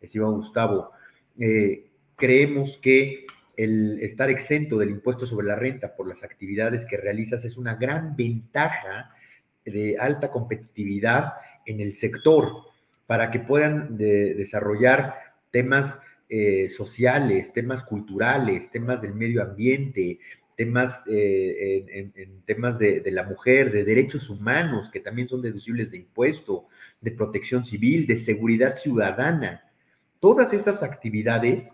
[0.00, 0.90] estimado Gustavo.
[1.38, 1.86] Eh,
[2.16, 3.26] creemos que
[3.56, 7.74] el estar exento del impuesto sobre la renta por las actividades que realizas es una
[7.74, 9.14] gran ventaja
[9.64, 11.34] de alta competitividad
[11.64, 12.52] en el sector
[13.06, 15.14] para que puedan desarrollar
[15.50, 15.98] temas
[16.28, 20.18] eh, sociales, temas culturales, temas del medio ambiente,
[20.56, 22.10] temas, eh,
[22.46, 26.66] temas de, la mujer, de derechos humanos, que también son deducibles de impuesto,
[27.00, 29.65] de protección civil, de seguridad ciudadana.
[30.26, 31.70] Todas esas actividades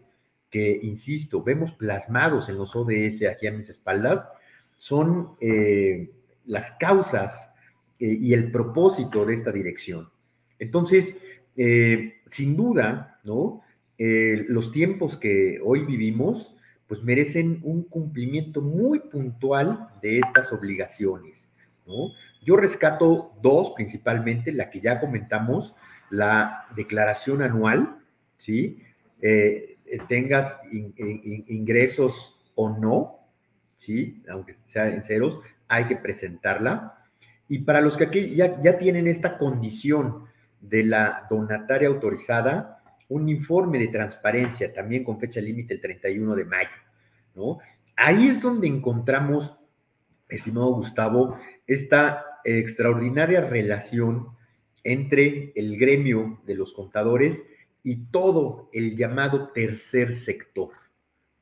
[0.51, 4.29] que, insisto, vemos plasmados en los ODS aquí a mis espaldas,
[4.77, 6.11] son eh,
[6.45, 7.51] las causas
[7.99, 10.11] eh, y el propósito de esta dirección.
[10.59, 11.16] Entonces,
[12.27, 13.62] sin duda, ¿no?
[13.97, 16.55] los tiempos que hoy vivimos
[16.87, 21.49] pues merecen un cumplimiento muy puntual de estas obligaciones.
[21.87, 22.11] ¿no?
[22.45, 25.74] Yo rescato dos principalmente, la que ya comentamos,
[26.11, 28.02] la declaración anual,
[28.43, 28.82] ¿sí?
[29.20, 29.78] Eh,
[30.09, 33.20] tengas ingresos o no,
[33.77, 34.23] ¿sí?
[34.28, 35.39] Aunque sea en ceros,
[35.69, 36.98] hay que presentarla.
[37.48, 40.24] Y para los que aquí ya, ya tienen esta condición
[40.60, 46.44] de la donataria autorizada, un informe de transparencia también con fecha límite el 31 de
[46.44, 46.70] mayo,
[47.35, 47.59] ¿no?
[47.94, 49.56] Ahí es donde encontramos,
[50.28, 51.36] estimado Gustavo,
[51.66, 54.28] esta extraordinaria relación
[54.82, 57.40] entre el gremio de los contadores
[57.83, 60.71] y todo el llamado tercer sector,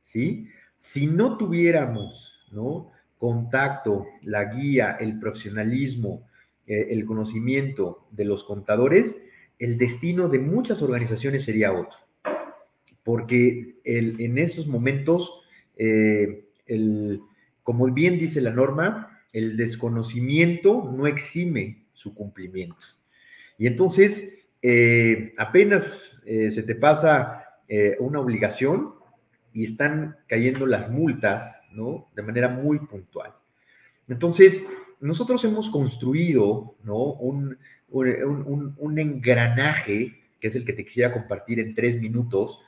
[0.03, 0.49] ¿sí?
[0.77, 2.91] Si no tuviéramos, ¿no?
[3.19, 6.27] Contacto, la guía, el profesionalismo,
[6.67, 9.17] eh, el conocimiento de los contadores,
[9.59, 11.99] el destino de muchas organizaciones sería otro.
[13.05, 15.43] Porque en esos momentos,
[15.77, 17.21] eh, el,
[17.63, 22.87] como bien dice la norma, el desconocimiento no exime su cumplimiento.
[23.59, 27.45] Y entonces, eh, apenas eh, se te pasa
[28.01, 28.95] una obligación
[29.53, 32.09] y están cayendo las multas, ¿no?
[32.17, 33.33] De manera muy puntual.
[34.09, 34.65] Entonces,
[34.99, 36.97] nosotros hemos construido, ¿no?
[36.97, 37.57] Un,
[37.91, 42.61] un, engranaje, que es el que te quisiera compartir en tres minutos,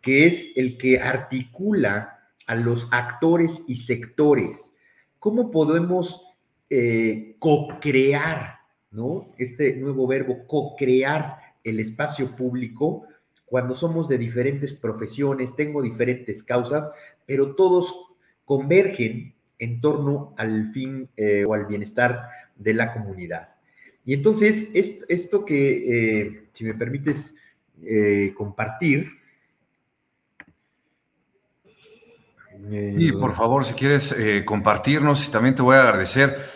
[0.00, 4.74] que es el que articula a los actores y sectores.
[5.18, 6.24] ¿Cómo podemos
[6.70, 8.58] eh, co-crear,
[8.94, 9.28] ¿no?
[9.36, 13.06] Este nuevo verbo, co-crear el espacio público
[13.54, 16.90] cuando somos de diferentes profesiones, tengo diferentes causas,
[17.26, 17.94] pero todos
[18.44, 23.50] convergen en torno al fin eh, o al bienestar de la comunidad.
[24.04, 27.34] Y entonces, esto que, eh, si me permites
[27.82, 29.08] eh, compartir.
[32.70, 34.14] Y por favor, si quieres
[34.44, 36.53] compartirnos, también te voy a agradecer.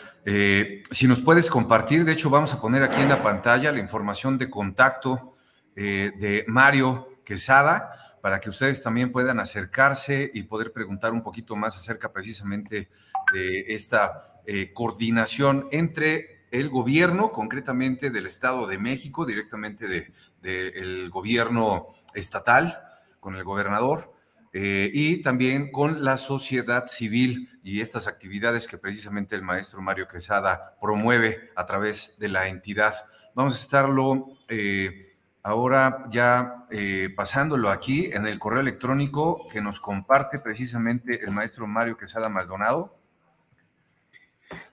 [0.90, 4.36] Si nos puedes compartir, de hecho, vamos a poner aquí en la pantalla la información
[4.36, 5.36] de contacto
[5.74, 11.76] de Mario Quesada para que ustedes también puedan acercarse y poder preguntar un poquito más
[11.76, 12.90] acerca precisamente
[13.32, 14.42] de esta
[14.74, 22.78] coordinación entre el gobierno, concretamente del Estado de México, directamente del gobierno estatal,
[23.20, 24.14] con el gobernador,
[24.52, 30.08] eh, y también con la sociedad civil y estas actividades que precisamente el maestro Mario
[30.08, 32.94] Quesada promueve a través de la entidad.
[33.34, 39.80] Vamos a estarlo eh, ahora ya eh, pasándolo aquí en el correo electrónico que nos
[39.80, 42.98] comparte precisamente el maestro Mario Quesada Maldonado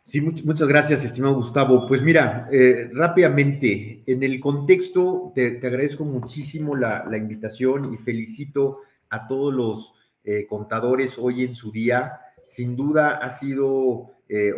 [0.04, 1.88] Sí, muchas gracias, estimado Gustavo.
[1.88, 9.26] Pues mira, eh, rápidamente, en el contexto, te, agradezco muchísimo la, invitación y felicito a
[9.26, 9.94] todos los
[10.24, 12.22] eh, contadores hoy en su día.
[12.56, 14.54] Sin duda ha sido, eh,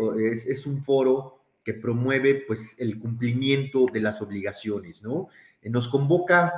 [0.47, 5.29] es, un foro que promueve pues el cumplimiento de las obligaciones, ¿no?
[5.63, 6.53] Nos convoca,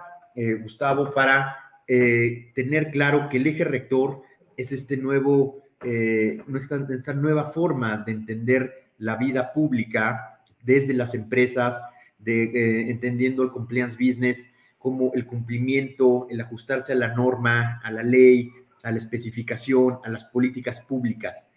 [0.61, 1.55] Gustavo, para
[1.87, 4.21] tener claro que el eje rector
[4.55, 11.81] es este nuevo eh, esta, nueva forma de entender la vida pública desde las empresas,
[12.17, 17.91] de, eh, entendiendo el compliance business como el cumplimiento, el ajustarse a la norma, a
[17.91, 18.51] la ley,
[18.83, 21.47] a la especificación, a las políticas públicas.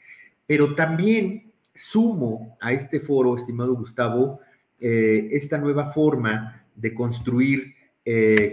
[0.47, 4.41] Pero también sumo a este foro, estimado Gustavo,
[4.81, 7.75] eh, esta nueva forma de construir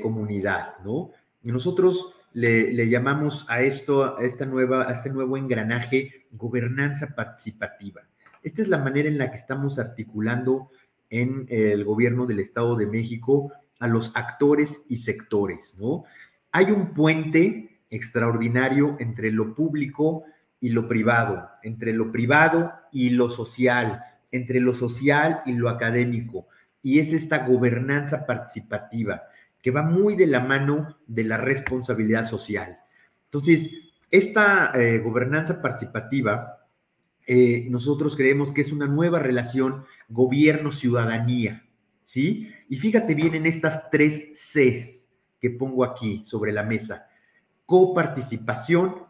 [0.04, 1.10] comunidad, ¿no?
[1.42, 8.02] nosotros le, llamamos a esto, a esta nueva, a este nuevo engranaje, gobernanza participativa.
[8.44, 10.70] Esta es la manera en la que estamos articulando
[11.10, 16.04] en el gobierno del Estado de México a los actores y sectores, ¿no?
[16.52, 20.24] Hay un puente extraordinario entre lo público
[20.60, 26.48] y lo privado, entre lo privado y lo social, entre lo social y lo académico,
[26.84, 29.24] y es esta gobernanza participativa
[29.62, 32.78] que va muy de la mano de la responsabilidad social.
[33.26, 33.70] Entonces,
[34.10, 36.66] esta eh, gobernanza participativa,
[37.28, 41.66] eh, nosotros creemos que es una nueva relación gobierno-ciudadanía,
[42.06, 42.50] ¿sí?
[42.70, 45.08] Y fíjate bien en estas tres Cs
[45.40, 47.08] que pongo aquí sobre la mesa.
[47.70, 49.04] Coparticipación,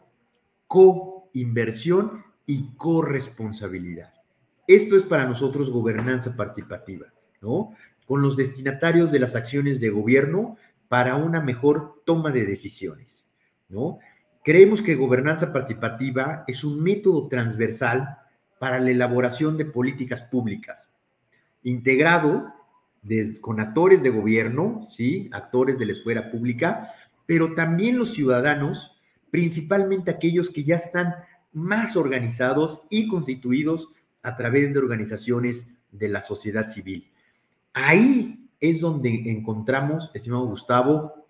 [0.68, 4.14] coinversión y corresponsabilidad.
[4.68, 7.07] Esto es para nosotros gobernanza participativa,
[7.41, 7.73] ¿no?
[8.06, 10.57] con los destinatarios de las acciones de gobierno
[10.90, 13.31] para una mejor toma de decisiones,
[13.69, 13.99] ¿no?
[14.44, 18.18] Creemos que gobernanza participativa es un método transversal
[18.60, 20.90] para la elaboración de políticas públicas,
[21.64, 22.53] integrado
[23.40, 25.30] con actores de gobierno, ¿sí?
[25.31, 26.91] actores de la esfera pública,
[27.30, 28.99] pero también los ciudadanos,
[29.30, 31.14] principalmente aquellos que ya están
[31.53, 33.89] más organizados y constituidos
[34.23, 37.11] a través de organizaciones de la sociedad civil.
[37.72, 41.27] Ahí es donde encontramos, estimado Gustavo,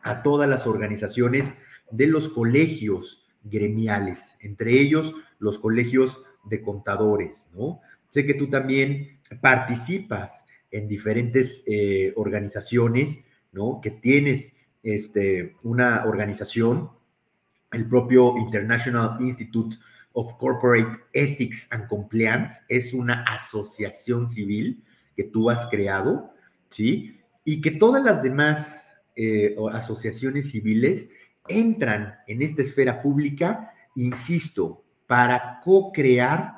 [0.00, 1.52] a todas las organizaciones
[1.90, 7.82] de los colegios gremiales, entre ellos los colegios de contadores, ¿no?
[8.08, 13.18] Sé que tú también participas en diferentes eh, organizaciones,
[13.52, 13.82] ¿no?
[13.82, 14.53] Que tienes
[14.84, 16.90] este, una organización,
[17.72, 19.76] el propio International Institute
[20.12, 24.84] of Corporate Ethics and Compliance, es una asociación civil
[25.16, 26.32] que tú has creado,
[26.70, 27.18] ¿sí?
[27.44, 28.84] Y que todas las demás
[29.16, 31.08] eh, asociaciones civiles
[31.48, 36.54] entran en esta esfera pública, insisto, para co-crear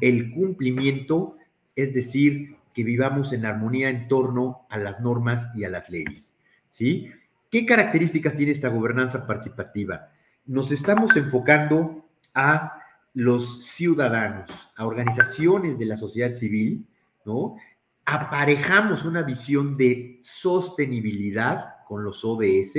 [0.00, 1.36] el, cumplimiento,
[1.76, 6.34] es decir, que vivamos en armonía en torno a las normas y a las leyes,
[6.68, 7.10] ¿sí?
[7.50, 10.10] ¿Qué características tiene esta gobernanza participativa?
[10.46, 12.80] Nos estamos enfocando a
[13.12, 16.86] los ciudadanos, a organizaciones de la sociedad civil,
[17.24, 17.56] ¿no?
[18.10, 22.74] aparejamos una visión de sostenibilidad con los ODS.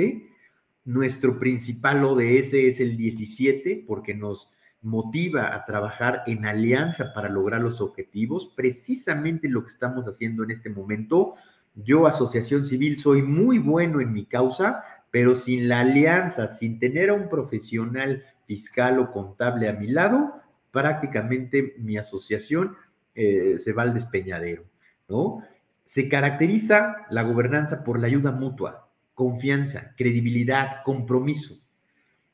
[0.84, 4.50] Nuestro principal ODS es el 17 porque nos
[4.82, 10.50] motiva a trabajar en alianza para lograr los objetivos, precisamente lo que estamos haciendo en
[10.50, 11.34] este momento.
[11.74, 17.10] Yo, Asociación Civil, soy muy bueno en mi causa, pero sin la alianza, sin tener
[17.10, 20.34] a un profesional fiscal o contable a mi lado,
[20.70, 22.76] prácticamente mi asociación
[23.14, 24.64] eh, se va al despeñadero.
[25.08, 25.42] ¿no?
[25.84, 31.58] Se caracteriza la gobernanza por la ayuda mutua, confianza, credibilidad, compromiso.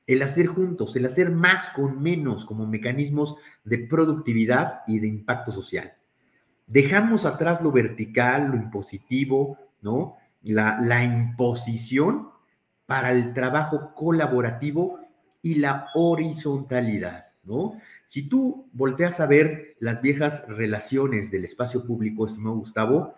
[0.07, 5.53] El hacer juntos, el hacer más con menos como mecanismos de productividad y de impacto
[5.53, 5.95] social.
[6.69, 10.17] Dejamos atrás lo vertical, lo impositivo, ¿no?
[10.43, 12.29] La, la imposición
[12.87, 15.01] para el trabajo colaborativo
[15.43, 17.79] y la horizontalidad, ¿no?
[18.05, 23.15] Si tú volteas a ver las viejas relaciones del espacio público, estimado Gustavo,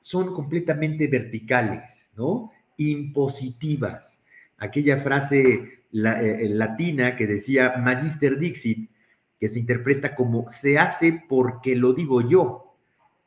[0.00, 2.50] son completamente verticales, ¿no?
[2.76, 4.18] Impositivas.
[4.58, 8.90] Aquella frase eh, latina que decía Magister Dixit,
[9.38, 12.73] que se interpreta como se hace porque lo digo yo,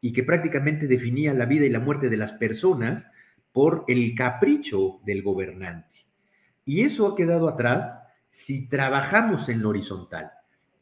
[0.02, 3.08] y que prácticamente definía la vida y la muerte de las personas
[3.52, 6.06] por el capricho del gobernante.
[6.66, 8.00] Y eso ha quedado atrás
[8.30, 10.32] si trabajamos en lo horizontal.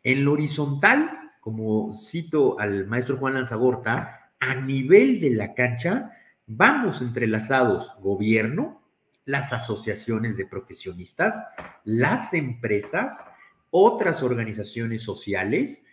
[0.03, 1.09] En lo horizontal,
[1.39, 6.11] como cito al maestro Juan Lanzagorta, a nivel de la cancha,
[6.47, 8.81] vamos entrelazados gobierno,
[9.25, 11.43] las asociaciones de profesionistas,
[11.83, 13.25] las empresas,
[13.71, 15.83] otras organizaciones sociales,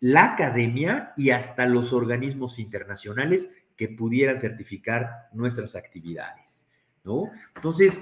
[0.00, 6.64] la academia y hasta los organismos internacionales que pudieran certificar nuestras actividades,
[7.04, 7.30] ¿no?
[7.54, 8.00] Entonces,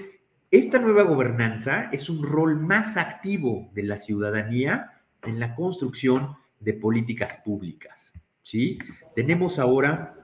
[0.50, 6.72] esta nueva gobernanza es un rol más activo de la ciudadanía en la construcción de
[6.72, 8.12] políticas públicas.
[8.42, 8.78] ¿sí?
[9.14, 10.14] Tenemos ahora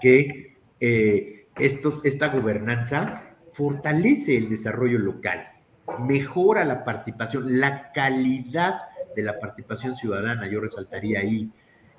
[0.00, 5.46] que eh, estos, esta gobernanza fortalece el desarrollo local,
[6.00, 8.80] mejora la participación, la calidad
[9.14, 11.50] de la participación ciudadana, yo resaltaría ahí.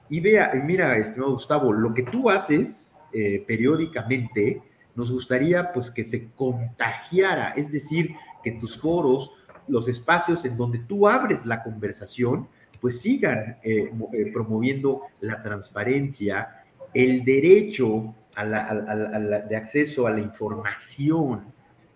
[0.10, 4.61] Y vea, mira, estimado Gustavo, lo que tú haces eh, periódicamente,
[4.95, 9.31] nos gustaría pues que se contagiara, es decir, que tus foros
[9.68, 12.48] los espacios en donde tú abres la conversación,
[12.81, 16.64] pues sigan eh, eh, promoviendo la transparencia,
[16.94, 21.45] el derecho a la, de acceso a la información,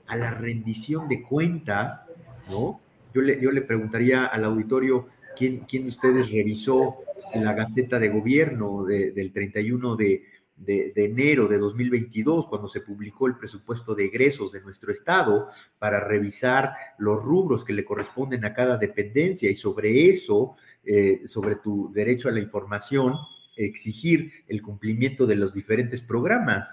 [0.08, 2.06] a la rendición de cuentas,
[2.50, 2.80] ¿no?
[3.18, 6.98] Yo le, yo le preguntaría al auditorio, ¿quién, quién de ustedes revisó
[7.34, 10.24] la Gaceta de Gobierno del 31 de,
[10.56, 15.50] de, enero de 2022, cuando se publicó el presupuesto de egresos de nuestro Estado,
[15.80, 21.56] para revisar los rubros que le corresponden a cada dependencia y sobre eso, eh, sobre
[21.56, 23.16] tu derecho a la información,
[23.56, 26.68] exigir el cumplimiento de los diferentes programas.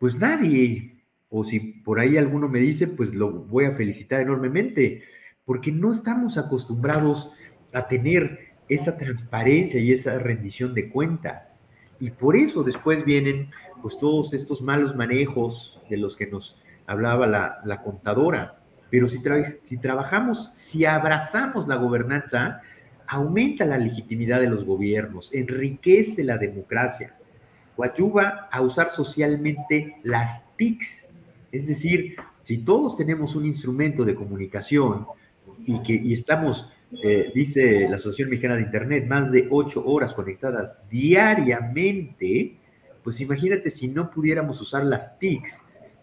[0.00, 0.96] Pues nadie,
[1.30, 5.02] o si por ahí alguno me dice, pues lo voy a felicitar enormemente,
[5.44, 7.32] porque no estamos acostumbrados
[7.72, 11.58] a tener esa transparencia y esa rendición de cuentas.
[12.00, 13.50] Y por eso después vienen
[13.82, 18.60] pues todos estos malos manejos de los que nos hablaba la, contadora.
[18.90, 19.20] Pero si,
[19.64, 22.62] si trabajamos, si abrazamos la gobernanza,
[23.06, 27.16] aumenta la legitimidad de los gobiernos, enriquece la democracia,
[27.82, 31.08] ayuda a usar socialmente las TICs.
[31.52, 35.06] Es decir, si todos tenemos un instrumento de comunicación
[35.66, 36.68] y que y estamos
[37.02, 42.56] eh, dice la Asociación Mexicana de Internet, más de ocho horas conectadas diariamente,
[43.02, 45.58] pues imagínate si no pudiéramos usar las TICs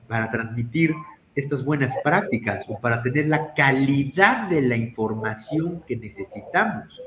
[0.08, 0.94] para transmitir
[1.36, 7.02] estas buenas prácticas o para tener la calidad de la información que necesitamos.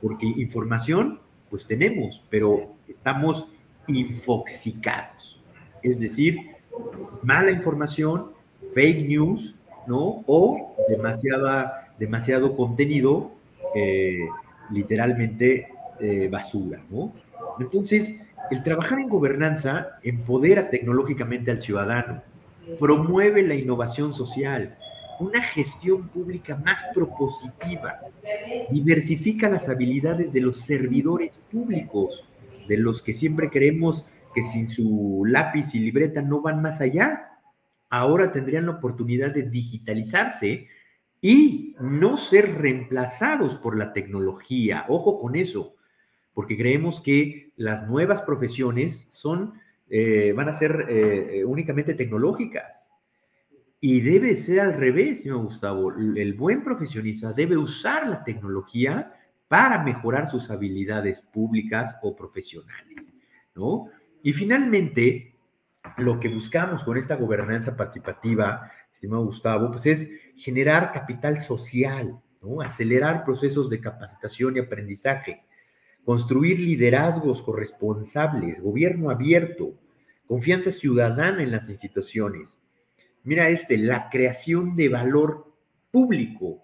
[0.00, 1.20] Porque información,
[1.50, 3.48] pues tenemos, pero estamos
[3.88, 5.42] infoxicados.
[5.82, 6.38] Es decir,
[7.22, 8.30] mala información,
[8.74, 9.54] fake news,
[9.86, 10.24] ¿no?
[10.26, 13.32] O demasiada demasiado contenido,
[13.74, 14.28] eh,
[14.70, 15.68] literalmente
[16.00, 17.12] eh, basura, ¿no?
[17.60, 18.16] Entonces,
[18.50, 22.22] el trabajar en gobernanza empodera tecnológicamente al ciudadano,
[22.80, 24.76] promueve la innovación social,
[25.20, 28.00] una gestión pública más propositiva,
[28.70, 32.24] diversifica las habilidades de los servidores públicos,
[32.68, 34.04] de los que siempre creemos
[34.34, 37.33] que sin su lápiz y libreta no van más allá.
[37.96, 40.66] Ahora tendrían la oportunidad de digitalizarse
[41.20, 44.84] y no ser reemplazados por la tecnología.
[44.88, 45.76] Ojo con eso,
[46.32, 49.54] porque creemos que las nuevas profesiones son,
[49.88, 52.88] eh, van a ser eh, eh, únicamente tecnológicas.
[53.78, 55.92] Y debe ser al revés, señor Gustavo.
[55.92, 59.14] El buen profesionista debe usar la tecnología
[59.46, 63.14] para mejorar sus habilidades públicas o profesionales,
[63.54, 63.86] ¿no?
[64.20, 65.33] Y finalmente,
[65.96, 72.20] lo que buscamos con esta gobernanza participativa, estimado Gustavo, pues es generar capital social,
[72.64, 75.44] acelerar procesos de capacitación y aprendizaje,
[76.04, 79.74] construir liderazgos corresponsables, gobierno abierto,
[80.26, 82.60] confianza ciudadana en las instituciones.
[83.22, 85.54] Mira este, la creación de valor
[85.90, 86.62] público,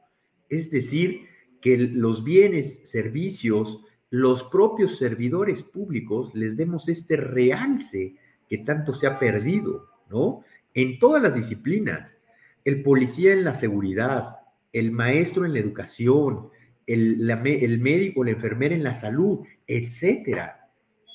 [0.48, 1.26] es decir,
[1.60, 3.80] que los bienes, servicios,
[4.10, 8.16] los propios servidores públicos les demos este realce
[8.51, 10.43] que tanto se ha perdido, ¿no?
[10.74, 12.18] En todas las disciplinas,
[12.64, 14.39] el policía en la seguridad,
[14.72, 16.48] el maestro en la educación,
[16.86, 20.68] el, el médico, la enfermera en la salud, etcétera.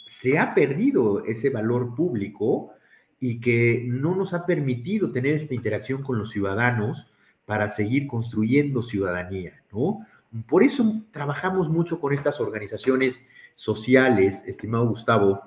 [0.07, 2.71] Se ha perdido ese valor público
[3.19, 7.11] y que no nos ha permitido tener esta interacción con los ciudadanos
[7.45, 10.05] para seguir construyendo ciudadanía, ¿no?
[10.47, 15.41] Por eso trabajamos mucho con estas organizaciones sociales, estimado Gustavo,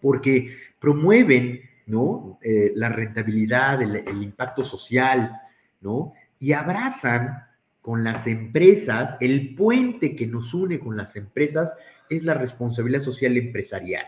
[0.00, 2.38] porque promueven ¿no?
[2.42, 5.40] Eh, la rentabilidad, el, impacto social,
[5.80, 6.12] ¿no?
[6.38, 7.42] Y abrazan
[7.80, 11.74] con las empresas, el puente que nos une con las empresas
[12.10, 14.04] es la responsabilidad social empresarial,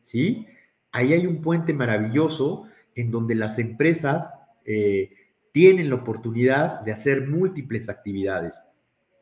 [0.00, 0.46] ¿sí?
[0.92, 4.34] Ahí hay un puente maravilloso en donde las empresas
[4.66, 5.10] eh,
[5.52, 8.60] tienen la oportunidad de hacer múltiples actividades.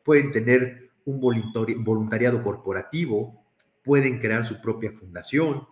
[0.03, 3.41] Pueden tener un voluntariado corporativo,
[3.85, 5.65] pueden crear su propia fundación,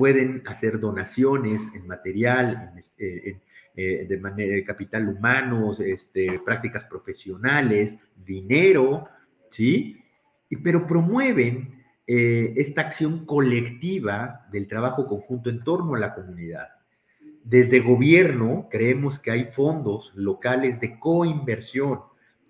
[0.00, 3.42] pueden hacer donaciones en material, en,
[3.76, 9.10] eh, de manera de capital humano, este, prácticas profesionales, dinero,
[9.50, 10.02] ¿sí?
[10.64, 16.68] pero promueven eh, esta acción colectiva del trabajo conjunto en torno a la comunidad.
[17.44, 22.00] Desde gobierno creemos que hay fondos locales de coinversión.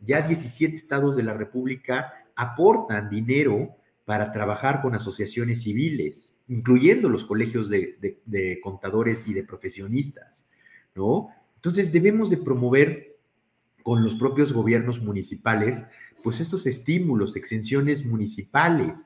[0.03, 3.75] Ya 17 estados de la República aportan dinero
[4.05, 10.49] para trabajar con asociaciones civiles, incluyendo los colegios de, contadores y de profesionistas,
[10.97, 11.29] ¿no?
[11.55, 13.17] Entonces debemos de promover
[13.85, 15.85] con los propios gobiernos municipales,
[16.25, 18.99] pues estos estímulos, exenciones municipales.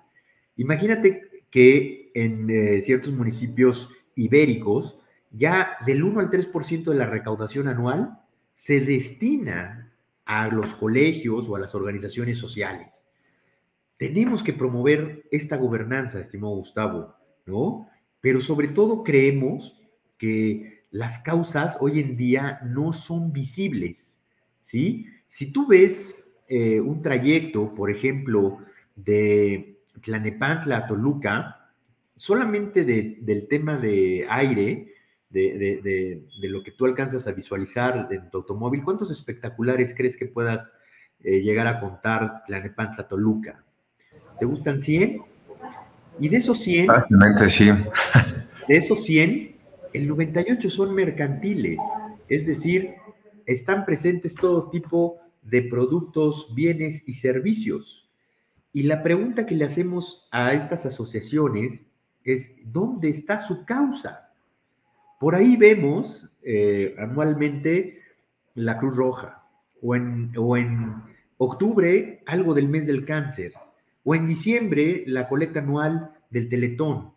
[0.56, 4.98] Imagínate que en eh, ciertos municipios ibéricos,
[5.30, 8.20] ya del 1 al 3% de la recaudación anual
[8.54, 9.92] se destina
[10.24, 13.04] a los colegios o a las organizaciones sociales.
[13.98, 17.14] Tenemos que promover esta gobernanza, estimado Gustavo,
[17.46, 17.88] ¿no?
[18.20, 19.80] Pero sobre todo creemos
[20.18, 24.16] que las causas hoy en día no son visibles,
[24.60, 25.06] ¿sí?
[25.28, 26.16] Si tú ves
[26.48, 28.58] eh, un trayecto, por ejemplo,
[28.94, 31.72] de Tlanepantla a Toluca,
[32.16, 34.92] solamente del tema de aire,
[35.30, 40.70] de, lo que tú alcanzas a visualizar en tu automóvil, ¿cuántos espectaculares crees que puedas
[41.20, 43.64] eh, llegar a contar Tlanepantla Toluca?
[44.38, 45.33] ¿Te gustan 100?
[46.18, 46.86] Y de esos 100...
[46.86, 47.70] Fácilmente sí.
[48.68, 49.56] De esos 100,
[49.92, 51.78] el 98 son mercantiles,
[52.28, 52.94] es decir,
[53.46, 58.08] están presentes todo tipo de productos, bienes y servicios.
[58.72, 61.84] Y la pregunta que le hacemos a estas asociaciones
[62.24, 64.32] es, ¿dónde está su causa?
[65.20, 68.00] Por ahí vemos eh, anualmente
[68.54, 69.42] la Cruz Roja,
[69.82, 70.94] o en, o en
[71.36, 73.52] octubre algo del mes del cáncer,
[74.04, 77.12] o en diciembre la colecta anual del Teletón.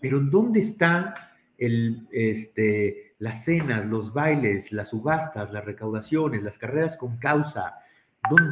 [0.00, 6.96] Pero ¿dónde está el, este, las cenas, los bailes, las subastas, las recaudaciones, las carreras
[6.96, 7.74] con causa?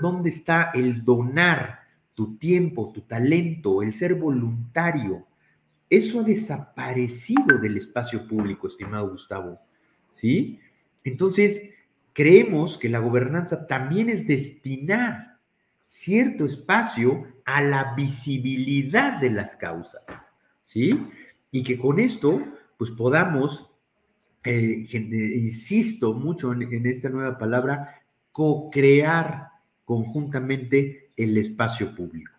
[0.00, 1.80] ¿Dónde está el donar
[2.14, 5.26] tu tiempo, tu talento, el ser voluntario?
[5.90, 9.58] Eso ha desaparecido del espacio público, estimado Gustavo.
[10.10, 10.58] ¿Sí?
[11.04, 11.70] Entonces,
[12.12, 15.37] creemos que la gobernanza también es destinar
[15.88, 20.04] cierto espacio a la visibilidad de las causas.
[20.62, 20.96] ¿Sí?
[21.50, 22.42] y que con esto
[22.76, 23.70] pues podamos,
[24.44, 29.48] eh, insisto mucho en, esta nueva palabra, co-crear
[29.84, 32.32] conjuntamente el espacio público.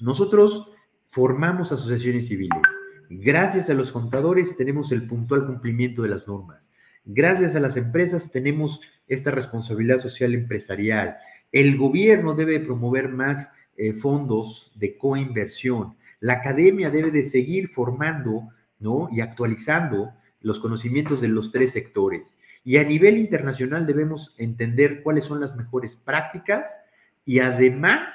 [0.00, 0.68] Nosotros
[1.10, 2.62] formamos asociaciones civiles.
[3.08, 6.68] Gracias a los contadores tenemos el puntual cumplimiento de las normas.
[7.04, 11.16] Gracias a las empresas tenemos esta responsabilidad social empresarial.
[11.52, 15.96] El gobierno debe promover más eh, fondos de coinversión.
[16.20, 18.48] La academia debe de seguir formando
[18.78, 19.08] ¿no?
[19.10, 22.36] y actualizando los conocimientos de los tres sectores.
[22.64, 26.68] Y a nivel internacional debemos entender cuáles son las mejores prácticas
[27.24, 28.10] y además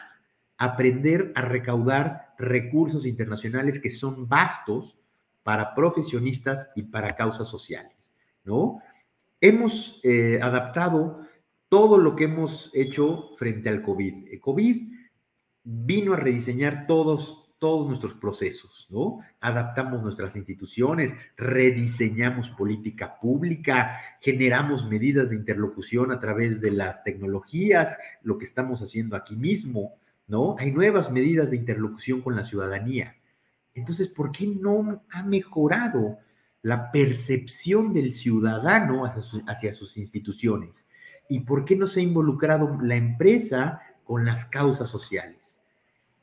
[0.58, 5.00] aprender a recaudar recursos internacionales que son vastos
[5.44, 8.14] para profesionistas y para causas sociales,
[8.44, 8.80] ¿no?
[9.40, 11.22] Hemos eh, adaptado
[11.72, 14.28] todo lo que hemos hecho frente al COVID.
[14.30, 14.92] El COVID
[15.64, 19.20] vino a rediseñar todos todos nuestros procesos, ¿no?
[19.40, 28.00] Adaptamos nuestras instituciones, rediseñamos política pública, generamos medidas de interlocución a través de las tecnologías,
[28.24, 29.94] lo que estamos haciendo aquí mismo,
[30.26, 30.56] ¿no?
[30.58, 33.16] Hay nuevas medidas de interlocución con la ciudadanía.
[33.76, 36.18] Entonces, ¿por qué no ha mejorado
[36.64, 40.88] la percepción del ciudadano hacia, sus instituciones?
[41.32, 45.62] ¿Y por qué no se ha involucrado la empresa con las causas sociales?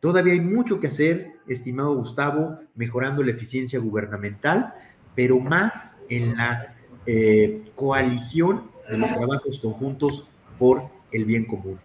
[0.00, 4.74] Todavía hay mucho que hacer, estimado Gustavo, mejorando la eficiencia gubernamental,
[5.14, 6.74] pero más en la
[7.06, 10.28] eh, coalición de los trabajos conjuntos
[10.58, 11.78] por el bien común.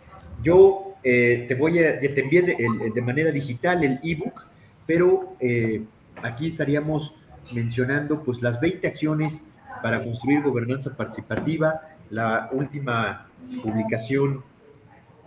[0.44, 4.48] Yo eh, te voy a, te envié de, manera digital el ebook,
[4.86, 5.82] pero eh,
[6.22, 7.16] aquí estaríamos
[7.56, 9.45] mencionando pues las 20 acciones
[9.82, 13.27] para construir gobernanza participativa, la última
[13.64, 14.44] publicación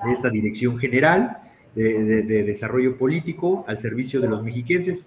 [0.05, 1.39] de esta dirección general,
[1.75, 5.07] de, desarrollo político al servicio de los mexiquenses,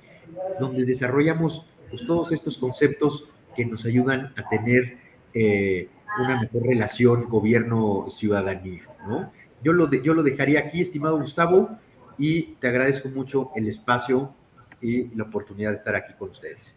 [0.60, 4.98] donde desarrollamos pues, todos estos conceptos que nos ayudan a tener
[5.34, 5.88] eh,
[6.20, 8.84] una mejor relación gobierno-ciudadanía.
[9.08, 9.32] ¿no?
[9.64, 11.70] Yo, lo yo lo dejaría aquí, estimado Gustavo,
[12.18, 14.34] y te agradezco mucho el espacio
[14.82, 16.76] y la oportunidad de estar aquí con ustedes.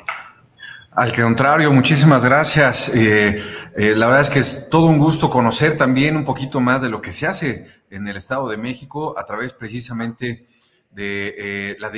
[0.94, 2.90] Al contrario, muchísimas gracias.
[2.90, 3.43] Eh,
[3.77, 6.90] eh, la verdad es que es todo un gusto conocer también un poquito más de
[6.90, 10.47] lo que se hace en el Estado de México a través precisamente
[10.90, 11.90] de eh, la,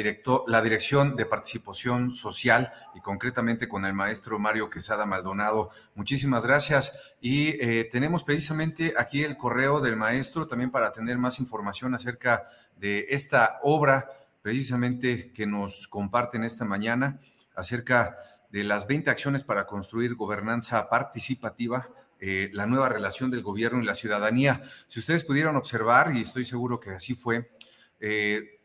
[0.46, 5.70] la Dirección de Participación Social y concretamente con el maestro Mario Quesada Maldonado.
[5.96, 6.96] Muchísimas gracias.
[7.20, 7.58] Y
[7.88, 12.44] tenemos precisamente aquí el correo del maestro también para tener más información acerca
[12.76, 14.08] de esta obra
[14.40, 17.18] precisamente que nos comparten esta mañana
[17.56, 21.88] acerca de las 20 acciones para construir gobernanza participativa,
[22.20, 24.62] eh, la nueva relación del gobierno y la ciudadanía.
[24.86, 27.50] Si ustedes pudieron observar, y estoy seguro que así fue,
[27.98, 28.60] eh,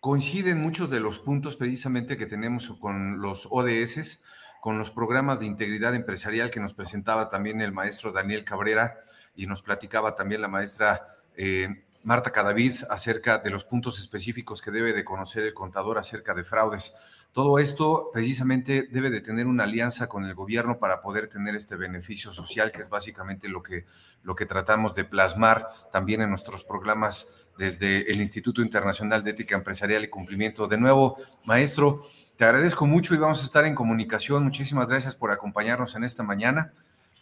[0.00, 4.22] coinciden muchos de los puntos precisamente que tenemos con los ODS,
[4.60, 9.00] con los programas de integridad empresarial que nos presentaba también el maestro Daniel Cabrera
[9.34, 14.70] y nos platicaba también la maestra eh, Marta Cadavid acerca de los puntos específicos que
[14.70, 16.94] debe de conocer el contador acerca de fraudes.
[17.36, 21.76] Todo esto precisamente debe de tener una alianza con el gobierno para poder tener este
[21.76, 23.84] beneficio social, que es básicamente lo que,
[24.22, 29.54] lo que tratamos de plasmar también en nuestros programas desde el Instituto Internacional de Ética
[29.54, 30.66] Empresarial y Cumplimiento.
[30.66, 32.06] De nuevo, maestro,
[32.36, 34.42] te agradezco mucho y vamos a estar en comunicación.
[34.42, 36.72] Muchísimas gracias por acompañarnos en esta mañana.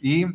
[0.01, 0.27] Y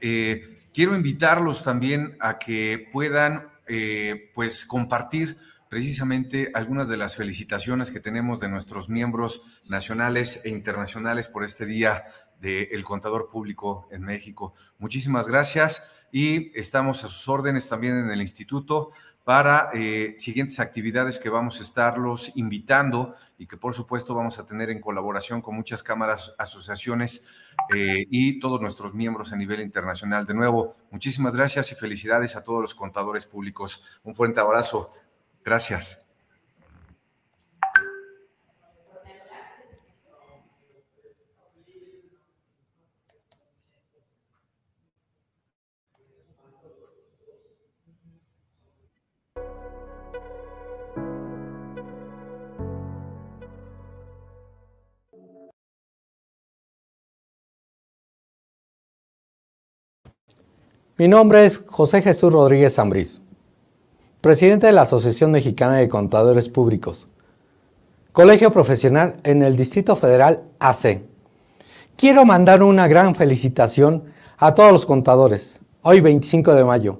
[0.00, 5.36] eh, quiero invitarlos también a que puedan eh, pues compartir
[5.68, 11.66] precisamente algunas de las felicitaciones que tenemos de nuestros miembros nacionales e internacionales por este
[11.66, 12.04] Día
[12.40, 14.54] del Contador Público en México.
[14.78, 15.82] Muchísimas gracias
[16.12, 18.92] y estamos a sus órdenes también en el instituto
[19.26, 24.46] para eh, siguientes actividades que vamos a estarlos invitando y que por supuesto vamos a
[24.46, 27.26] tener en colaboración con muchas cámaras, asociaciones
[27.74, 30.26] eh, y todos nuestros miembros a nivel internacional.
[30.26, 33.82] De nuevo, muchísimas gracias y felicidades a todos los contadores públicos.
[34.04, 34.92] Un fuerte abrazo.
[35.46, 36.00] Gracias.
[60.98, 63.20] Mi nombre es José Jesús Rodríguez Zambriz,
[64.26, 67.06] presidente de la Asociación Mexicana de Contadores Públicos,
[68.10, 71.02] colegio profesional en el Distrito Federal AC.
[71.96, 74.02] Quiero mandar una gran felicitación
[74.36, 76.98] a todos los contadores, hoy 25 de mayo.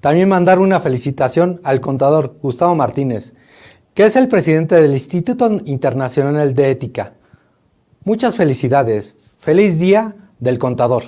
[0.00, 3.34] También mandar una felicitación al contador Gustavo Martínez,
[3.92, 7.12] que es el presidente del Instituto Internacional de Ética.
[8.02, 9.14] Muchas felicidades.
[9.40, 11.04] Feliz Día del Contador.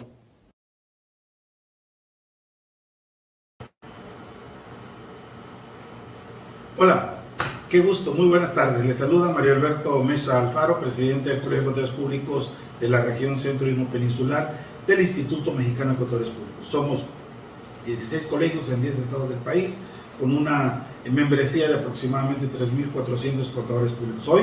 [6.77, 7.23] Hola,
[7.71, 8.85] qué gusto, muy buenas tardes.
[8.85, 13.37] Les saluda Mario Alberto Mesa Alfaro, presidente del Colegio de Contadores Públicos de la región
[13.37, 16.67] centro y peninsular del Instituto Mexicano de Contadores Públicos.
[16.67, 17.07] Somos
[17.87, 19.85] 16 colegios en 10 estados del país,
[20.19, 24.27] con una membresía de aproximadamente 3.400 contadores públicos.
[24.27, 24.43] Hoy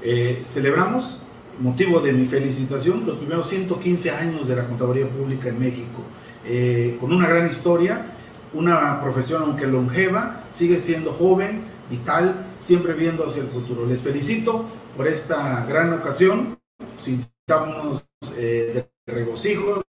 [0.00, 1.22] eh, celebramos,
[1.58, 6.02] motivo de mi felicitación, los primeros 115 años de la contaduría pública en México,
[6.46, 8.13] eh, con una gran historia
[8.54, 13.86] una profesión, aunque longeva, sigue siendo joven, vital, siempre viendo hacia el futuro.
[13.86, 14.64] Les felicito
[14.96, 16.58] por esta gran ocasión.
[16.96, 18.06] Sintamos
[18.36, 19.82] eh, de regocijo,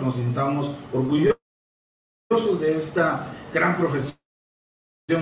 [0.00, 1.36] nos sintamos orgullosos
[2.60, 4.16] de esta gran profesión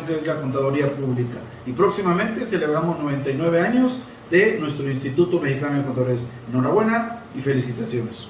[0.07, 1.39] que es la contaduría pública.
[1.67, 6.27] Y próximamente celebramos 99 años de nuestro Instituto Mexicano de Contadores.
[6.49, 8.29] Enhorabuena y felicitaciones.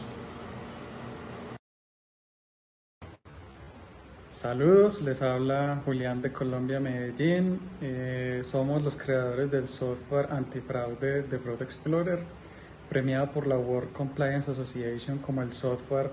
[4.44, 7.58] Saludos, les habla Julián de Colombia Medellín.
[7.80, 12.18] Eh, somos los creadores del software antifraude de Fraud Explorer,
[12.90, 16.10] premiado por la World Compliance Association como el software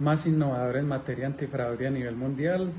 [0.00, 2.72] más innovador en materia antifraude a nivel mundial.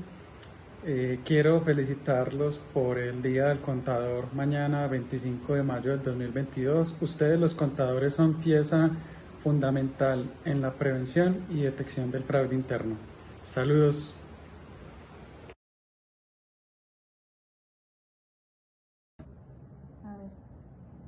[0.84, 6.98] Eh, quiero felicitarlos por el Día del Contador mañana 25 de mayo del 2022.
[7.00, 8.90] Ustedes los contadores son pieza
[9.42, 12.96] fundamental en la prevención y detección del fraude interno.
[13.44, 14.14] Saludos.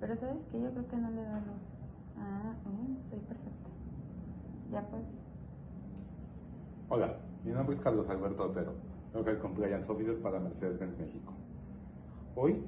[0.03, 1.63] Pero sabes que yo creo que no le da luz.
[2.19, 3.69] Ah, mm, soy perfecta.
[4.73, 5.05] Ya pues.
[6.89, 8.73] Hola, mi nombre es Carlos Alberto Otero,
[9.15, 11.33] Local Compliance Officer para Mercedes-Benz México.
[12.35, 12.65] Hoy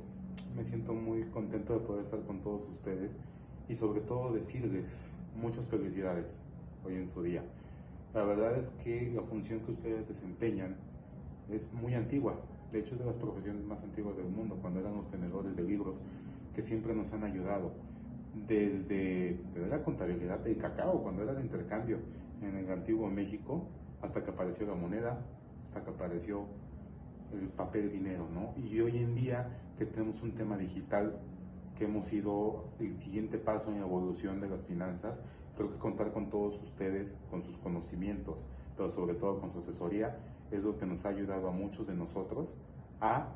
[0.54, 3.16] me siento muy contento de poder estar con todos ustedes
[3.68, 6.40] y sobre todo decirles muchas felicidades
[6.86, 7.42] hoy en su día.
[8.14, 10.76] La verdad es que la función que ustedes desempeñan
[11.50, 12.36] es muy antigua.
[12.70, 15.64] De hecho, es de las profesiones más antiguas del mundo, cuando eran los tenedores de
[15.64, 15.96] libros
[16.54, 17.72] que siempre nos han ayudado.
[18.46, 21.98] Desde, la contabilidad del cacao, cuando era el intercambio
[22.42, 23.68] en el antiguo México,
[24.02, 25.20] hasta que apareció la moneda,
[25.62, 26.46] hasta que apareció
[27.32, 28.54] el papel dinero, ¿no?
[28.56, 29.48] Y hoy en día
[29.78, 31.20] que tenemos un tema digital,
[31.76, 35.20] que hemos ido el siguiente paso en evolución de las finanzas,
[35.56, 38.36] creo que contar con todos ustedes, con sus conocimientos,
[38.76, 40.16] pero sobre todo con su asesoría,
[40.50, 42.52] es lo que nos ha ayudado a muchos de nosotros
[43.00, 43.28] a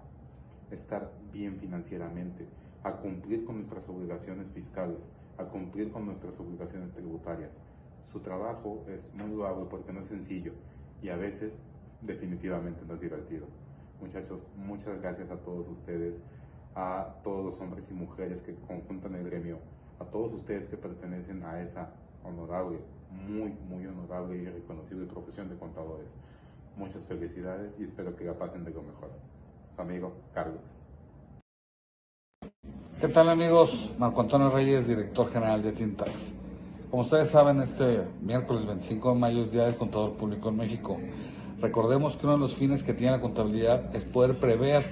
[0.70, 2.47] estar bien financieramente
[2.83, 7.61] a cumplir con nuestras obligaciones fiscales, a cumplir con nuestras obligaciones tributarias.
[8.05, 10.53] Su trabajo es muy loable porque no es sencillo
[11.03, 11.59] y a veces
[12.01, 13.47] definitivamente no es divertido.
[14.01, 16.21] Muchachos, muchas gracias a todos ustedes,
[16.75, 19.59] a todos los hombres y mujeres que conjuntan el gremio,
[19.99, 21.91] a todos ustedes que pertenecen a esa
[22.25, 22.79] honorable,
[23.11, 26.17] muy, muy honorable y reconocible profesión de contadores.
[26.77, 29.11] muchas felicidades y espero que la pasen de lo mejor.
[29.75, 30.79] Su amigo Carlos.
[33.01, 33.93] ¿Qué tal amigos?
[33.97, 36.32] Marco Antonio Reyes, director general de Tintax.
[36.90, 40.98] Como ustedes saben, este miércoles 25 de mayo es Día del Contador Público en México.
[41.60, 44.85] Recordemos que uno de los fines que tiene la contabilidad es poder prever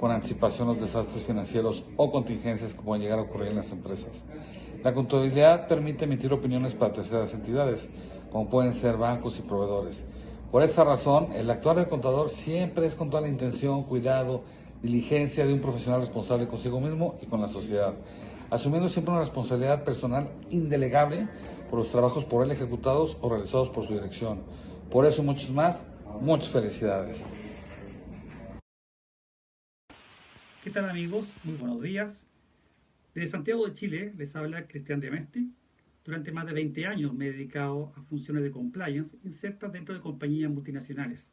[0.00, 4.24] con anticipación los desastres financieros o contingencias que puedan llegar a ocurrir en las empresas.
[4.82, 7.90] La contabilidad permite emitir opiniones para terceras entidades,
[8.32, 10.06] como pueden ser bancos y proveedores.
[10.50, 14.44] Por esta razón, el actuar del contador siempre es con toda la intención, cuidado,
[14.82, 17.94] diligencia de un profesional responsable consigo mismo y con la sociedad,
[18.50, 21.28] asumiendo siempre una responsabilidad personal indelegable
[21.68, 24.42] por los trabajos por él ejecutados o realizados por su dirección.
[24.90, 25.86] Por eso, muchos más,
[26.20, 27.26] muchas felicidades.
[30.64, 31.32] ¿Qué tal amigos?
[31.44, 32.26] Muy buenos días.
[33.14, 35.52] Desde Santiago de Chile les habla Cristian Demesti.
[36.04, 40.00] Durante más de 20 años me he dedicado a funciones de compliance insertas dentro de
[40.00, 41.28] compañías multinacionales.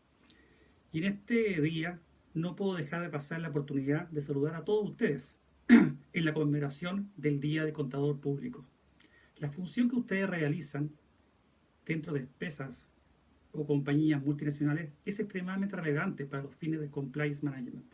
[0.92, 2.00] Y en este día
[2.38, 5.36] no puedo dejar de pasar la oportunidad de saludar a todos ustedes
[5.68, 8.66] en la conmemoración del Día de Contador Público.
[9.38, 10.92] La función que ustedes realizan
[11.86, 12.88] dentro de empresas
[13.52, 17.92] o compañías multinacionales es extremadamente relevante para los fines de compliance management.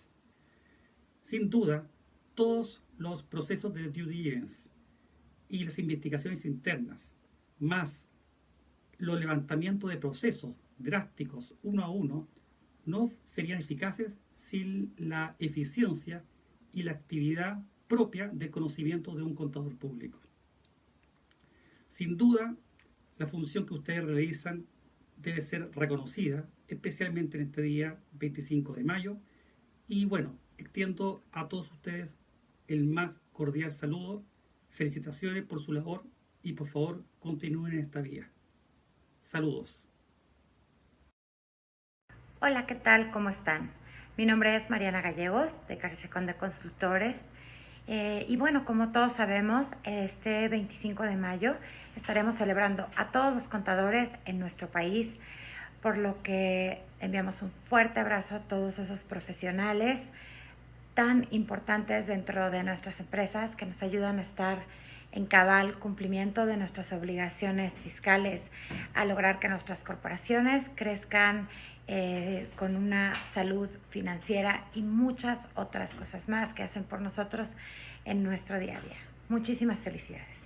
[1.21, 1.87] Sin duda,
[2.35, 4.69] todos los procesos de due diligence
[5.47, 7.13] y las investigaciones internas,
[7.59, 8.09] más
[8.97, 12.27] los levantamientos de procesos drásticos uno a uno,
[12.85, 16.21] no serían eficaces sin la eficiencia
[16.73, 20.19] y la actividad propia del conocimiento de un contador público.
[21.89, 22.55] Sin duda,
[23.17, 24.65] la función que ustedes realizan
[25.15, 29.17] debe ser reconocida, especialmente en este día 25 de mayo.
[29.87, 32.17] Y bueno, extiendo a todos ustedes
[32.67, 34.25] el más cordial saludo,
[34.67, 36.03] felicitaciones por su labor
[36.41, 38.29] y por favor continúen en esta vía.
[39.21, 39.87] Saludos.
[42.41, 43.09] Hola, ¿qué tal?
[43.11, 43.82] ¿Cómo están?
[44.15, 47.25] Mi nombre es Mariana Gallegos de Carsecón de Consultores.
[47.87, 51.55] Eh, y bueno, como todos sabemos, este 25 de mayo
[51.95, 55.07] estaremos celebrando a todos los contadores en nuestro país,
[55.81, 59.99] por lo que enviamos un fuerte abrazo a todos esos profesionales
[60.93, 64.59] tan importantes dentro de nuestras empresas que nos ayudan a estar
[65.11, 68.43] en cabal cumplimiento de nuestras obligaciones fiscales,
[68.93, 71.47] a lograr que nuestras corporaciones crezcan
[71.87, 77.55] eh, con una salud financiera y muchas otras cosas más que hacen por nosotros
[78.05, 78.97] en nuestro día a día.
[79.29, 80.43] Muchísimas felicidades.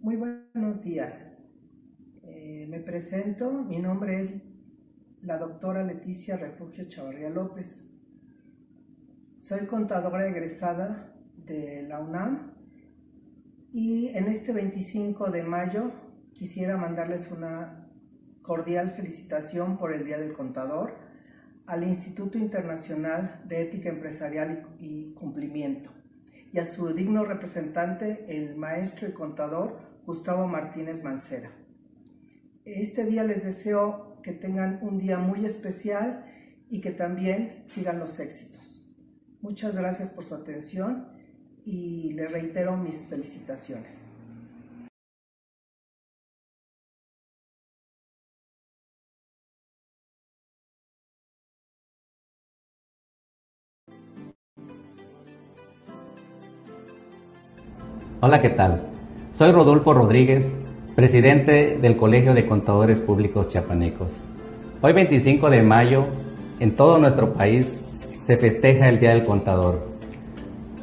[0.00, 1.44] Muy buenos días.
[2.22, 4.32] Eh, me presento, mi nombre es
[5.20, 7.89] la doctora Leticia Refugio Chavarría López.
[9.40, 11.14] Soy contadora egresada
[11.46, 12.52] de la UNAM
[13.72, 15.92] y en este 25 de mayo
[16.34, 17.88] quisiera mandarles una
[18.42, 20.94] cordial felicitación por el Día del Contador
[21.66, 25.90] al Instituto Internacional de Ética Empresarial y Cumplimiento
[26.52, 31.50] y a su digno representante, el maestro y contador Gustavo Martínez Mancera.
[32.66, 36.26] Este día les deseo que tengan un día muy especial
[36.68, 38.79] y que también sigan los éxitos.
[39.42, 41.08] Muchas gracias por su atención
[41.64, 44.12] y les reitero mis felicitaciones.
[58.20, 58.82] Hola, ¿qué tal?
[59.32, 60.44] Soy Rodolfo Rodríguez,
[60.94, 64.10] presidente del Colegio de Contadores Públicos Chiapanecos.
[64.82, 66.04] Hoy 25 de mayo,
[66.58, 67.79] en todo nuestro país,
[68.30, 69.88] se festeja el Día del Contador.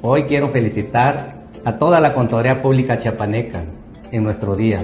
[0.02, 3.64] Hoy quiero felicitar a toda la Contaduría Pública Chiapaneca
[4.11, 4.82] en nuestro día.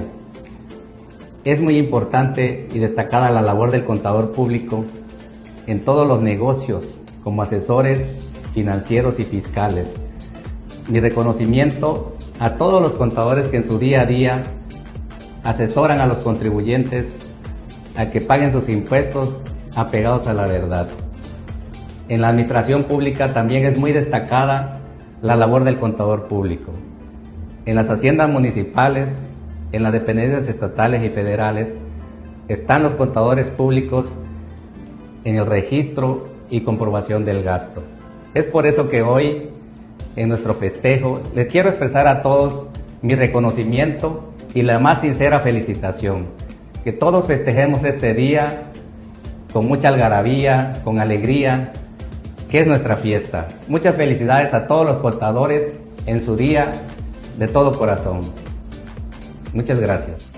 [1.44, 4.86] Es muy importante y destacada la labor del contador público
[5.68, 6.86] en todos los negocios
[7.22, 9.92] como asesores financieros y fiscales.
[10.88, 14.42] Mi reconocimiento a todos los contadores que en su día a día
[15.44, 17.12] asesoran a los contribuyentes
[17.98, 19.42] a que paguen sus impuestos
[19.76, 20.88] apegados a la verdad.
[22.10, 24.80] En la administración pública también es muy destacada
[25.22, 26.72] la labor del contador público.
[27.66, 29.18] En las haciendas municipales,
[29.72, 31.74] en las dependencias estatales y federales,
[32.48, 34.12] están los contadores públicos
[35.24, 37.84] en el registro y comprobación del gasto.
[38.34, 39.50] Es por eso que hoy
[40.16, 42.68] en nuestro festejo, les quiero expresar a todos
[43.02, 46.28] mi reconocimiento y la más sincera felicitación.
[46.84, 48.64] Que todos festejemos este día
[49.52, 51.72] con mucha algarabía, con alegría,
[52.54, 53.48] que es nuestra fiesta.
[53.68, 55.74] Muchas felicidades a todos los contadores
[56.06, 56.72] en su día
[57.40, 58.22] de todo corazón.
[59.56, 60.33] Muchas gracias.